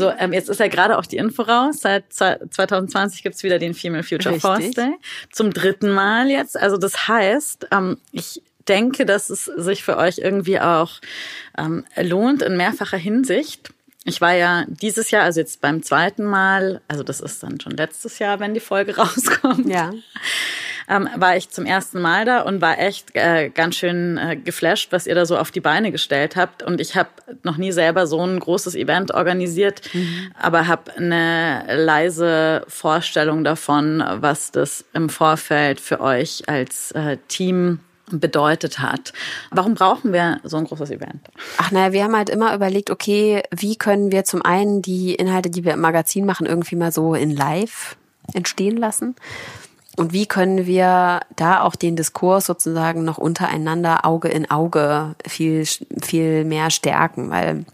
So, 0.00 0.10
ähm, 0.18 0.32
jetzt 0.32 0.48
ist 0.48 0.60
ja 0.60 0.68
gerade 0.68 0.96
auch 0.96 1.04
die 1.04 1.18
Info 1.18 1.42
raus. 1.42 1.82
Seit 1.82 2.10
2020 2.10 3.22
gibt's 3.22 3.42
wieder 3.42 3.58
den 3.58 3.74
Female 3.74 4.02
Future 4.02 4.34
Richtig. 4.34 4.40
Force 4.40 4.70
Day. 4.70 4.94
Zum 5.30 5.52
dritten 5.52 5.90
Mal 5.90 6.30
jetzt. 6.30 6.58
Also 6.58 6.78
das 6.78 7.06
heißt, 7.06 7.68
ähm, 7.70 7.98
ich 8.10 8.40
denke, 8.66 9.04
dass 9.04 9.28
es 9.28 9.44
sich 9.44 9.84
für 9.84 9.98
euch 9.98 10.16
irgendwie 10.16 10.58
auch 10.58 11.00
ähm, 11.58 11.84
lohnt 11.96 12.40
in 12.40 12.56
mehrfacher 12.56 12.96
Hinsicht. 12.96 13.74
Ich 14.04 14.22
war 14.22 14.32
ja 14.32 14.64
dieses 14.68 15.10
Jahr, 15.10 15.24
also 15.24 15.40
jetzt 15.40 15.60
beim 15.60 15.82
zweiten 15.82 16.24
Mal, 16.24 16.80
also 16.88 17.02
das 17.02 17.20
ist 17.20 17.42
dann 17.42 17.60
schon 17.60 17.72
letztes 17.72 18.18
Jahr, 18.18 18.40
wenn 18.40 18.54
die 18.54 18.60
Folge 18.60 18.96
rauskommt. 18.96 19.68
Ja. 19.68 19.92
Ähm, 20.88 21.08
war 21.16 21.36
ich 21.36 21.50
zum 21.50 21.66
ersten 21.66 22.00
Mal 22.00 22.24
da 22.24 22.42
und 22.42 22.60
war 22.60 22.78
echt 22.78 23.14
äh, 23.14 23.50
ganz 23.50 23.76
schön 23.76 24.18
äh, 24.18 24.36
geflasht, 24.36 24.92
was 24.92 25.06
ihr 25.06 25.14
da 25.14 25.26
so 25.26 25.36
auf 25.36 25.50
die 25.50 25.60
Beine 25.60 25.92
gestellt 25.92 26.36
habt. 26.36 26.62
Und 26.62 26.80
ich 26.80 26.96
habe 26.96 27.10
noch 27.42 27.56
nie 27.56 27.72
selber 27.72 28.06
so 28.06 28.24
ein 28.24 28.38
großes 28.38 28.74
Event 28.74 29.12
organisiert, 29.12 29.82
mhm. 29.92 30.32
aber 30.38 30.66
habe 30.66 30.96
eine 30.96 31.64
leise 31.76 32.64
Vorstellung 32.68 33.44
davon, 33.44 34.02
was 34.16 34.52
das 34.52 34.84
im 34.92 35.08
Vorfeld 35.08 35.80
für 35.80 36.00
euch 36.00 36.48
als 36.48 36.92
äh, 36.92 37.18
Team 37.28 37.80
bedeutet 38.10 38.80
hat. 38.80 39.12
Warum 39.50 39.74
brauchen 39.74 40.12
wir 40.12 40.40
so 40.42 40.56
ein 40.56 40.64
großes 40.64 40.90
Event? 40.90 41.20
Ach 41.58 41.70
naja, 41.70 41.92
wir 41.92 42.04
haben 42.04 42.16
halt 42.16 42.28
immer 42.28 42.54
überlegt, 42.54 42.90
okay, 42.90 43.42
wie 43.54 43.76
können 43.76 44.10
wir 44.10 44.24
zum 44.24 44.42
einen 44.42 44.82
die 44.82 45.14
Inhalte, 45.14 45.50
die 45.50 45.64
wir 45.64 45.74
im 45.74 45.80
Magazin 45.80 46.26
machen, 46.26 46.46
irgendwie 46.46 46.76
mal 46.76 46.92
so 46.92 47.14
in 47.14 47.30
Live 47.30 47.96
entstehen 48.34 48.76
lassen? 48.76 49.16
Und 50.00 50.14
wie 50.14 50.24
können 50.24 50.64
wir 50.64 51.20
da 51.36 51.60
auch 51.60 51.76
den 51.76 51.94
Diskurs 51.94 52.46
sozusagen 52.46 53.04
noch 53.04 53.18
untereinander 53.18 54.06
Auge 54.06 54.28
in 54.28 54.50
Auge 54.50 55.14
viel, 55.26 55.66
viel 56.00 56.46
mehr 56.46 56.70
stärken? 56.70 57.28
Weil 57.28 57.66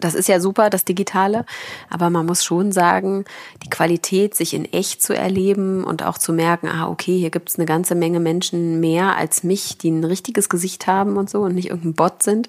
das 0.00 0.14
ist 0.14 0.28
ja 0.28 0.40
super, 0.40 0.70
das 0.70 0.84
Digitale, 0.84 1.44
aber 1.88 2.10
man 2.10 2.26
muss 2.26 2.44
schon 2.44 2.72
sagen, 2.72 3.24
die 3.62 3.70
Qualität, 3.70 4.34
sich 4.34 4.54
in 4.54 4.64
echt 4.72 5.02
zu 5.02 5.14
erleben 5.14 5.84
und 5.84 6.02
auch 6.02 6.18
zu 6.18 6.32
merken, 6.32 6.68
ah, 6.68 6.88
okay, 6.88 7.18
hier 7.18 7.30
gibt's 7.30 7.56
eine 7.56 7.66
ganze 7.66 7.94
Menge 7.94 8.20
Menschen 8.20 8.80
mehr 8.80 9.16
als 9.16 9.44
mich, 9.44 9.78
die 9.78 9.90
ein 9.90 10.04
richtiges 10.04 10.48
Gesicht 10.48 10.86
haben 10.86 11.16
und 11.16 11.30
so 11.30 11.40
und 11.42 11.54
nicht 11.54 11.70
irgendein 11.70 11.94
Bot 11.94 12.22
sind, 12.22 12.48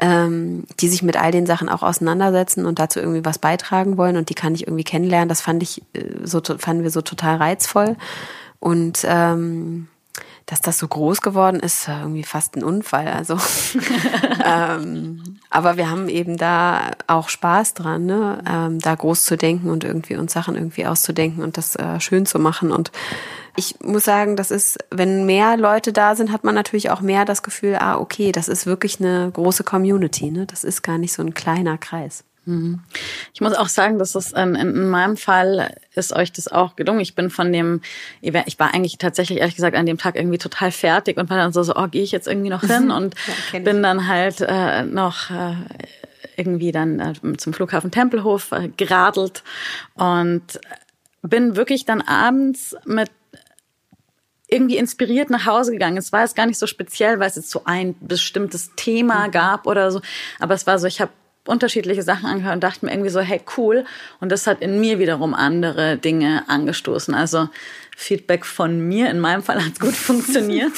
ähm, 0.00 0.64
die 0.80 0.88
sich 0.88 1.02
mit 1.02 1.16
all 1.16 1.32
den 1.32 1.46
Sachen 1.46 1.68
auch 1.68 1.82
auseinandersetzen 1.82 2.66
und 2.66 2.78
dazu 2.78 3.00
irgendwie 3.00 3.24
was 3.24 3.38
beitragen 3.38 3.96
wollen 3.96 4.16
und 4.16 4.30
die 4.30 4.34
kann 4.34 4.54
ich 4.54 4.66
irgendwie 4.66 4.84
kennenlernen. 4.84 5.28
Das 5.28 5.40
fand 5.40 5.62
ich 5.62 5.82
äh, 5.92 6.04
so, 6.24 6.40
fanden 6.40 6.82
wir 6.82 6.90
so 6.90 7.02
total 7.02 7.36
reizvoll. 7.36 7.96
Und 8.60 9.04
ähm, 9.04 9.88
dass 10.48 10.62
das 10.62 10.78
so 10.78 10.88
groß 10.88 11.20
geworden 11.20 11.60
ist, 11.60 11.88
irgendwie 11.88 12.22
fast 12.22 12.56
ein 12.56 12.64
Unfall. 12.64 13.08
Also, 13.08 13.36
ähm, 14.44 15.38
aber 15.50 15.76
wir 15.76 15.90
haben 15.90 16.08
eben 16.08 16.38
da 16.38 16.92
auch 17.06 17.28
Spaß 17.28 17.74
dran, 17.74 18.06
ne? 18.06 18.42
ähm, 18.48 18.78
da 18.78 18.94
groß 18.94 19.26
zu 19.26 19.36
denken 19.36 19.68
und 19.68 19.84
irgendwie 19.84 20.16
uns 20.16 20.32
Sachen 20.32 20.54
irgendwie 20.54 20.86
auszudenken 20.86 21.44
und 21.44 21.58
das 21.58 21.76
äh, 21.76 22.00
schön 22.00 22.24
zu 22.24 22.38
machen. 22.38 22.72
Und 22.72 22.92
ich 23.56 23.78
muss 23.80 24.04
sagen, 24.04 24.36
das 24.36 24.50
ist, 24.50 24.78
wenn 24.90 25.26
mehr 25.26 25.58
Leute 25.58 25.92
da 25.92 26.14
sind, 26.14 26.32
hat 26.32 26.44
man 26.44 26.54
natürlich 26.54 26.88
auch 26.88 27.02
mehr 27.02 27.26
das 27.26 27.42
Gefühl, 27.42 27.76
ah, 27.78 27.98
okay, 27.98 28.32
das 28.32 28.48
ist 28.48 28.64
wirklich 28.64 29.00
eine 29.00 29.30
große 29.30 29.64
Community. 29.64 30.30
Ne? 30.30 30.46
Das 30.46 30.64
ist 30.64 30.80
gar 30.80 30.96
nicht 30.96 31.12
so 31.12 31.22
ein 31.22 31.34
kleiner 31.34 31.76
Kreis. 31.76 32.24
Mhm. 32.48 32.80
Ich 33.34 33.42
muss 33.42 33.52
auch 33.52 33.68
sagen, 33.68 33.98
dass 33.98 34.14
es 34.14 34.32
in, 34.32 34.54
in, 34.54 34.88
meinem 34.88 35.18
Fall 35.18 35.74
ist 35.94 36.14
euch 36.14 36.32
das 36.32 36.48
auch 36.48 36.76
gelungen. 36.76 37.00
Ich 37.00 37.14
bin 37.14 37.28
von 37.28 37.52
dem 37.52 37.82
Event, 38.22 38.48
ich 38.48 38.58
war 38.58 38.72
eigentlich 38.72 38.96
tatsächlich 38.96 39.40
ehrlich 39.40 39.54
gesagt 39.54 39.76
an 39.76 39.84
dem 39.84 39.98
Tag 39.98 40.16
irgendwie 40.16 40.38
total 40.38 40.72
fertig 40.72 41.18
und 41.18 41.28
war 41.28 41.36
dann 41.36 41.52
so, 41.52 41.62
so 41.62 41.76
oh, 41.76 41.88
gehe 41.88 42.02
ich 42.02 42.10
jetzt 42.10 42.26
irgendwie 42.26 42.48
noch 42.48 42.62
hin 42.66 42.90
und 42.90 43.14
ja, 43.52 43.58
bin 43.58 43.82
dann 43.82 44.08
halt 44.08 44.40
äh, 44.40 44.82
noch 44.84 45.28
äh, 45.30 45.56
irgendwie 46.38 46.72
dann 46.72 47.00
äh, 47.00 47.36
zum 47.36 47.52
Flughafen 47.52 47.90
Tempelhof 47.90 48.52
äh, 48.52 48.70
geradelt 48.74 49.42
und 49.94 50.58
bin 51.20 51.54
wirklich 51.54 51.84
dann 51.84 52.00
abends 52.00 52.76
mit 52.86 53.10
irgendwie 54.50 54.78
inspiriert 54.78 55.28
nach 55.28 55.44
Hause 55.44 55.72
gegangen. 55.72 55.98
Es 55.98 56.12
war 56.12 56.22
jetzt 56.22 56.34
gar 56.34 56.46
nicht 56.46 56.58
so 56.58 56.66
speziell, 56.66 57.20
weil 57.20 57.28
es 57.28 57.36
jetzt 57.36 57.50
so 57.50 57.64
ein 57.66 57.94
bestimmtes 58.00 58.70
Thema 58.74 59.26
mhm. 59.26 59.32
gab 59.32 59.66
oder 59.66 59.90
so, 59.90 60.00
aber 60.38 60.54
es 60.54 60.66
war 60.66 60.78
so, 60.78 60.86
ich 60.86 61.02
habe 61.02 61.12
unterschiedliche 61.48 62.02
Sachen 62.02 62.26
angehört 62.26 62.54
und 62.54 62.64
dachte 62.64 62.84
mir 62.84 62.92
irgendwie 62.92 63.10
so, 63.10 63.20
hey, 63.20 63.40
cool. 63.56 63.84
Und 64.20 64.30
das 64.30 64.46
hat 64.46 64.60
in 64.60 64.80
mir 64.80 64.98
wiederum 64.98 65.34
andere 65.34 65.96
Dinge 65.96 66.44
angestoßen. 66.48 67.14
Also 67.14 67.48
Feedback 67.96 68.46
von 68.46 68.78
mir, 68.80 69.10
in 69.10 69.18
meinem 69.18 69.42
Fall 69.42 69.64
hat 69.64 69.72
es 69.72 69.80
gut 69.80 69.94
funktioniert. 69.94 70.72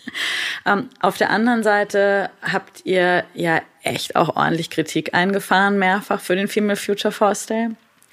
ähm, 0.66 0.88
auf 1.00 1.16
der 1.18 1.30
anderen 1.30 1.62
Seite 1.62 2.30
habt 2.40 2.82
ihr 2.84 3.24
ja 3.34 3.62
echt 3.82 4.14
auch 4.14 4.36
ordentlich 4.36 4.70
Kritik 4.70 5.14
eingefahren, 5.14 5.78
mehrfach 5.78 6.20
für 6.20 6.36
den 6.36 6.48
Female 6.48 6.76
Future 6.76 7.12
Force 7.12 7.46
Day. 7.46 7.70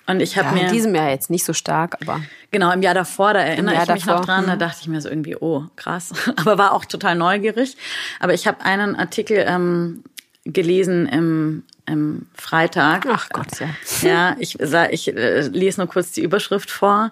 Und 0.10 0.22
ich 0.22 0.40
habe 0.40 0.48
ja, 0.48 0.54
mir 0.56 0.68
in 0.68 0.74
diesem 0.74 0.96
Jahr 0.96 1.12
jetzt 1.12 1.30
nicht 1.30 1.46
so 1.46 1.54
stark, 1.54 1.96
aber 2.02 2.20
genau 2.50 2.72
im 2.72 2.82
Jahr 2.82 2.96
davor, 2.96 3.36
da 3.36 3.42
erinnere 3.42 3.76
ich 3.76 3.88
mich 3.90 4.06
davor. 4.06 4.22
noch 4.22 4.26
dran, 4.26 4.48
da 4.48 4.56
mhm. 4.56 4.60
dachte 4.60 4.80
ich 4.82 4.88
mir 4.88 5.00
so 5.02 5.08
irgendwie, 5.08 5.36
oh 5.36 5.66
krass, 5.76 6.14
aber 6.36 6.58
war 6.58 6.74
auch 6.74 6.86
total 6.86 7.14
neugierig. 7.14 7.78
Aber 8.20 8.34
ich 8.34 8.48
habe 8.48 8.66
einen 8.66 8.96
Artikel 8.96 9.46
ähm, 9.48 10.04
gelesen 10.46 11.08
im 11.08 11.64
im 11.90 12.28
Freitag. 12.36 13.06
Ach 13.10 13.30
Gott, 13.30 13.60
ja. 13.60 13.70
Ja, 14.02 14.36
ich, 14.40 14.60
ich 14.60 15.16
äh, 15.16 15.42
lese 15.42 15.82
nur 15.82 15.88
kurz 15.88 16.12
die 16.12 16.22
Überschrift 16.22 16.72
vor. 16.72 17.12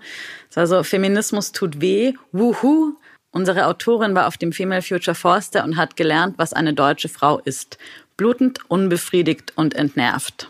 Es 0.50 0.58
war 0.58 0.68
so, 0.68 0.84
Feminismus 0.84 1.52
tut 1.52 1.82
weh, 1.82 2.14
wuhu. 2.32 2.94
Unsere 3.32 3.66
Autorin 3.68 4.16
war 4.16 4.28
auf 4.28 4.38
dem 4.38 4.54
Female 4.54 4.82
Future 4.82 5.16
Forster 5.16 5.64
und 5.64 5.78
hat 5.78 5.96
gelernt, 5.96 6.36
was 6.38 6.54
eine 6.54 6.74
deutsche 6.74 7.10
Frau 7.10 7.40
ist. 7.40 7.78
Blutend, 8.16 8.60
unbefriedigt 8.70 9.54
und 9.56 9.76
entnervt. 9.76 10.50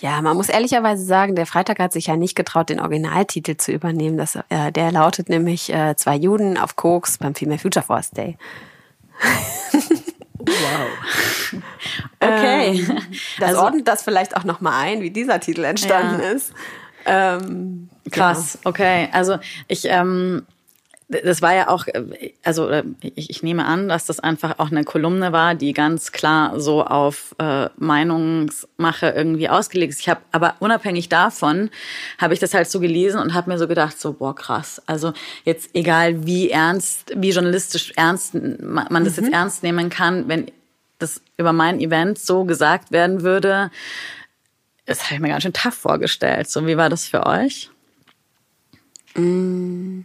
Ja, 0.00 0.20
man 0.20 0.36
muss 0.36 0.48
ehrlicherweise 0.48 1.04
sagen, 1.04 1.36
der 1.36 1.46
Freitag 1.46 1.78
hat 1.78 1.92
sich 1.92 2.06
ja 2.06 2.16
nicht 2.16 2.34
getraut, 2.34 2.68
den 2.68 2.80
Originaltitel 2.80 3.56
zu 3.56 3.72
übernehmen. 3.72 4.18
Das, 4.18 4.36
äh, 4.48 4.72
der 4.72 4.92
lautet 4.92 5.28
nämlich 5.28 5.72
äh, 5.72 5.94
Zwei 5.96 6.16
Juden 6.16 6.58
auf 6.58 6.76
Koks 6.76 7.18
beim 7.18 7.34
Female 7.34 7.58
Future 7.58 7.84
Force 7.84 8.10
Day. 8.10 8.36
Wow. 10.46 11.62
Okay. 12.18 12.80
Ähm, 12.80 12.98
das 13.38 13.50
also, 13.50 13.60
ordnet 13.62 13.86
das 13.86 14.02
vielleicht 14.02 14.36
auch 14.36 14.44
nochmal 14.44 14.82
ein, 14.84 15.02
wie 15.02 15.10
dieser 15.10 15.38
Titel 15.38 15.64
entstanden 15.64 16.20
ja. 16.20 16.30
ist. 16.30 16.52
Ähm, 17.04 17.88
Krass, 18.10 18.58
genau. 18.62 18.70
okay. 18.70 19.08
Also 19.12 19.38
ich, 19.68 19.84
ähm, 19.84 20.46
das 21.08 21.40
war 21.40 21.54
ja 21.54 21.68
auch, 21.68 21.86
also 22.42 22.68
ich, 23.00 23.30
ich, 23.30 23.42
nehme 23.44 23.64
an, 23.64 23.88
dass 23.88 24.06
das 24.06 24.18
einfach 24.18 24.58
auch 24.58 24.72
eine 24.72 24.82
Kolumne 24.82 25.32
war, 25.32 25.54
die 25.54 25.72
ganz 25.72 26.10
klar 26.10 26.58
so 26.58 26.84
auf 26.84 27.36
äh, 27.38 27.68
Meinungsmache 27.76 29.10
irgendwie 29.10 29.48
ausgelegt 29.48 29.92
ist. 29.92 30.00
Ich 30.00 30.08
habe, 30.08 30.20
aber 30.32 30.56
unabhängig 30.58 31.08
davon, 31.08 31.70
habe 32.18 32.34
ich 32.34 32.40
das 32.40 32.54
halt 32.54 32.68
so 32.68 32.80
gelesen 32.80 33.20
und 33.20 33.34
habe 33.34 33.50
mir 33.50 33.58
so 33.58 33.68
gedacht, 33.68 34.00
so 34.00 34.14
boah 34.14 34.34
krass. 34.34 34.82
Also 34.86 35.12
jetzt 35.44 35.70
egal 35.74 36.26
wie 36.26 36.50
ernst, 36.50 37.12
wie 37.14 37.30
journalistisch 37.30 37.92
ernst 37.94 38.34
man 38.34 39.04
das 39.04 39.16
mhm. 39.16 39.24
jetzt 39.24 39.32
ernst 39.32 39.62
nehmen 39.62 39.90
kann, 39.90 40.28
wenn 40.28 40.50
das 40.98 41.22
über 41.36 41.52
mein 41.52 41.78
Event 41.78 42.18
so 42.18 42.44
gesagt 42.44 42.90
werden 42.90 43.22
würde, 43.22 43.70
das 44.86 45.04
habe 45.04 45.14
ich 45.14 45.20
mir 45.20 45.28
ganz 45.28 45.44
schön 45.44 45.52
tough 45.52 45.74
vorgestellt. 45.74 46.50
So 46.50 46.66
wie 46.66 46.76
war 46.76 46.88
das 46.88 47.06
für 47.06 47.26
euch? 47.26 47.70
Mm. 49.14 50.02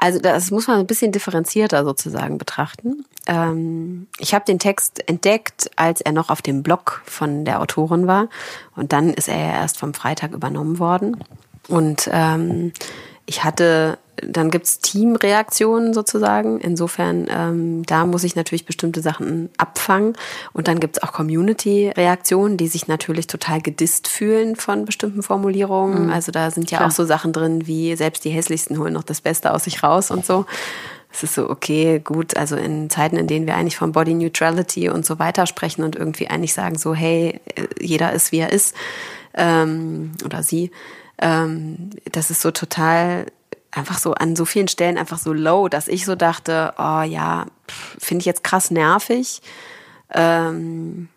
Also 0.00 0.20
das 0.20 0.52
muss 0.52 0.68
man 0.68 0.78
ein 0.78 0.86
bisschen 0.86 1.10
differenzierter 1.10 1.84
sozusagen 1.84 2.38
betrachten. 2.38 3.04
Ähm, 3.26 4.06
ich 4.18 4.32
habe 4.32 4.44
den 4.44 4.60
Text 4.60 5.06
entdeckt, 5.08 5.70
als 5.74 6.00
er 6.00 6.12
noch 6.12 6.30
auf 6.30 6.40
dem 6.40 6.62
Blog 6.62 7.02
von 7.04 7.44
der 7.44 7.60
Autorin 7.60 8.06
war. 8.06 8.28
Und 8.76 8.92
dann 8.92 9.12
ist 9.12 9.28
er 9.28 9.36
ja 9.36 9.52
erst 9.54 9.76
vom 9.76 9.94
Freitag 9.94 10.32
übernommen 10.32 10.78
worden. 10.78 11.16
Und 11.66 12.08
ähm, 12.12 12.72
ich 13.26 13.42
hatte 13.42 13.98
dann 14.26 14.50
gibt's 14.50 14.78
Teamreaktionen 14.80 15.94
sozusagen. 15.94 16.60
Insofern, 16.60 17.26
ähm, 17.30 17.82
da 17.84 18.06
muss 18.06 18.24
ich 18.24 18.36
natürlich 18.36 18.66
bestimmte 18.66 19.00
Sachen 19.00 19.50
abfangen. 19.56 20.14
Und 20.52 20.68
dann 20.68 20.80
gibt's 20.80 21.02
auch 21.02 21.12
Community-Reaktionen, 21.12 22.56
die 22.56 22.68
sich 22.68 22.88
natürlich 22.88 23.26
total 23.26 23.60
gedisst 23.60 24.08
fühlen 24.08 24.56
von 24.56 24.84
bestimmten 24.84 25.22
Formulierungen. 25.22 26.06
Mhm. 26.06 26.12
Also 26.12 26.32
da 26.32 26.50
sind 26.50 26.70
ja 26.70 26.78
Klar. 26.78 26.88
auch 26.88 26.94
so 26.94 27.04
Sachen 27.04 27.32
drin 27.32 27.66
wie 27.66 27.96
selbst 27.96 28.24
die 28.24 28.30
hässlichsten 28.30 28.78
holen 28.78 28.94
noch 28.94 29.04
das 29.04 29.20
Beste 29.20 29.52
aus 29.52 29.64
sich 29.64 29.82
raus 29.82 30.10
und 30.10 30.24
so. 30.24 30.46
Es 31.10 31.22
ist 31.22 31.34
so, 31.34 31.48
okay, 31.48 32.00
gut, 32.00 32.36
also 32.36 32.56
in 32.56 32.90
Zeiten, 32.90 33.16
in 33.16 33.26
denen 33.26 33.46
wir 33.46 33.56
eigentlich 33.56 33.76
von 33.76 33.92
Body 33.92 34.14
Neutrality 34.14 34.90
und 34.90 35.06
so 35.06 35.18
weiter 35.18 35.46
sprechen 35.46 35.82
und 35.82 35.96
irgendwie 35.96 36.28
eigentlich 36.28 36.52
sagen 36.52 36.76
so, 36.76 36.94
hey, 36.94 37.40
jeder 37.80 38.12
ist, 38.12 38.30
wie 38.30 38.38
er 38.38 38.52
ist, 38.52 38.74
ähm, 39.34 40.12
oder 40.24 40.42
sie, 40.42 40.70
ähm, 41.20 41.90
das 42.12 42.30
ist 42.30 42.42
so 42.42 42.50
total 42.50 43.26
einfach 43.70 43.98
so 43.98 44.14
an 44.14 44.36
so 44.36 44.44
vielen 44.44 44.68
Stellen 44.68 44.98
einfach 44.98 45.18
so 45.18 45.32
low, 45.32 45.68
dass 45.68 45.88
ich 45.88 46.04
so 46.04 46.14
dachte, 46.14 46.74
oh 46.78 47.02
ja, 47.02 47.46
finde 47.98 48.20
ich 48.22 48.26
jetzt 48.26 48.44
krass 48.44 48.70
nervig. 48.70 49.42
Ähm, 50.12 51.08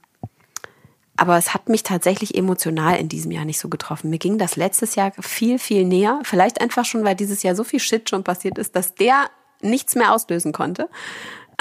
aber 1.16 1.38
es 1.38 1.54
hat 1.54 1.70
mich 1.70 1.84
tatsächlich 1.84 2.36
emotional 2.36 2.97
in 2.97 3.08
diesem 3.08 3.32
Jahr 3.32 3.45
nicht 3.45 3.60
so 3.60 3.70
getroffen. 3.70 4.10
Mir 4.10 4.18
ging 4.18 4.38
das 4.38 4.56
letztes 4.56 4.95
Jahr 4.95 5.12
viel, 5.20 5.60
viel 5.60 5.86
näher. 5.86 6.20
Vielleicht 6.24 6.60
einfach 6.60 6.84
schon, 6.84 7.04
weil 7.04 7.16
dieses 7.16 7.43
Jahr 7.43 7.56
so 7.56 7.64
viel 7.64 7.80
Shit 7.80 8.10
schon 8.10 8.24
passiert 8.24 8.58
ist, 8.58 8.76
dass 8.76 8.95
der 8.95 9.30
nichts 9.62 9.95
mehr 9.95 10.14
auslösen 10.14 10.52
konnte. 10.52 10.89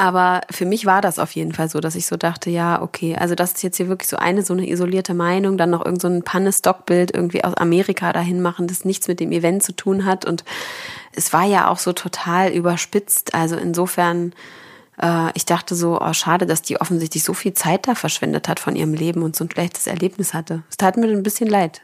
Aber 0.00 0.40
für 0.50 0.64
mich 0.64 0.86
war 0.86 1.02
das 1.02 1.18
auf 1.18 1.32
jeden 1.32 1.52
Fall 1.52 1.68
so, 1.68 1.78
dass 1.78 1.94
ich 1.94 2.06
so 2.06 2.16
dachte, 2.16 2.48
ja, 2.48 2.80
okay, 2.80 3.16
also 3.16 3.34
das 3.34 3.52
ist 3.52 3.62
jetzt 3.62 3.76
hier 3.76 3.88
wirklich 3.88 4.08
so 4.08 4.16
eine 4.16 4.42
so 4.42 4.54
eine 4.54 4.66
isolierte 4.66 5.12
Meinung, 5.12 5.58
dann 5.58 5.68
noch 5.68 5.84
irgend 5.84 6.00
so 6.00 6.08
ein 6.08 6.22
Panne-Stockbild 6.22 7.14
irgendwie 7.14 7.44
aus 7.44 7.52
Amerika 7.52 8.10
dahin 8.14 8.40
machen, 8.40 8.66
das 8.66 8.86
nichts 8.86 9.08
mit 9.08 9.20
dem 9.20 9.30
Event 9.30 9.62
zu 9.62 9.72
tun 9.72 10.06
hat. 10.06 10.24
Und 10.24 10.42
es 11.12 11.34
war 11.34 11.44
ja 11.44 11.68
auch 11.68 11.78
so 11.78 11.92
total 11.92 12.50
überspitzt. 12.50 13.34
Also 13.34 13.56
insofern, 13.56 14.32
äh, 15.02 15.32
ich 15.34 15.44
dachte 15.44 15.74
so, 15.74 16.00
oh, 16.00 16.12
schade, 16.14 16.46
dass 16.46 16.62
die 16.62 16.80
offensichtlich 16.80 17.22
so 17.22 17.34
viel 17.34 17.52
Zeit 17.52 17.86
da 17.86 17.94
verschwendet 17.94 18.48
hat 18.48 18.58
von 18.58 18.76
ihrem 18.76 18.94
Leben 18.94 19.22
und 19.22 19.36
so 19.36 19.44
ein 19.44 19.50
schlechtes 19.50 19.86
Erlebnis 19.86 20.32
hatte. 20.32 20.62
Es 20.70 20.78
tat 20.78 20.96
mir 20.96 21.08
ein 21.08 21.22
bisschen 21.22 21.50
leid. 21.50 21.82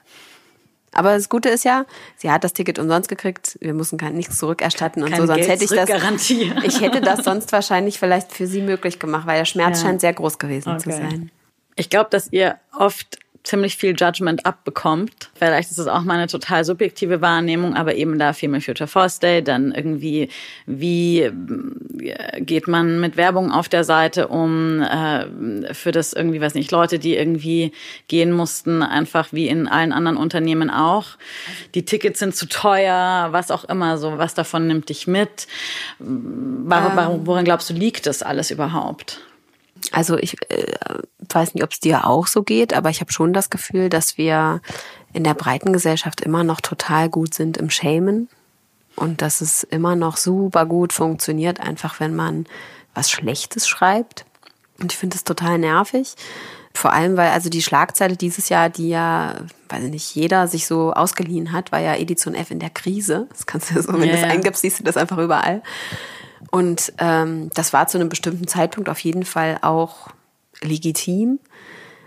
Aber 0.97 1.15
das 1.15 1.29
Gute 1.29 1.51
ist 1.51 1.65
ja, 1.65 1.85
sie 2.17 2.31
hat 2.31 2.43
das 2.43 2.55
Ticket 2.55 2.79
umsonst 2.79 3.09
gekriegt. 3.09 3.59
Wir 3.61 3.75
mussten 3.75 3.99
gar 3.99 4.11
nichts 4.11 4.39
zurückerstatten 4.39 5.03
und 5.03 5.11
Kein 5.11 5.21
so. 5.21 5.27
Sonst 5.27 5.39
Geld 5.39 5.51
hätte 5.51 5.65
ich 5.65 5.71
das. 5.71 6.31
Ich 6.65 6.81
hätte 6.81 7.03
das 7.03 7.23
sonst 7.23 7.53
wahrscheinlich 7.53 7.99
vielleicht 7.99 8.33
für 8.33 8.47
sie 8.47 8.63
möglich 8.63 8.99
gemacht, 8.99 9.27
weil 9.27 9.39
der 9.39 9.45
Schmerz 9.45 9.83
ja. 9.83 9.89
scheint 9.89 10.01
sehr 10.01 10.15
groß 10.15 10.39
gewesen 10.39 10.71
okay. 10.71 10.83
zu 10.83 10.91
sein. 10.93 11.31
Ich 11.75 11.91
glaube, 11.91 12.09
dass 12.11 12.33
ihr 12.33 12.59
oft 12.73 13.19
ziemlich 13.47 13.77
viel 13.77 13.95
Judgment 13.97 14.45
abbekommt. 14.45 15.31
Vielleicht 15.35 15.71
ist 15.71 15.79
es 15.79 15.87
auch 15.87 16.03
mal 16.03 16.15
eine 16.15 16.27
total 16.27 16.65
subjektive 16.65 17.21
Wahrnehmung, 17.21 17.75
aber 17.75 17.95
eben 17.95 18.19
da 18.19 18.33
Female 18.33 18.61
Future 18.61 18.89
Force 18.89 19.21
Day, 19.21 19.43
dann 19.43 19.71
irgendwie, 19.71 20.29
wie 20.67 21.21
äh, 21.21 22.41
geht 22.41 22.67
man 22.67 22.99
mit 22.99 23.17
Werbung 23.17 23.53
auf 23.53 23.69
der 23.69 23.85
Seite 23.85 24.27
um, 24.29 24.83
äh, 24.83 25.73
für 25.73 25.93
das 25.93 26.13
irgendwie, 26.13 26.41
weiß 26.41 26.55
nicht, 26.55 26.73
Leute, 26.73 26.99
die 26.99 27.15
irgendwie 27.15 27.71
gehen 28.09 28.33
mussten, 28.33 28.83
einfach 28.83 29.29
wie 29.33 29.47
in 29.47 29.69
allen 29.69 29.93
anderen 29.93 30.17
Unternehmen 30.17 30.69
auch. 30.69 31.11
Die 31.77 31.85
Tickets 31.85 32.19
sind 32.19 32.35
zu 32.35 32.49
teuer, 32.49 33.29
was 33.31 33.53
auch 33.53 33.65
immer, 33.65 33.97
so, 33.97 34.19
was 34.19 34.35
davon 34.35 34.67
nimmt 34.67 34.89
dich 34.89 35.07
mit? 35.07 35.47
Warum, 36.01 36.99
ähm. 36.99 37.27
woran 37.27 37.45
glaubst 37.45 37.71
du, 37.71 37.75
liegt 37.75 38.07
das 38.07 38.25
alles 38.25 38.51
überhaupt? 38.51 39.21
Also 39.93 40.17
ich 40.19 40.37
äh, 40.51 40.75
weiß 41.33 41.55
nicht, 41.55 41.65
ob 41.65 41.73
es 41.73 41.81
dir 41.81 42.07
auch 42.07 42.27
so 42.27 42.43
geht, 42.43 42.75
aber 42.75 42.91
ich 42.91 43.01
habe 43.01 43.13
schon 43.13 43.33
das 43.33 43.51
Gefühl, 43.51 43.89
dass 43.89 44.19
wir 44.19 44.61
in 45.13 45.25
der 45.25 45.35
breiten 45.35 45.73
Gesellschaft 45.73 46.21
immer 46.21 46.45
noch 46.45 46.61
total 46.61 47.09
gut 47.09 47.35
sind 47.35 47.57
im 47.57 47.71
Shamen 47.71 48.29
und 48.97 49.23
dass 49.23 49.41
es 49.41 49.63
immer 49.63 49.97
noch 49.97 50.17
super 50.17 50.67
gut 50.67 50.93
funktioniert, 50.93 51.61
einfach 51.61 52.01
wenn 52.01 52.15
man 52.15 52.47
was 52.95 53.11
Schlechtes 53.11 53.69
schreibt. 53.69 54.25
Und 54.81 54.93
ich 54.93 54.99
finde 54.99 55.17
es 55.17 55.25
total 55.25 55.59
nervig. 55.59 56.15
Vor 56.75 56.93
allem, 56.93 57.17
weil 57.17 57.31
also 57.31 57.49
die 57.49 57.63
Schlagzeile 57.63 58.17
dieses 58.17 58.51
Jahr, 58.51 58.69
die 58.69 58.91
ja, 58.91 59.37
weiß 59.71 59.85
ich 59.85 59.91
nicht, 59.91 60.15
jeder 60.15 60.47
sich 60.47 60.67
so 60.67 60.93
ausgeliehen 60.93 61.53
hat, 61.53 61.73
war 61.73 61.81
ja 61.81 61.95
Edition 61.95 62.35
F 62.35 62.51
in 62.51 62.59
der 62.59 62.69
Krise. 62.69 63.27
Das 63.31 63.47
kannst 63.47 63.71
du 63.71 63.81
so, 63.81 63.95
wenn 63.95 64.03
ja, 64.03 64.17
du 64.17 64.21
das 64.21 64.31
eingibst, 64.31 64.61
siehst 64.61 64.81
du 64.81 64.85
das 64.85 64.99
einfach 64.99 65.17
überall. 65.17 65.63
Und 66.51 66.93
ähm, 66.99 67.51
das 67.55 67.73
war 67.73 67.89
zu 67.89 67.99
einem 67.99 68.09
bestimmten 68.09 68.47
Zeitpunkt 68.47 68.89
auf 68.89 69.01
jeden 69.01 69.25
Fall 69.25 69.59
auch 69.63 70.09
legitim, 70.63 71.39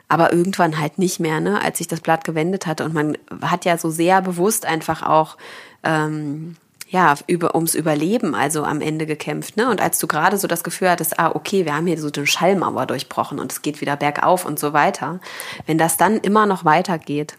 aber 0.08 0.34
irgendwann 0.34 0.80
halt 0.80 0.98
nicht 0.98 1.20
mehr, 1.20 1.40
ne, 1.40 1.62
als 1.62 1.78
sich 1.78 1.88
das 1.88 2.02
Blatt 2.02 2.24
gewendet 2.24 2.66
hatte. 2.66 2.84
Und 2.84 2.94
man 2.94 3.18
hat 3.42 3.66
ja 3.66 3.78
so 3.78 3.90
sehr 3.90 4.22
bewusst 4.22 4.66
einfach 4.66 5.04
auch 5.04 5.38
ähm, 5.84 6.56
ja, 6.90 7.14
über, 7.28 7.54
ums 7.54 7.76
Überleben 7.76 8.34
also 8.34 8.64
am 8.64 8.82
Ende 8.82 9.06
gekämpft. 9.06 9.58
Ne? 9.58 9.70
Und 9.70 9.80
als 9.80 10.00
du 10.00 10.08
gerade 10.08 10.38
so 10.38 10.48
das 10.48 10.64
Gefühl 10.64 10.90
hattest, 10.90 11.20
ah, 11.20 11.32
okay, 11.36 11.66
wir 11.66 11.76
haben 11.76 11.86
hier 11.86 12.00
so 12.00 12.10
den 12.10 12.26
Schallmauer 12.26 12.88
durchbrochen 12.88 13.40
und 13.40 13.52
es 13.52 13.62
geht 13.62 13.80
wieder 13.80 13.96
bergauf 13.96 14.46
und 14.46 14.58
so 14.58 14.74
weiter, 14.74 15.20
wenn 15.68 15.78
das 15.78 15.98
dann 15.98 16.18
immer 16.18 16.48
noch 16.48 16.66
weitergeht, 16.66 17.36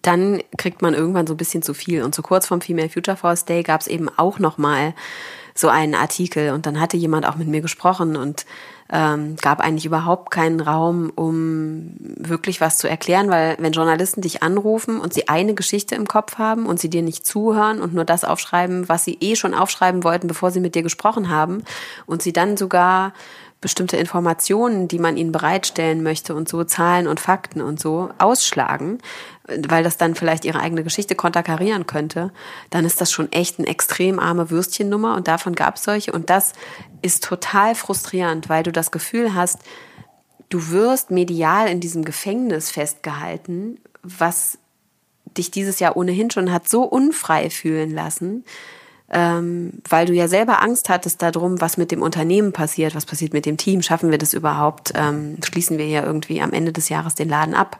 dann 0.00 0.42
kriegt 0.56 0.80
man 0.80 0.94
irgendwann 0.94 1.26
so 1.26 1.34
ein 1.34 1.38
bisschen 1.38 1.62
zu 1.62 1.74
viel. 1.74 2.02
Und 2.02 2.14
so 2.14 2.22
kurz 2.22 2.46
vorm 2.46 2.62
Female 2.62 2.88
Future 2.88 3.16
Force 3.16 3.44
Day 3.44 3.62
gab 3.62 3.82
es 3.82 3.86
eben 3.86 4.08
auch 4.08 4.38
noch 4.38 4.56
mal 4.56 4.94
so 5.54 5.68
einen 5.68 5.94
Artikel. 5.94 6.52
Und 6.52 6.66
dann 6.66 6.80
hatte 6.80 6.96
jemand 6.96 7.26
auch 7.26 7.36
mit 7.36 7.48
mir 7.48 7.60
gesprochen 7.60 8.16
und 8.16 8.44
ähm, 8.92 9.36
gab 9.36 9.60
eigentlich 9.60 9.86
überhaupt 9.86 10.30
keinen 10.30 10.60
Raum, 10.60 11.10
um 11.14 11.94
wirklich 11.98 12.60
was 12.60 12.76
zu 12.76 12.88
erklären, 12.88 13.30
weil 13.30 13.56
wenn 13.58 13.72
Journalisten 13.72 14.20
dich 14.20 14.42
anrufen 14.42 15.00
und 15.00 15.14
sie 15.14 15.28
eine 15.28 15.54
Geschichte 15.54 15.94
im 15.94 16.06
Kopf 16.06 16.36
haben 16.36 16.66
und 16.66 16.78
sie 16.78 16.90
dir 16.90 17.02
nicht 17.02 17.26
zuhören 17.26 17.80
und 17.80 17.94
nur 17.94 18.04
das 18.04 18.24
aufschreiben, 18.24 18.88
was 18.88 19.04
sie 19.04 19.16
eh 19.20 19.36
schon 19.36 19.54
aufschreiben 19.54 20.04
wollten, 20.04 20.26
bevor 20.26 20.50
sie 20.50 20.60
mit 20.60 20.74
dir 20.74 20.82
gesprochen 20.82 21.30
haben 21.30 21.64
und 22.06 22.20
sie 22.20 22.32
dann 22.32 22.58
sogar 22.58 23.14
bestimmte 23.62 23.96
Informationen, 23.96 24.88
die 24.88 24.98
man 24.98 25.16
ihnen 25.16 25.32
bereitstellen 25.32 26.02
möchte 26.02 26.34
und 26.34 26.50
so 26.50 26.64
Zahlen 26.64 27.06
und 27.06 27.18
Fakten 27.18 27.62
und 27.62 27.80
so 27.80 28.10
ausschlagen, 28.18 28.98
weil 29.46 29.84
das 29.84 29.96
dann 29.96 30.14
vielleicht 30.14 30.44
ihre 30.44 30.60
eigene 30.60 30.84
Geschichte 30.84 31.14
konterkarieren 31.14 31.86
könnte, 31.86 32.32
dann 32.70 32.84
ist 32.84 33.00
das 33.00 33.12
schon 33.12 33.30
echt 33.30 33.58
eine 33.58 33.68
extrem 33.68 34.18
arme 34.18 34.50
Würstchennummer 34.50 35.16
und 35.16 35.28
davon 35.28 35.54
gab 35.54 35.76
es 35.76 35.84
solche 35.84 36.12
und 36.12 36.30
das 36.30 36.52
ist 37.02 37.24
total 37.24 37.74
frustrierend, 37.74 38.48
weil 38.48 38.62
du 38.62 38.72
das 38.72 38.90
Gefühl 38.90 39.34
hast, 39.34 39.58
du 40.48 40.70
wirst 40.70 41.10
medial 41.10 41.68
in 41.68 41.80
diesem 41.80 42.04
Gefängnis 42.04 42.70
festgehalten, 42.70 43.78
was 44.02 44.58
dich 45.36 45.50
dieses 45.50 45.80
Jahr 45.80 45.96
ohnehin 45.96 46.30
schon 46.30 46.52
hat 46.52 46.68
so 46.68 46.82
unfrei 46.82 47.50
fühlen 47.50 47.90
lassen, 47.90 48.44
ähm, 49.10 49.82
weil 49.88 50.06
du 50.06 50.14
ja 50.14 50.28
selber 50.28 50.62
Angst 50.62 50.88
hattest 50.88 51.20
darum, 51.20 51.60
was 51.60 51.76
mit 51.76 51.90
dem 51.90 52.02
Unternehmen 52.02 52.52
passiert, 52.52 52.94
was 52.94 53.04
passiert 53.04 53.34
mit 53.34 53.44
dem 53.44 53.58
Team, 53.58 53.82
schaffen 53.82 54.10
wir 54.10 54.18
das 54.18 54.32
überhaupt, 54.32 54.92
ähm, 54.94 55.36
schließen 55.44 55.76
wir 55.76 55.86
ja 55.86 56.02
irgendwie 56.04 56.40
am 56.40 56.52
Ende 56.52 56.72
des 56.72 56.88
Jahres 56.88 57.14
den 57.14 57.28
Laden 57.28 57.54
ab. 57.54 57.78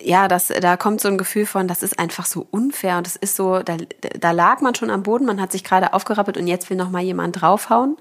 Ja, 0.00 0.28
das, 0.28 0.48
da 0.48 0.76
kommt 0.76 1.00
so 1.00 1.08
ein 1.08 1.18
Gefühl 1.18 1.46
von, 1.46 1.68
das 1.68 1.82
ist 1.82 1.98
einfach 1.98 2.26
so 2.26 2.46
unfair 2.50 2.98
und 2.98 3.06
das 3.06 3.16
ist 3.16 3.36
so, 3.36 3.60
da, 3.60 3.76
da 4.18 4.32
lag 4.32 4.60
man 4.60 4.74
schon 4.74 4.90
am 4.90 5.02
Boden, 5.02 5.24
man 5.24 5.40
hat 5.40 5.52
sich 5.52 5.64
gerade 5.64 5.92
aufgerappelt 5.92 6.36
und 6.36 6.46
jetzt 6.46 6.68
will 6.68 6.76
noch 6.76 6.90
mal 6.90 7.02
jemand 7.02 7.40
draufhauen. 7.40 7.96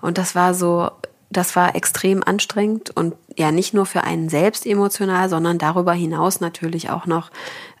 Und 0.00 0.18
das 0.18 0.34
war 0.34 0.52
so, 0.52 0.90
das 1.30 1.56
war 1.56 1.74
extrem 1.74 2.22
anstrengend 2.22 2.90
und 2.96 3.14
ja 3.36 3.50
nicht 3.50 3.74
nur 3.74 3.86
für 3.86 4.04
einen 4.04 4.28
selbst 4.28 4.66
emotional, 4.66 5.28
sondern 5.28 5.58
darüber 5.58 5.92
hinaus 5.92 6.40
natürlich 6.40 6.90
auch 6.90 7.06
noch, 7.06 7.30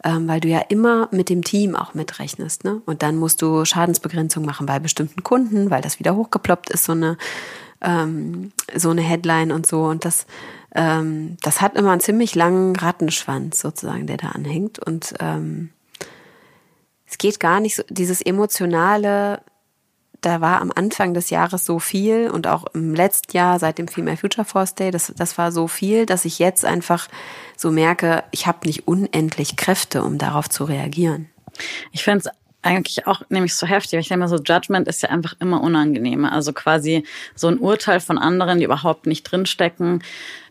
ähm, 0.02 0.26
weil 0.26 0.40
du 0.40 0.48
ja 0.48 0.60
immer 0.68 1.08
mit 1.12 1.28
dem 1.28 1.44
Team 1.44 1.76
auch 1.76 1.94
mitrechnest. 1.94 2.64
Ne? 2.64 2.82
Und 2.86 3.02
dann 3.02 3.16
musst 3.16 3.42
du 3.42 3.64
Schadensbegrenzung 3.64 4.44
machen 4.44 4.66
bei 4.66 4.78
bestimmten 4.78 5.22
Kunden, 5.22 5.70
weil 5.70 5.82
das 5.82 5.98
wieder 5.98 6.16
hochgeploppt 6.16 6.70
ist, 6.70 6.84
so 6.84 6.92
eine, 6.92 7.16
ähm, 7.84 8.52
so 8.74 8.90
eine 8.90 9.02
Headline 9.02 9.52
und 9.52 9.66
so. 9.66 9.84
Und 9.84 10.04
das, 10.04 10.26
ähm, 10.74 11.36
das 11.42 11.60
hat 11.60 11.76
immer 11.76 11.92
einen 11.92 12.00
ziemlich 12.00 12.34
langen 12.34 12.74
Rattenschwanz 12.74 13.60
sozusagen, 13.60 14.06
der 14.06 14.16
da 14.16 14.28
anhängt. 14.30 14.78
Und 14.78 15.14
ähm, 15.20 15.70
es 17.06 17.18
geht 17.18 17.38
gar 17.38 17.60
nicht 17.60 17.76
so, 17.76 17.82
dieses 17.88 18.20
emotionale, 18.22 19.40
da 20.20 20.40
war 20.40 20.60
am 20.60 20.72
Anfang 20.74 21.14
des 21.14 21.30
Jahres 21.30 21.64
so 21.64 21.78
viel 21.78 22.30
und 22.30 22.46
auch 22.46 22.64
im 22.72 22.94
letzten 22.94 23.36
Jahr 23.36 23.58
seit 23.58 23.78
dem 23.78 23.88
Female 23.88 24.16
Future 24.16 24.44
Force 24.44 24.74
Day, 24.74 24.90
das, 24.90 25.12
das 25.16 25.36
war 25.36 25.52
so 25.52 25.68
viel, 25.68 26.06
dass 26.06 26.24
ich 26.24 26.38
jetzt 26.38 26.64
einfach 26.64 27.08
so 27.56 27.70
merke, 27.70 28.24
ich 28.30 28.46
habe 28.46 28.66
nicht 28.66 28.88
unendlich 28.88 29.56
Kräfte, 29.56 30.02
um 30.02 30.18
darauf 30.18 30.48
zu 30.48 30.64
reagieren. 30.64 31.28
Ich 31.92 32.02
finde 32.02 32.20
es 32.20 32.43
eigentlich 32.64 33.06
auch 33.06 33.22
nämlich 33.28 33.54
so 33.54 33.66
heftig. 33.66 34.00
Ich 34.00 34.08
denke 34.08 34.20
mal 34.20 34.28
so, 34.28 34.42
Judgment 34.42 34.88
ist 34.88 35.02
ja 35.02 35.10
einfach 35.10 35.34
immer 35.40 35.62
unangenehmer. 35.62 36.32
Also 36.32 36.52
quasi 36.52 37.04
so 37.34 37.48
ein 37.48 37.58
Urteil 37.58 38.00
von 38.00 38.18
anderen, 38.18 38.58
die 38.58 38.64
überhaupt 38.64 39.06
nicht 39.06 39.22
drinstecken, 39.24 40.02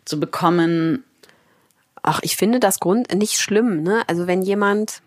zu 0.04 0.20
bekommen. 0.20 1.04
Ach, 2.02 2.20
ich 2.22 2.36
finde 2.36 2.60
das 2.60 2.80
Grund 2.80 3.12
nicht 3.14 3.34
schlimm. 3.34 3.82
Ne? 3.82 4.02
Also 4.06 4.26
wenn 4.26 4.42
jemand 4.42 5.02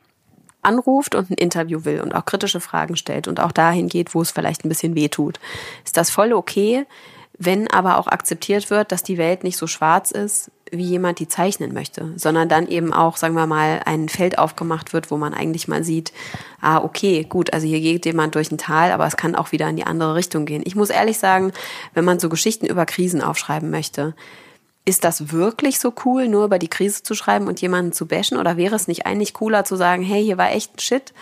anruft 0.62 1.16
und 1.16 1.30
ein 1.30 1.36
Interview 1.36 1.86
will 1.86 2.02
und 2.02 2.14
auch 2.14 2.26
kritische 2.26 2.60
Fragen 2.60 2.98
stellt 2.98 3.28
und 3.28 3.40
auch 3.40 3.52
dahin 3.52 3.88
geht, 3.88 4.14
wo 4.14 4.22
es 4.22 4.32
vielleicht 4.32 4.66
ein 4.66 4.70
bisschen 4.70 4.96
weh 4.96 5.08
tut, 5.08 5.40
ist 5.86 5.98
das 5.98 6.10
voll 6.10 6.34
okay. 6.34 6.86
Wenn 7.38 7.70
aber 7.70 8.00
auch 8.00 8.08
akzeptiert 8.08 8.70
wird, 8.70 8.92
dass 8.92 9.04
die 9.04 9.18
Welt 9.18 9.44
nicht 9.44 9.58
so 9.58 9.68
schwarz 9.68 10.12
ist, 10.12 10.52
wie 10.72 10.84
jemand 10.84 11.20
die 11.20 11.28
zeichnen 11.28 11.74
möchte, 11.74 12.14
sondern 12.16 12.50
dann 12.50 12.68
eben 12.68 12.94
auch, 12.94 13.18
sagen 13.18 13.36
wir 13.36 13.48
mal, 13.48 13.82
ein 13.86 14.10
Feld 14.10 14.38
aufgemacht 14.38 14.94
wird, 14.94 15.12
wo 15.12 15.18
man 15.18 15.34
eigentlich 15.34 15.68
mal 15.68 15.84
sieht, 15.84 16.14
ah, 16.62 16.84
okay, 16.84 17.26
gut, 17.28 17.54
also 17.54 17.68
hier 17.68 17.80
geht 17.80 18.06
jemand 18.06 18.36
durch 18.36 18.52
ein 18.52 18.58
Tal, 18.58 18.92
aber 18.92 19.06
es 19.06 19.18
kann 19.18 19.36
auch 19.36 19.52
wieder 19.52 19.70
in 19.70 19.76
die 19.76 19.86
andere 19.86 20.16
Richtung 20.16 20.46
gehen. 20.46 20.64
Ich 20.66 20.76
muss 20.76 20.90
ehrlich 20.90 21.18
sagen, 21.20 21.52
wenn 21.94 22.06
man 22.06 22.20
so 22.20 22.30
Geschichten 22.30 22.66
über 22.66 22.86
Krisen 22.86 23.22
aufschreiben 23.22 23.70
möchte, 23.70 24.16
ist 24.88 25.04
das 25.04 25.34
wirklich 25.34 25.80
so 25.80 25.94
cool, 26.06 26.30
nur 26.30 26.46
über 26.46 26.60
die 26.60 26.70
Krise 26.70 27.04
zu 27.04 27.14
schreiben 27.14 27.48
und 27.48 27.60
jemanden 27.62 27.92
zu 27.92 28.06
bashen? 28.06 28.38
Oder 28.38 28.56
wäre 28.56 28.76
es 28.76 28.88
nicht 28.88 29.06
eigentlich 29.06 29.34
cooler 29.34 29.66
zu 29.66 29.76
sagen, 29.76 30.02
hey, 30.02 30.24
hier 30.24 30.38
war 30.38 30.52
echt 30.52 30.76
ein 30.76 30.80
Shit? 30.80 31.14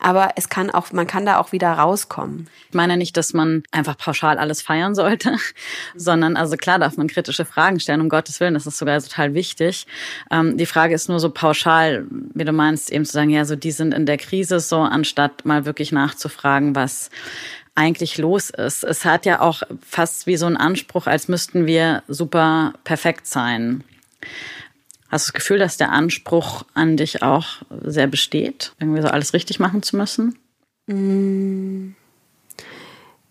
Aber 0.00 0.30
es 0.36 0.48
kann 0.48 0.70
auch, 0.70 0.92
man 0.92 1.06
kann 1.06 1.24
da 1.24 1.38
auch 1.38 1.52
wieder 1.52 1.72
rauskommen. 1.72 2.48
Ich 2.68 2.74
meine 2.74 2.96
nicht, 2.96 3.16
dass 3.16 3.32
man 3.32 3.62
einfach 3.70 3.96
pauschal 3.96 4.38
alles 4.38 4.60
feiern 4.60 4.94
sollte, 4.94 5.36
sondern 5.96 6.36
also 6.36 6.56
klar 6.56 6.78
darf 6.78 6.96
man 6.96 7.08
kritische 7.08 7.44
Fragen 7.44 7.80
stellen, 7.80 8.00
um 8.00 8.08
Gottes 8.08 8.40
Willen, 8.40 8.54
das 8.54 8.66
ist 8.66 8.78
sogar 8.78 9.00
total 9.00 9.34
wichtig. 9.34 9.86
Ähm, 10.30 10.56
die 10.56 10.66
Frage 10.66 10.94
ist 10.94 11.08
nur 11.08 11.20
so 11.20 11.30
pauschal, 11.30 12.06
wie 12.10 12.44
du 12.44 12.52
meinst, 12.52 12.92
eben 12.92 13.04
zu 13.04 13.12
sagen, 13.12 13.30
ja, 13.30 13.44
so 13.44 13.56
die 13.56 13.72
sind 13.72 13.94
in 13.94 14.06
der 14.06 14.18
Krise 14.18 14.60
so, 14.60 14.80
anstatt 14.80 15.44
mal 15.44 15.64
wirklich 15.64 15.92
nachzufragen, 15.92 16.74
was 16.74 17.10
eigentlich 17.74 18.18
los 18.18 18.50
ist. 18.50 18.84
Es 18.84 19.04
hat 19.04 19.26
ja 19.26 19.40
auch 19.40 19.62
fast 19.84 20.26
wie 20.26 20.36
so 20.36 20.46
einen 20.46 20.56
Anspruch, 20.56 21.06
als 21.06 21.28
müssten 21.28 21.66
wir 21.66 22.02
super 22.08 22.74
perfekt 22.84 23.26
sein. 23.26 23.82
Hast 25.14 25.28
du 25.28 25.30
das 25.30 25.34
Gefühl, 25.34 25.60
dass 25.60 25.76
der 25.76 25.92
Anspruch 25.92 26.64
an 26.74 26.96
dich 26.96 27.22
auch 27.22 27.62
sehr 27.84 28.08
besteht, 28.08 28.72
irgendwie 28.80 29.00
so 29.00 29.06
alles 29.06 29.32
richtig 29.32 29.60
machen 29.60 29.80
zu 29.84 29.96
müssen? 29.96 30.36
Mm. 30.88 31.94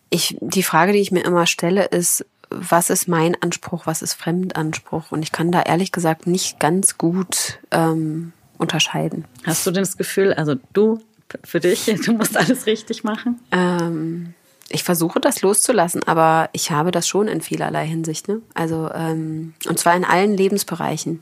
Ich, 0.10 0.38
die 0.40 0.64
Frage, 0.64 0.94
die 0.94 1.00
ich 1.00 1.12
mir 1.12 1.26
immer 1.26 1.46
stelle, 1.46 1.84
ist, 1.84 2.26
was 2.50 2.90
ist 2.90 3.10
mein 3.10 3.36
Anspruch, 3.42 3.86
was 3.86 4.02
ist 4.02 4.14
Fremdanspruch? 4.14 5.12
Und 5.12 5.24
ich 5.24 5.34
kann 5.34 5.52
da 5.52 5.62
ehrlich 5.62 5.92
gesagt 5.92 6.26
nicht 6.26 6.58
ganz 6.58 6.98
gut 6.98 7.60
ähm, 7.72 8.32
unterscheiden. 8.58 9.26
Hast 9.44 9.68
du 9.68 9.72
denn 9.72 9.84
das 9.84 9.98
Gefühl, 9.98 10.34
also 10.34 10.56
du 10.72 11.02
für 11.44 11.60
dich? 11.60 11.86
Du 12.06 12.14
musst 12.14 12.38
alles 12.38 12.66
richtig 12.66 13.04
machen? 13.04 13.42
Ähm, 13.52 14.36
ich 14.70 14.86
versuche 14.86 15.20
das 15.20 15.42
loszulassen, 15.42 16.02
aber 16.04 16.50
ich 16.54 16.72
habe 16.72 16.92
das 16.92 17.10
schon 17.10 17.28
in 17.28 17.42
vielerlei 17.42 17.86
Hinsicht. 17.86 18.30
Ne? 18.30 18.42
Also, 18.54 18.90
ähm, 18.94 19.54
und 19.68 19.80
zwar 19.80 19.98
in 19.98 20.06
allen 20.06 20.38
Lebensbereichen. 20.38 21.20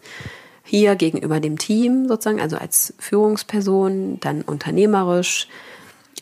Hier 0.64 0.96
gegenüber 0.96 1.40
dem 1.40 1.58
Team 1.58 2.08
sozusagen, 2.08 2.42
also 2.42 2.58
als 2.58 2.94
Führungsperson, 3.00 4.20
dann 4.20 4.42
unternehmerisch, 4.42 5.48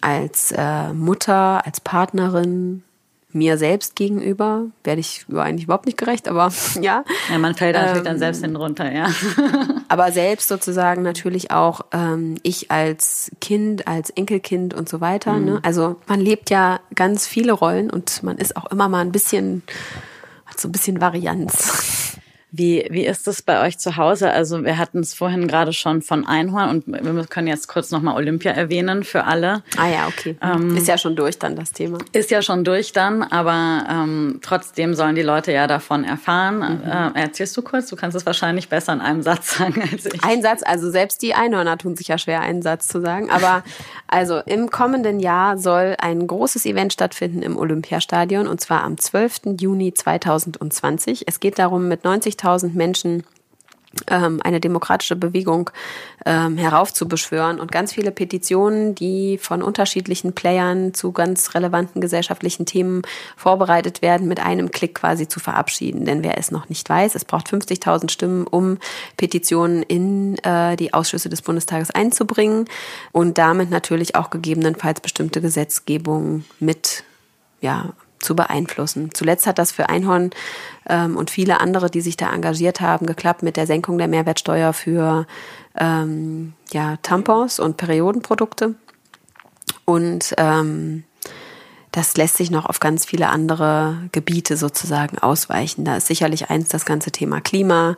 als 0.01 0.51
äh, 0.51 0.93
Mutter, 0.93 1.65
als 1.65 1.81
Partnerin, 1.81 2.83
mir 3.31 3.59
selbst 3.59 3.95
gegenüber 3.95 4.65
werde 4.83 5.01
ich 5.01 5.25
eigentlich 5.35 5.65
überhaupt 5.65 5.85
nicht 5.85 5.97
gerecht, 5.97 6.27
aber 6.27 6.51
ja. 6.81 7.03
Ja, 7.29 7.37
man 7.37 7.53
fällt 7.53 7.75
natürlich 7.75 7.99
ähm, 7.99 8.03
dann 8.03 8.17
selbst 8.17 8.43
hin 8.43 8.55
runter, 8.55 8.91
ja. 8.91 9.07
aber 9.87 10.11
selbst 10.11 10.47
sozusagen 10.47 11.03
natürlich 11.03 11.51
auch 11.51 11.81
ähm, 11.91 12.35
ich 12.41 12.71
als 12.71 13.31
Kind, 13.39 13.87
als 13.87 14.09
Enkelkind 14.09 14.73
und 14.73 14.89
so 14.89 14.99
weiter. 14.99 15.33
Mhm. 15.33 15.45
Ne? 15.45 15.59
Also 15.61 15.97
man 16.07 16.19
lebt 16.19 16.49
ja 16.49 16.79
ganz 16.95 17.27
viele 17.27 17.51
Rollen 17.51 17.91
und 17.91 18.23
man 18.23 18.37
ist 18.37 18.57
auch 18.57 18.65
immer 18.71 18.89
mal 18.89 19.01
ein 19.01 19.11
bisschen, 19.11 19.61
hat 20.47 20.59
so 20.59 20.67
ein 20.67 20.71
bisschen 20.71 20.99
Varianz. 20.99 22.17
Wie, 22.51 22.87
wie 22.89 23.05
ist 23.05 23.27
es 23.27 23.43
bei 23.43 23.65
euch 23.65 23.77
zu 23.77 23.95
Hause? 23.95 24.31
Also 24.31 24.63
wir 24.63 24.79
hatten 24.79 24.99
es 24.99 25.13
vorhin 25.13 25.47
gerade 25.47 25.71
schon 25.71 26.01
von 26.01 26.25
Einhorn 26.25 26.69
und 26.69 26.87
wir 26.87 27.25
können 27.27 27.47
jetzt 27.47 27.67
kurz 27.67 27.91
nochmal 27.91 28.15
Olympia 28.15 28.51
erwähnen 28.51 29.03
für 29.03 29.25
alle. 29.25 29.61
Ah 29.77 29.87
ja, 29.87 30.07
okay. 30.07 30.35
Ähm, 30.41 30.75
ist 30.75 30.87
ja 30.87 30.97
schon 30.97 31.15
durch 31.15 31.37
dann 31.37 31.55
das 31.55 31.71
Thema. 31.71 31.99
Ist 32.11 32.31
ja 32.31 32.41
schon 32.41 32.63
durch 32.63 32.91
dann, 32.91 33.21
aber 33.21 33.85
ähm, 33.87 34.39
trotzdem 34.41 34.95
sollen 34.95 35.13
die 35.15 35.21
Leute 35.21 35.51
ja 35.51 35.67
davon 35.67 36.03
erfahren. 36.03 36.57
Mhm. 36.57 36.89
Äh, 36.89 37.21
erzählst 37.21 37.55
du 37.55 37.61
kurz? 37.61 37.87
Du 37.87 37.95
kannst 37.95 38.17
es 38.17 38.25
wahrscheinlich 38.25 38.67
besser 38.67 38.93
in 38.93 39.01
einem 39.01 39.21
Satz 39.29 39.57
sagen 39.57 39.83
als 39.91 40.07
ich. 40.07 40.23
Ein 40.23 40.41
Satz, 40.41 40.63
also 40.65 40.89
selbst 40.89 41.21
die 41.21 41.35
Einhörner 41.35 41.77
tun 41.77 41.95
sich 41.95 42.07
ja 42.07 42.17
schwer, 42.17 42.41
einen 42.41 42.63
Satz 42.63 42.87
zu 42.87 42.99
sagen. 42.99 43.29
Aber 43.29 43.63
also 44.07 44.39
im 44.39 44.71
kommenden 44.71 45.19
Jahr 45.19 45.59
soll 45.59 45.95
ein 45.99 46.25
großes 46.25 46.65
Event 46.65 46.93
stattfinden 46.93 47.43
im 47.43 47.57
Olympiastadion 47.57 48.47
und 48.47 48.59
zwar 48.59 48.83
am 48.83 48.97
12. 48.97 49.57
Juni 49.59 49.93
2020. 49.93 51.27
Es 51.27 51.39
geht 51.39 51.59
darum, 51.59 51.87
mit 51.87 52.03
90 52.03 52.38
50.000 52.39 52.73
Menschen 52.73 53.23
ähm, 54.07 54.39
eine 54.43 54.59
demokratische 54.59 55.15
Bewegung 55.15 55.71
ähm, 56.23 56.57
heraufzubeschwören 56.57 57.59
und 57.59 57.71
ganz 57.71 57.91
viele 57.91 58.11
Petitionen, 58.11 58.93
die 58.93 59.39
von 59.39 59.63
unterschiedlichen 59.63 60.33
Playern 60.33 60.93
zu 60.93 61.11
ganz 61.11 61.55
relevanten 61.55 61.99
gesellschaftlichen 61.99 62.67
Themen 62.67 63.01
vorbereitet 63.35 64.03
werden, 64.03 64.27
mit 64.27 64.39
einem 64.39 64.69
Klick 64.69 64.93
quasi 64.93 65.27
zu 65.27 65.39
verabschieden. 65.39 66.05
Denn 66.05 66.23
wer 66.23 66.37
es 66.37 66.51
noch 66.51 66.69
nicht 66.69 66.87
weiß, 66.87 67.15
es 67.15 67.25
braucht 67.25 67.47
50.000 67.47 68.11
Stimmen, 68.11 68.45
um 68.45 68.77
Petitionen 69.17 69.81
in 69.81 70.37
äh, 70.43 70.75
die 70.75 70.93
Ausschüsse 70.93 71.29
des 71.29 71.41
Bundestages 71.41 71.89
einzubringen 71.89 72.65
und 73.11 73.39
damit 73.39 73.71
natürlich 73.71 74.15
auch 74.15 74.29
gegebenenfalls 74.29 75.01
bestimmte 75.01 75.41
Gesetzgebung 75.41 76.45
mit 76.59 77.03
ja, 77.59 77.93
zu 78.19 78.35
beeinflussen. 78.35 79.09
Zuletzt 79.13 79.47
hat 79.47 79.59
das 79.59 79.71
für 79.71 79.89
Einhorn 79.89 80.31
ähm, 80.87 81.17
und 81.17 81.29
viele 81.29 81.59
andere, 81.59 81.89
die 81.89 82.01
sich 82.01 82.17
da 82.17 82.31
engagiert 82.31 82.81
haben, 82.81 83.05
geklappt 83.05 83.43
mit 83.43 83.57
der 83.57 83.67
Senkung 83.67 83.97
der 83.97 84.07
Mehrwertsteuer 84.07 84.73
für 84.73 85.25
ähm, 85.77 86.53
ja, 86.71 86.97
Tampons 87.01 87.59
und 87.59 87.77
Periodenprodukte. 87.77 88.75
Und 89.85 90.33
ähm, 90.37 91.03
das 91.91 92.15
lässt 92.17 92.37
sich 92.37 92.51
noch 92.51 92.65
auf 92.65 92.79
ganz 92.79 93.05
viele 93.05 93.29
andere 93.29 93.97
Gebiete 94.11 94.57
sozusagen 94.57 95.17
ausweichen. 95.17 95.85
Da 95.85 95.97
ist 95.97 96.07
sicherlich 96.07 96.49
eins 96.49 96.69
das 96.69 96.85
ganze 96.85 97.11
Thema 97.11 97.41
Klima, 97.41 97.95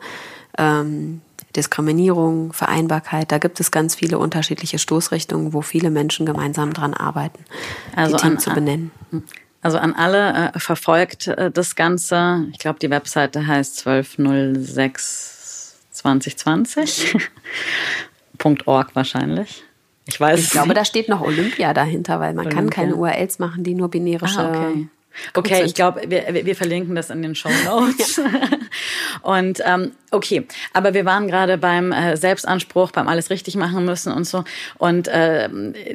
ähm, 0.56 1.20
Diskriminierung, 1.54 2.52
Vereinbarkeit. 2.54 3.30
Da 3.30 3.38
gibt 3.38 3.60
es 3.60 3.70
ganz 3.70 3.94
viele 3.94 4.18
unterschiedliche 4.18 4.78
Stoßrichtungen, 4.78 5.52
wo 5.52 5.60
viele 5.60 5.90
Menschen 5.90 6.24
gemeinsam 6.24 6.72
dran 6.72 6.94
arbeiten, 6.94 7.44
also 7.94 8.16
die 8.16 8.22
Themen 8.22 8.38
zu 8.38 8.50
benennen. 8.50 8.90
Also 9.62 9.78
an 9.78 9.94
alle 9.94 10.52
äh, 10.54 10.58
verfolgt 10.58 11.28
äh, 11.28 11.50
das 11.50 11.76
Ganze. 11.76 12.46
Ich 12.52 12.58
glaube, 12.58 12.80
die 12.80 12.90
Webseite 12.90 13.46
heißt 13.46 13.86
1206 13.86 15.76
2020. 15.92 17.16
.org 18.66 18.96
wahrscheinlich. 18.96 19.62
Ich 20.06 20.20
weiß. 20.20 20.40
Ich 20.40 20.50
glaube, 20.50 20.74
da 20.74 20.84
steht 20.84 21.08
noch 21.08 21.20
Olympia 21.20 21.72
dahinter, 21.72 22.18
weil 22.18 22.34
man 22.34 22.46
Olympia. 22.46 22.60
kann 22.60 22.70
keine 22.70 22.96
URLs 22.96 23.38
machen, 23.38 23.62
die 23.62 23.74
nur 23.74 23.88
binärische 23.88 24.40
ah, 24.40 24.48
okay. 24.48 24.88
Okay, 25.34 25.64
ich 25.64 25.74
glaube, 25.74 26.02
wir, 26.08 26.44
wir 26.44 26.56
verlinken 26.56 26.94
das 26.94 27.10
in 27.10 27.22
den 27.22 27.34
Show 27.34 27.50
Notes. 27.64 28.20
und 29.22 29.60
ähm, 29.64 29.92
okay, 30.10 30.46
aber 30.72 30.94
wir 30.94 31.04
waren 31.04 31.28
gerade 31.28 31.58
beim 31.58 31.92
äh, 31.92 32.16
Selbstanspruch, 32.16 32.90
beim 32.92 33.08
alles 33.08 33.30
richtig 33.30 33.56
machen 33.56 33.84
müssen 33.84 34.12
und 34.12 34.24
so. 34.24 34.44
Und 34.78 35.08
äh, 35.08 35.48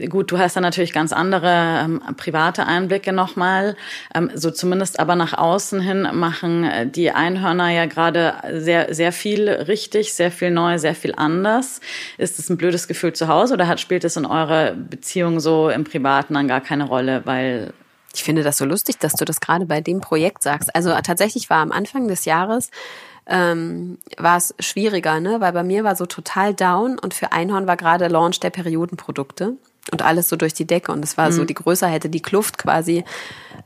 gut, 0.10 0.32
du 0.32 0.38
hast 0.38 0.56
da 0.56 0.62
natürlich 0.62 0.94
ganz 0.94 1.14
andere 1.14 1.82
ähm, 1.84 2.02
private 2.18 2.66
Einblicke 2.66 3.14
nochmal. 3.14 3.76
Ähm, 4.14 4.32
so 4.34 4.52
zumindest 4.52 5.00
aber 5.00 5.16
nach 5.16 5.34
außen 5.34 5.82
hin 5.82 6.08
machen 6.14 6.64
äh, 6.64 6.88
die 6.88 7.12
Einhörner 7.12 7.70
ja 7.70 7.86
gerade 7.86 8.36
sehr, 8.54 8.94
sehr 8.94 9.12
viel 9.12 9.50
richtig, 9.50 10.14
sehr 10.14 10.32
viel 10.32 10.52
neu, 10.52 10.78
sehr 10.78 10.96
viel 10.96 11.14
anders. 11.16 11.82
Ist 12.18 12.40
es 12.40 12.50
ein 12.50 12.58
blödes 12.58 12.88
Gefühl 12.88 13.14
zu 13.14 13.28
Hause 13.28 13.54
oder 13.54 13.68
hat, 13.68 13.80
spielt 13.80 14.04
es 14.04 14.18
in 14.18 14.26
eurer 14.26 14.72
Beziehung 14.74 15.40
so 15.40 15.70
im 15.70 15.84
Privaten 15.84 16.34
dann 16.34 16.48
gar 16.48 16.62
keine 16.62 16.86
Rolle, 16.86 17.22
weil 17.26 17.74
ich 18.18 18.24
finde 18.24 18.42
das 18.42 18.58
so 18.58 18.66
lustig, 18.66 18.98
dass 18.98 19.14
du 19.14 19.26
das 19.26 19.40
gerade 19.40 19.68
bei 19.68 19.80
dem 19.80 20.02
Projekt 20.02 20.42
sagst. 20.42 20.76
Also 20.76 20.92
tatsächlich 21.04 21.52
war 21.52 21.60
am 21.60 21.72
Anfang 21.72 22.08
des 22.08 22.26
Jahres 22.26 22.72
ähm, 23.28 24.00
war 24.18 24.38
es 24.38 24.56
schwieriger, 24.60 25.20
ne? 25.20 25.40
weil 25.40 25.54
bei 25.54 25.64
mir 25.64 25.84
war 25.84 25.96
so 25.96 26.08
total 26.08 26.54
down 26.54 26.98
und 26.98 27.14
für 27.14 27.32
Einhorn 27.32 27.68
war 27.68 27.78
gerade 27.78 28.08
Launch 28.08 28.40
der 28.40 28.50
Periodenprodukte 28.50 29.54
und 29.92 30.02
alles 30.02 30.30
so 30.30 30.36
durch 30.36 30.54
die 30.54 30.66
Decke 30.66 30.92
und 30.92 31.04
es 31.04 31.16
war 31.16 31.30
mhm. 31.30 31.34
so, 31.34 31.46
die 31.46 31.54
größer 31.54 31.88
hätte 31.88 32.10
die 32.10 32.22
Kluft 32.22 32.58
quasi 32.58 33.04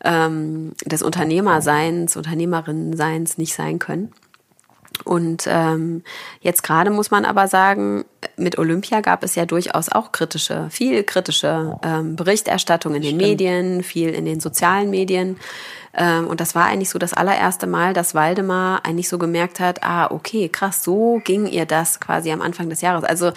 ähm, 0.03 0.73
des 0.83 1.01
Unternehmerseins, 1.01 2.17
Unternehmerinnenseins 2.17 3.37
nicht 3.37 3.53
sein 3.53 3.79
können. 3.79 4.11
Und 5.05 5.45
ähm, 5.47 6.03
jetzt 6.41 6.63
gerade 6.63 6.89
muss 6.91 7.09
man 7.09 7.23
aber 7.23 7.47
sagen, 7.47 8.03
mit 8.37 8.57
Olympia 8.57 9.01
gab 9.01 9.23
es 9.23 9.35
ja 9.35 9.45
durchaus 9.45 9.89
auch 9.89 10.11
kritische, 10.11 10.67
viel 10.69 11.03
kritische 11.03 11.77
ähm, 11.83 12.15
Berichterstattung 12.15 12.95
in 12.95 13.01
den 13.01 13.15
Stimmt. 13.15 13.21
Medien, 13.21 13.83
viel 13.83 14.09
in 14.09 14.25
den 14.25 14.39
sozialen 14.39 14.89
Medien. 14.89 15.37
Ähm, 15.93 16.27
und 16.27 16.39
das 16.39 16.55
war 16.55 16.65
eigentlich 16.65 16.89
so 16.89 16.99
das 16.99 17.13
allererste 17.13 17.67
Mal, 17.67 17.93
dass 17.93 18.15
Waldemar 18.15 18.85
eigentlich 18.85 19.09
so 19.09 19.17
gemerkt 19.17 19.59
hat, 19.59 19.83
ah, 19.83 20.09
okay, 20.11 20.49
krass, 20.49 20.83
so 20.83 21.21
ging 21.23 21.47
ihr 21.47 21.65
das 21.65 21.99
quasi 21.99 22.31
am 22.31 22.41
Anfang 22.41 22.69
des 22.69 22.81
Jahres. 22.81 23.03
Also 23.03 23.31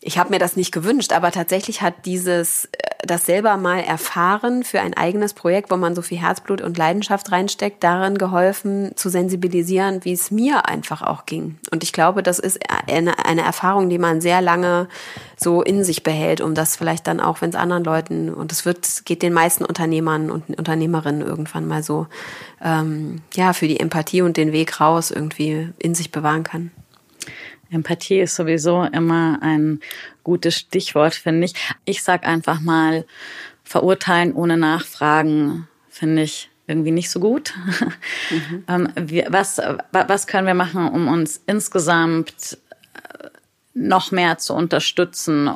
ich 0.00 0.18
habe 0.18 0.30
mir 0.30 0.38
das 0.38 0.56
nicht 0.56 0.72
gewünscht, 0.72 1.12
aber 1.12 1.30
tatsächlich 1.30 1.82
hat 1.82 2.06
dieses 2.06 2.68
das 3.04 3.26
selber 3.26 3.56
mal 3.56 3.80
erfahren 3.80 4.62
für 4.64 4.80
ein 4.80 4.94
eigenes 4.94 5.34
Projekt, 5.34 5.70
wo 5.70 5.76
man 5.76 5.94
so 5.94 6.02
viel 6.02 6.18
Herzblut 6.18 6.60
und 6.60 6.76
Leidenschaft 6.76 7.30
reinsteckt, 7.32 7.82
darin 7.82 8.18
geholfen 8.18 8.92
zu 8.96 9.08
sensibilisieren, 9.08 10.04
wie 10.04 10.12
es 10.12 10.30
mir 10.30 10.68
einfach 10.68 11.02
auch 11.02 11.26
ging. 11.26 11.58
Und 11.70 11.82
ich 11.82 11.92
glaube, 11.92 12.22
das 12.22 12.38
ist 12.38 12.60
eine, 12.86 13.24
eine 13.24 13.42
Erfahrung, 13.42 13.88
die 13.88 13.98
man 13.98 14.20
sehr 14.20 14.40
lange 14.40 14.88
so 15.36 15.62
in 15.62 15.84
sich 15.84 16.02
behält, 16.02 16.40
um 16.40 16.54
das 16.54 16.76
vielleicht 16.76 17.06
dann 17.06 17.20
auch, 17.20 17.40
wenn 17.40 17.50
es 17.50 17.56
anderen 17.56 17.84
Leuten 17.84 18.32
und 18.32 18.52
es 18.52 18.64
wird 18.64 19.04
geht 19.04 19.22
den 19.22 19.32
meisten 19.32 19.64
Unternehmern 19.64 20.30
und 20.30 20.58
Unternehmerinnen 20.58 21.22
irgendwann 21.22 21.66
mal 21.66 21.82
so 21.82 22.06
ähm, 22.62 23.22
ja 23.34 23.52
für 23.52 23.68
die 23.68 23.80
Empathie 23.80 24.22
und 24.22 24.36
den 24.36 24.52
Weg 24.52 24.80
raus 24.80 25.10
irgendwie 25.10 25.70
in 25.78 25.94
sich 25.94 26.12
bewahren 26.12 26.44
kann. 26.44 26.70
Empathie 27.70 28.20
ist 28.20 28.36
sowieso 28.36 28.84
immer 28.84 29.38
ein 29.42 29.80
gutes 30.24 30.56
Stichwort, 30.56 31.14
finde 31.14 31.46
ich. 31.46 31.54
Ich 31.84 32.02
sag 32.02 32.26
einfach 32.26 32.60
mal, 32.60 33.04
verurteilen 33.64 34.34
ohne 34.34 34.56
Nachfragen 34.56 35.68
finde 35.88 36.22
ich 36.22 36.50
irgendwie 36.66 36.90
nicht 36.90 37.10
so 37.10 37.20
gut. 37.20 37.54
Mhm. 38.30 38.64
Ähm, 38.68 38.88
was, 39.28 39.60
was 39.90 40.26
können 40.26 40.46
wir 40.46 40.54
machen, 40.54 40.88
um 40.88 41.08
uns 41.08 41.42
insgesamt 41.46 42.58
äh, 42.94 43.28
noch 43.74 44.12
mehr 44.12 44.38
zu 44.38 44.54
unterstützen, 44.54 45.50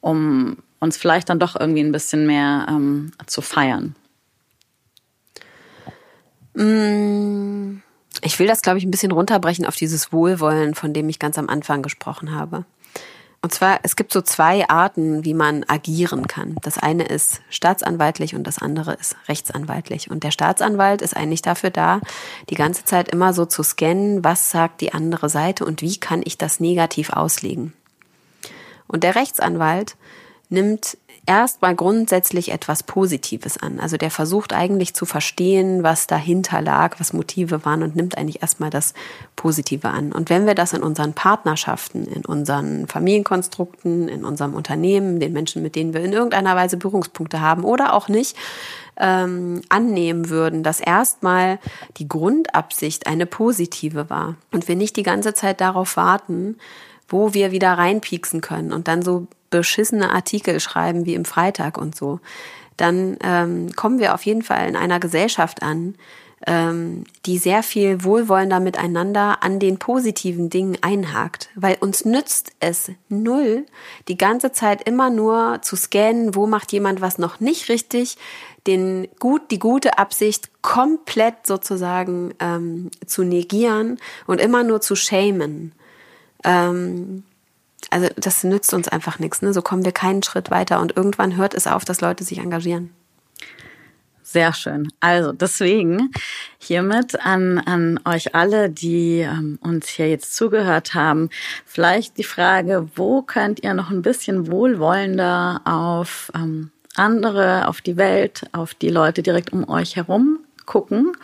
um 0.00 0.58
uns 0.78 0.96
vielleicht 0.98 1.30
dann 1.30 1.38
doch 1.38 1.58
irgendwie 1.58 1.82
ein 1.82 1.92
bisschen 1.92 2.26
mehr 2.26 2.66
ähm, 2.68 3.12
zu 3.26 3.40
feiern? 3.40 3.94
Mmh. 6.54 7.19
Will 8.40 8.46
das, 8.46 8.62
glaube 8.62 8.78
ich, 8.78 8.86
ein 8.86 8.90
bisschen 8.90 9.12
runterbrechen 9.12 9.66
auf 9.66 9.76
dieses 9.76 10.14
Wohlwollen, 10.14 10.74
von 10.74 10.94
dem 10.94 11.10
ich 11.10 11.18
ganz 11.18 11.36
am 11.36 11.50
Anfang 11.50 11.82
gesprochen 11.82 12.34
habe. 12.34 12.64
Und 13.42 13.52
zwar, 13.52 13.80
es 13.82 13.96
gibt 13.96 14.14
so 14.14 14.22
zwei 14.22 14.66
Arten, 14.66 15.26
wie 15.26 15.34
man 15.34 15.62
agieren 15.68 16.26
kann. 16.26 16.56
Das 16.62 16.78
eine 16.78 17.04
ist 17.04 17.42
staatsanwaltlich 17.50 18.34
und 18.34 18.46
das 18.46 18.56
andere 18.56 18.94
ist 18.94 19.14
rechtsanwaltlich. 19.28 20.10
Und 20.10 20.24
der 20.24 20.30
Staatsanwalt 20.30 21.02
ist 21.02 21.14
eigentlich 21.14 21.42
dafür 21.42 21.68
da, 21.68 22.00
die 22.48 22.54
ganze 22.54 22.86
Zeit 22.86 23.10
immer 23.10 23.34
so 23.34 23.44
zu 23.44 23.62
scannen, 23.62 24.24
was 24.24 24.50
sagt 24.50 24.80
die 24.80 24.94
andere 24.94 25.28
Seite 25.28 25.66
und 25.66 25.82
wie 25.82 25.98
kann 25.98 26.22
ich 26.24 26.38
das 26.38 26.60
negativ 26.60 27.10
auslegen. 27.10 27.74
Und 28.88 29.04
der 29.04 29.16
Rechtsanwalt 29.16 29.96
nimmt 30.48 30.96
erstmal 31.30 31.76
grundsätzlich 31.76 32.50
etwas 32.50 32.82
Positives 32.82 33.56
an. 33.56 33.78
Also 33.78 33.96
der 33.96 34.10
versucht 34.10 34.52
eigentlich 34.52 34.94
zu 34.94 35.06
verstehen, 35.06 35.84
was 35.84 36.08
dahinter 36.08 36.60
lag, 36.60 36.98
was 36.98 37.12
Motive 37.12 37.64
waren 37.64 37.84
und 37.84 37.94
nimmt 37.94 38.18
eigentlich 38.18 38.42
erstmal 38.42 38.70
das 38.70 38.94
Positive 39.36 39.88
an. 39.90 40.10
Und 40.10 40.28
wenn 40.28 40.48
wir 40.48 40.56
das 40.56 40.72
in 40.72 40.82
unseren 40.82 41.12
Partnerschaften, 41.12 42.04
in 42.06 42.24
unseren 42.24 42.88
Familienkonstrukten, 42.88 44.08
in 44.08 44.24
unserem 44.24 44.54
Unternehmen, 44.54 45.20
den 45.20 45.32
Menschen, 45.32 45.62
mit 45.62 45.76
denen 45.76 45.94
wir 45.94 46.00
in 46.00 46.12
irgendeiner 46.12 46.56
Weise 46.56 46.76
Berührungspunkte 46.76 47.40
haben 47.40 47.62
oder 47.62 47.92
auch 47.94 48.08
nicht, 48.08 48.36
ähm, 48.96 49.62
annehmen 49.68 50.30
würden, 50.30 50.64
dass 50.64 50.80
erstmal 50.80 51.60
die 51.98 52.08
Grundabsicht 52.08 53.06
eine 53.06 53.26
positive 53.26 54.10
war 54.10 54.34
und 54.50 54.66
wir 54.66 54.74
nicht 54.74 54.96
die 54.96 55.04
ganze 55.04 55.32
Zeit 55.32 55.60
darauf 55.60 55.96
warten, 55.96 56.56
wo 57.08 57.34
wir 57.34 57.52
wieder 57.52 57.74
reinpieksen 57.74 58.40
können 58.40 58.72
und 58.72 58.88
dann 58.88 59.02
so 59.02 59.28
beschissene 59.50 60.10
Artikel 60.10 60.60
schreiben 60.60 61.06
wie 61.06 61.14
im 61.14 61.24
Freitag 61.24 61.78
und 61.78 61.94
so, 61.94 62.20
dann 62.76 63.18
ähm, 63.22 63.72
kommen 63.76 63.98
wir 63.98 64.14
auf 64.14 64.24
jeden 64.24 64.42
Fall 64.42 64.68
in 64.68 64.76
einer 64.76 65.00
Gesellschaft 65.00 65.62
an, 65.62 65.94
ähm, 66.46 67.04
die 67.26 67.36
sehr 67.36 67.62
viel 67.62 68.02
wohlwollender 68.02 68.60
miteinander 68.60 69.42
an 69.42 69.58
den 69.58 69.78
positiven 69.78 70.48
Dingen 70.48 70.78
einhakt. 70.80 71.50
Weil 71.54 71.76
uns 71.80 72.06
nützt 72.06 72.52
es 72.60 72.90
null, 73.08 73.66
die 74.08 74.16
ganze 74.16 74.52
Zeit 74.52 74.88
immer 74.88 75.10
nur 75.10 75.58
zu 75.60 75.76
scannen, 75.76 76.34
wo 76.34 76.46
macht 76.46 76.72
jemand 76.72 77.02
was 77.02 77.18
noch 77.18 77.40
nicht 77.40 77.68
richtig, 77.68 78.16
den 78.66 79.08
gut, 79.18 79.50
die 79.50 79.58
gute 79.58 79.98
Absicht 79.98 80.50
komplett 80.62 81.46
sozusagen 81.46 82.34
ähm, 82.40 82.90
zu 83.06 83.22
negieren 83.22 83.98
und 84.26 84.40
immer 84.40 84.62
nur 84.62 84.80
zu 84.80 84.96
shamen. 84.96 85.72
Ähm, 86.44 87.24
also 87.90 88.08
das 88.16 88.44
nützt 88.44 88.72
uns 88.74 88.88
einfach 88.88 89.18
nichts. 89.18 89.42
Ne? 89.42 89.52
So 89.52 89.62
kommen 89.62 89.84
wir 89.84 89.92
keinen 89.92 90.22
Schritt 90.22 90.50
weiter 90.50 90.80
und 90.80 90.96
irgendwann 90.96 91.36
hört 91.36 91.54
es 91.54 91.66
auf, 91.66 91.84
dass 91.84 92.00
Leute 92.00 92.24
sich 92.24 92.38
engagieren. 92.38 92.90
Sehr 94.22 94.52
schön. 94.52 94.92
Also 95.00 95.32
deswegen 95.32 96.12
hiermit 96.58 97.18
an, 97.26 97.58
an 97.58 97.98
euch 98.04 98.32
alle, 98.32 98.70
die 98.70 99.20
ähm, 99.20 99.58
uns 99.60 99.88
hier 99.88 100.08
jetzt 100.08 100.36
zugehört 100.36 100.94
haben, 100.94 101.30
vielleicht 101.66 102.16
die 102.16 102.22
Frage, 102.22 102.88
wo 102.94 103.22
könnt 103.22 103.64
ihr 103.64 103.74
noch 103.74 103.90
ein 103.90 104.02
bisschen 104.02 104.48
wohlwollender 104.48 105.62
auf 105.64 106.30
ähm, 106.36 106.70
andere, 106.94 107.66
auf 107.66 107.80
die 107.80 107.96
Welt, 107.96 108.48
auf 108.52 108.72
die 108.72 108.90
Leute 108.90 109.24
direkt 109.24 109.52
um 109.52 109.68
euch 109.68 109.96
herum 109.96 110.38
gucken 110.64 111.16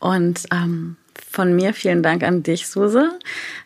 und 0.00 0.44
ähm, 0.50 0.96
von 1.36 1.54
mir 1.54 1.74
vielen 1.74 2.02
Dank 2.02 2.24
an 2.24 2.42
dich, 2.42 2.66
Suse. 2.66 3.10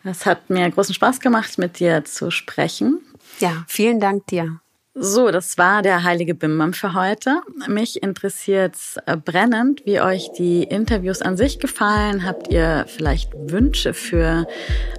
Es 0.03 0.25
hat 0.25 0.49
mir 0.49 0.69
großen 0.69 0.93
Spaß 0.93 1.21
gemacht, 1.21 1.57
mit 1.57 1.79
dir 1.79 2.03
zu 2.03 2.29
sprechen. 2.29 2.99
Ja, 3.39 3.63
vielen 3.67 4.01
Dank 4.01 4.27
dir. 4.27 4.59
So, 4.93 5.31
das 5.31 5.57
war 5.57 5.81
der 5.81 6.03
heilige 6.03 6.35
Bimbam 6.35 6.73
für 6.73 6.93
heute. 6.93 7.41
Mich 7.69 8.03
interessiert 8.03 8.75
äh, 9.05 9.15
brennend, 9.15 9.83
wie 9.85 10.01
euch 10.01 10.33
die 10.37 10.63
Interviews 10.63 11.21
an 11.21 11.37
sich 11.37 11.59
gefallen. 11.59 12.25
Habt 12.25 12.49
ihr 12.49 12.83
vielleicht 12.89 13.31
Wünsche 13.33 13.93
für 13.93 14.45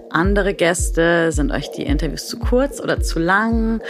andere 0.09 0.55
Gäste? 0.55 1.31
Sind 1.31 1.53
euch 1.53 1.71
die 1.73 1.83
Interviews 1.83 2.27
zu 2.27 2.39
kurz 2.39 2.81
oder 2.81 3.03
zu 3.03 3.19
lang? 3.19 3.83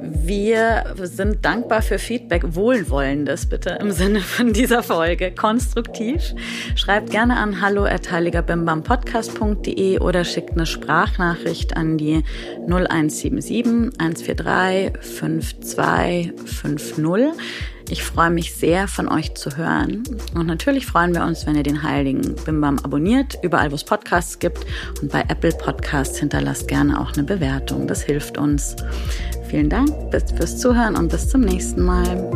Wir 0.00 0.94
sind 1.02 1.44
dankbar 1.44 1.80
für 1.80 1.98
Feedback, 1.98 2.54
wohlwollendes 2.54 3.46
bitte 3.46 3.78
im 3.80 3.92
Sinne 3.92 4.20
von 4.20 4.52
dieser 4.52 4.82
Folge, 4.82 5.32
konstruktiv. 5.32 6.34
Schreibt 6.74 7.08
gerne 7.10 7.36
an 7.36 7.62
hallo@heiligerbimbampodcast.de 7.62 10.00
oder 10.00 10.24
schickt 10.24 10.50
eine 10.52 10.66
Sprachnachricht 10.66 11.74
an 11.76 11.96
die 11.96 12.24
0177 12.66 13.92
143 13.98 14.92
5250. 15.00 17.40
Ich 17.88 18.02
freue 18.02 18.30
mich 18.30 18.52
sehr, 18.54 18.88
von 18.88 19.08
euch 19.08 19.34
zu 19.34 19.56
hören. 19.56 20.02
Und 20.34 20.46
natürlich 20.46 20.86
freuen 20.86 21.14
wir 21.14 21.22
uns, 21.22 21.46
wenn 21.46 21.54
ihr 21.54 21.62
den 21.62 21.84
Heiligen 21.84 22.34
Bimbam 22.44 22.80
abonniert, 22.80 23.38
überall, 23.42 23.70
wo 23.70 23.76
es 23.76 23.84
Podcasts 23.84 24.40
gibt. 24.40 24.66
Und 25.00 25.12
bei 25.12 25.20
Apple 25.28 25.52
Podcasts 25.52 26.18
hinterlasst 26.18 26.66
gerne 26.66 27.00
auch 27.00 27.12
eine 27.12 27.22
Bewertung. 27.22 27.86
Das 27.86 28.02
hilft 28.02 28.38
uns. 28.38 28.74
Vielen 29.56 29.70
Dank 29.70 29.88
fürs 30.36 30.58
Zuhören 30.58 30.96
und 30.96 31.08
bis 31.08 31.30
zum 31.30 31.40
nächsten 31.40 31.80
Mal. 31.80 32.30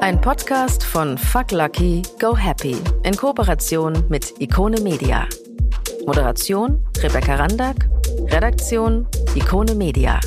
Ein 0.00 0.18
Podcast 0.18 0.82
von 0.82 1.18
Fuck 1.18 1.50
Lucky, 1.50 2.00
Go 2.18 2.34
Happy 2.34 2.74
in 3.02 3.14
Kooperation 3.14 4.04
mit 4.08 4.32
Ikone 4.40 4.80
Media. 4.80 5.26
Moderation 6.06 6.82
Rebecca 7.02 7.34
Randack, 7.34 7.90
Redaktion 8.30 9.06
Ikone 9.34 9.74
Media. 9.74 10.18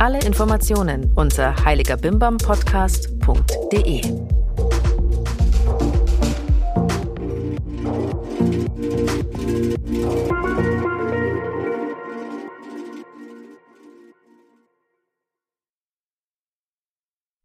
Alle 0.00 0.18
Informationen 0.18 1.12
unter 1.14 1.54
heiligerbimbampodcast.de. 1.64 4.43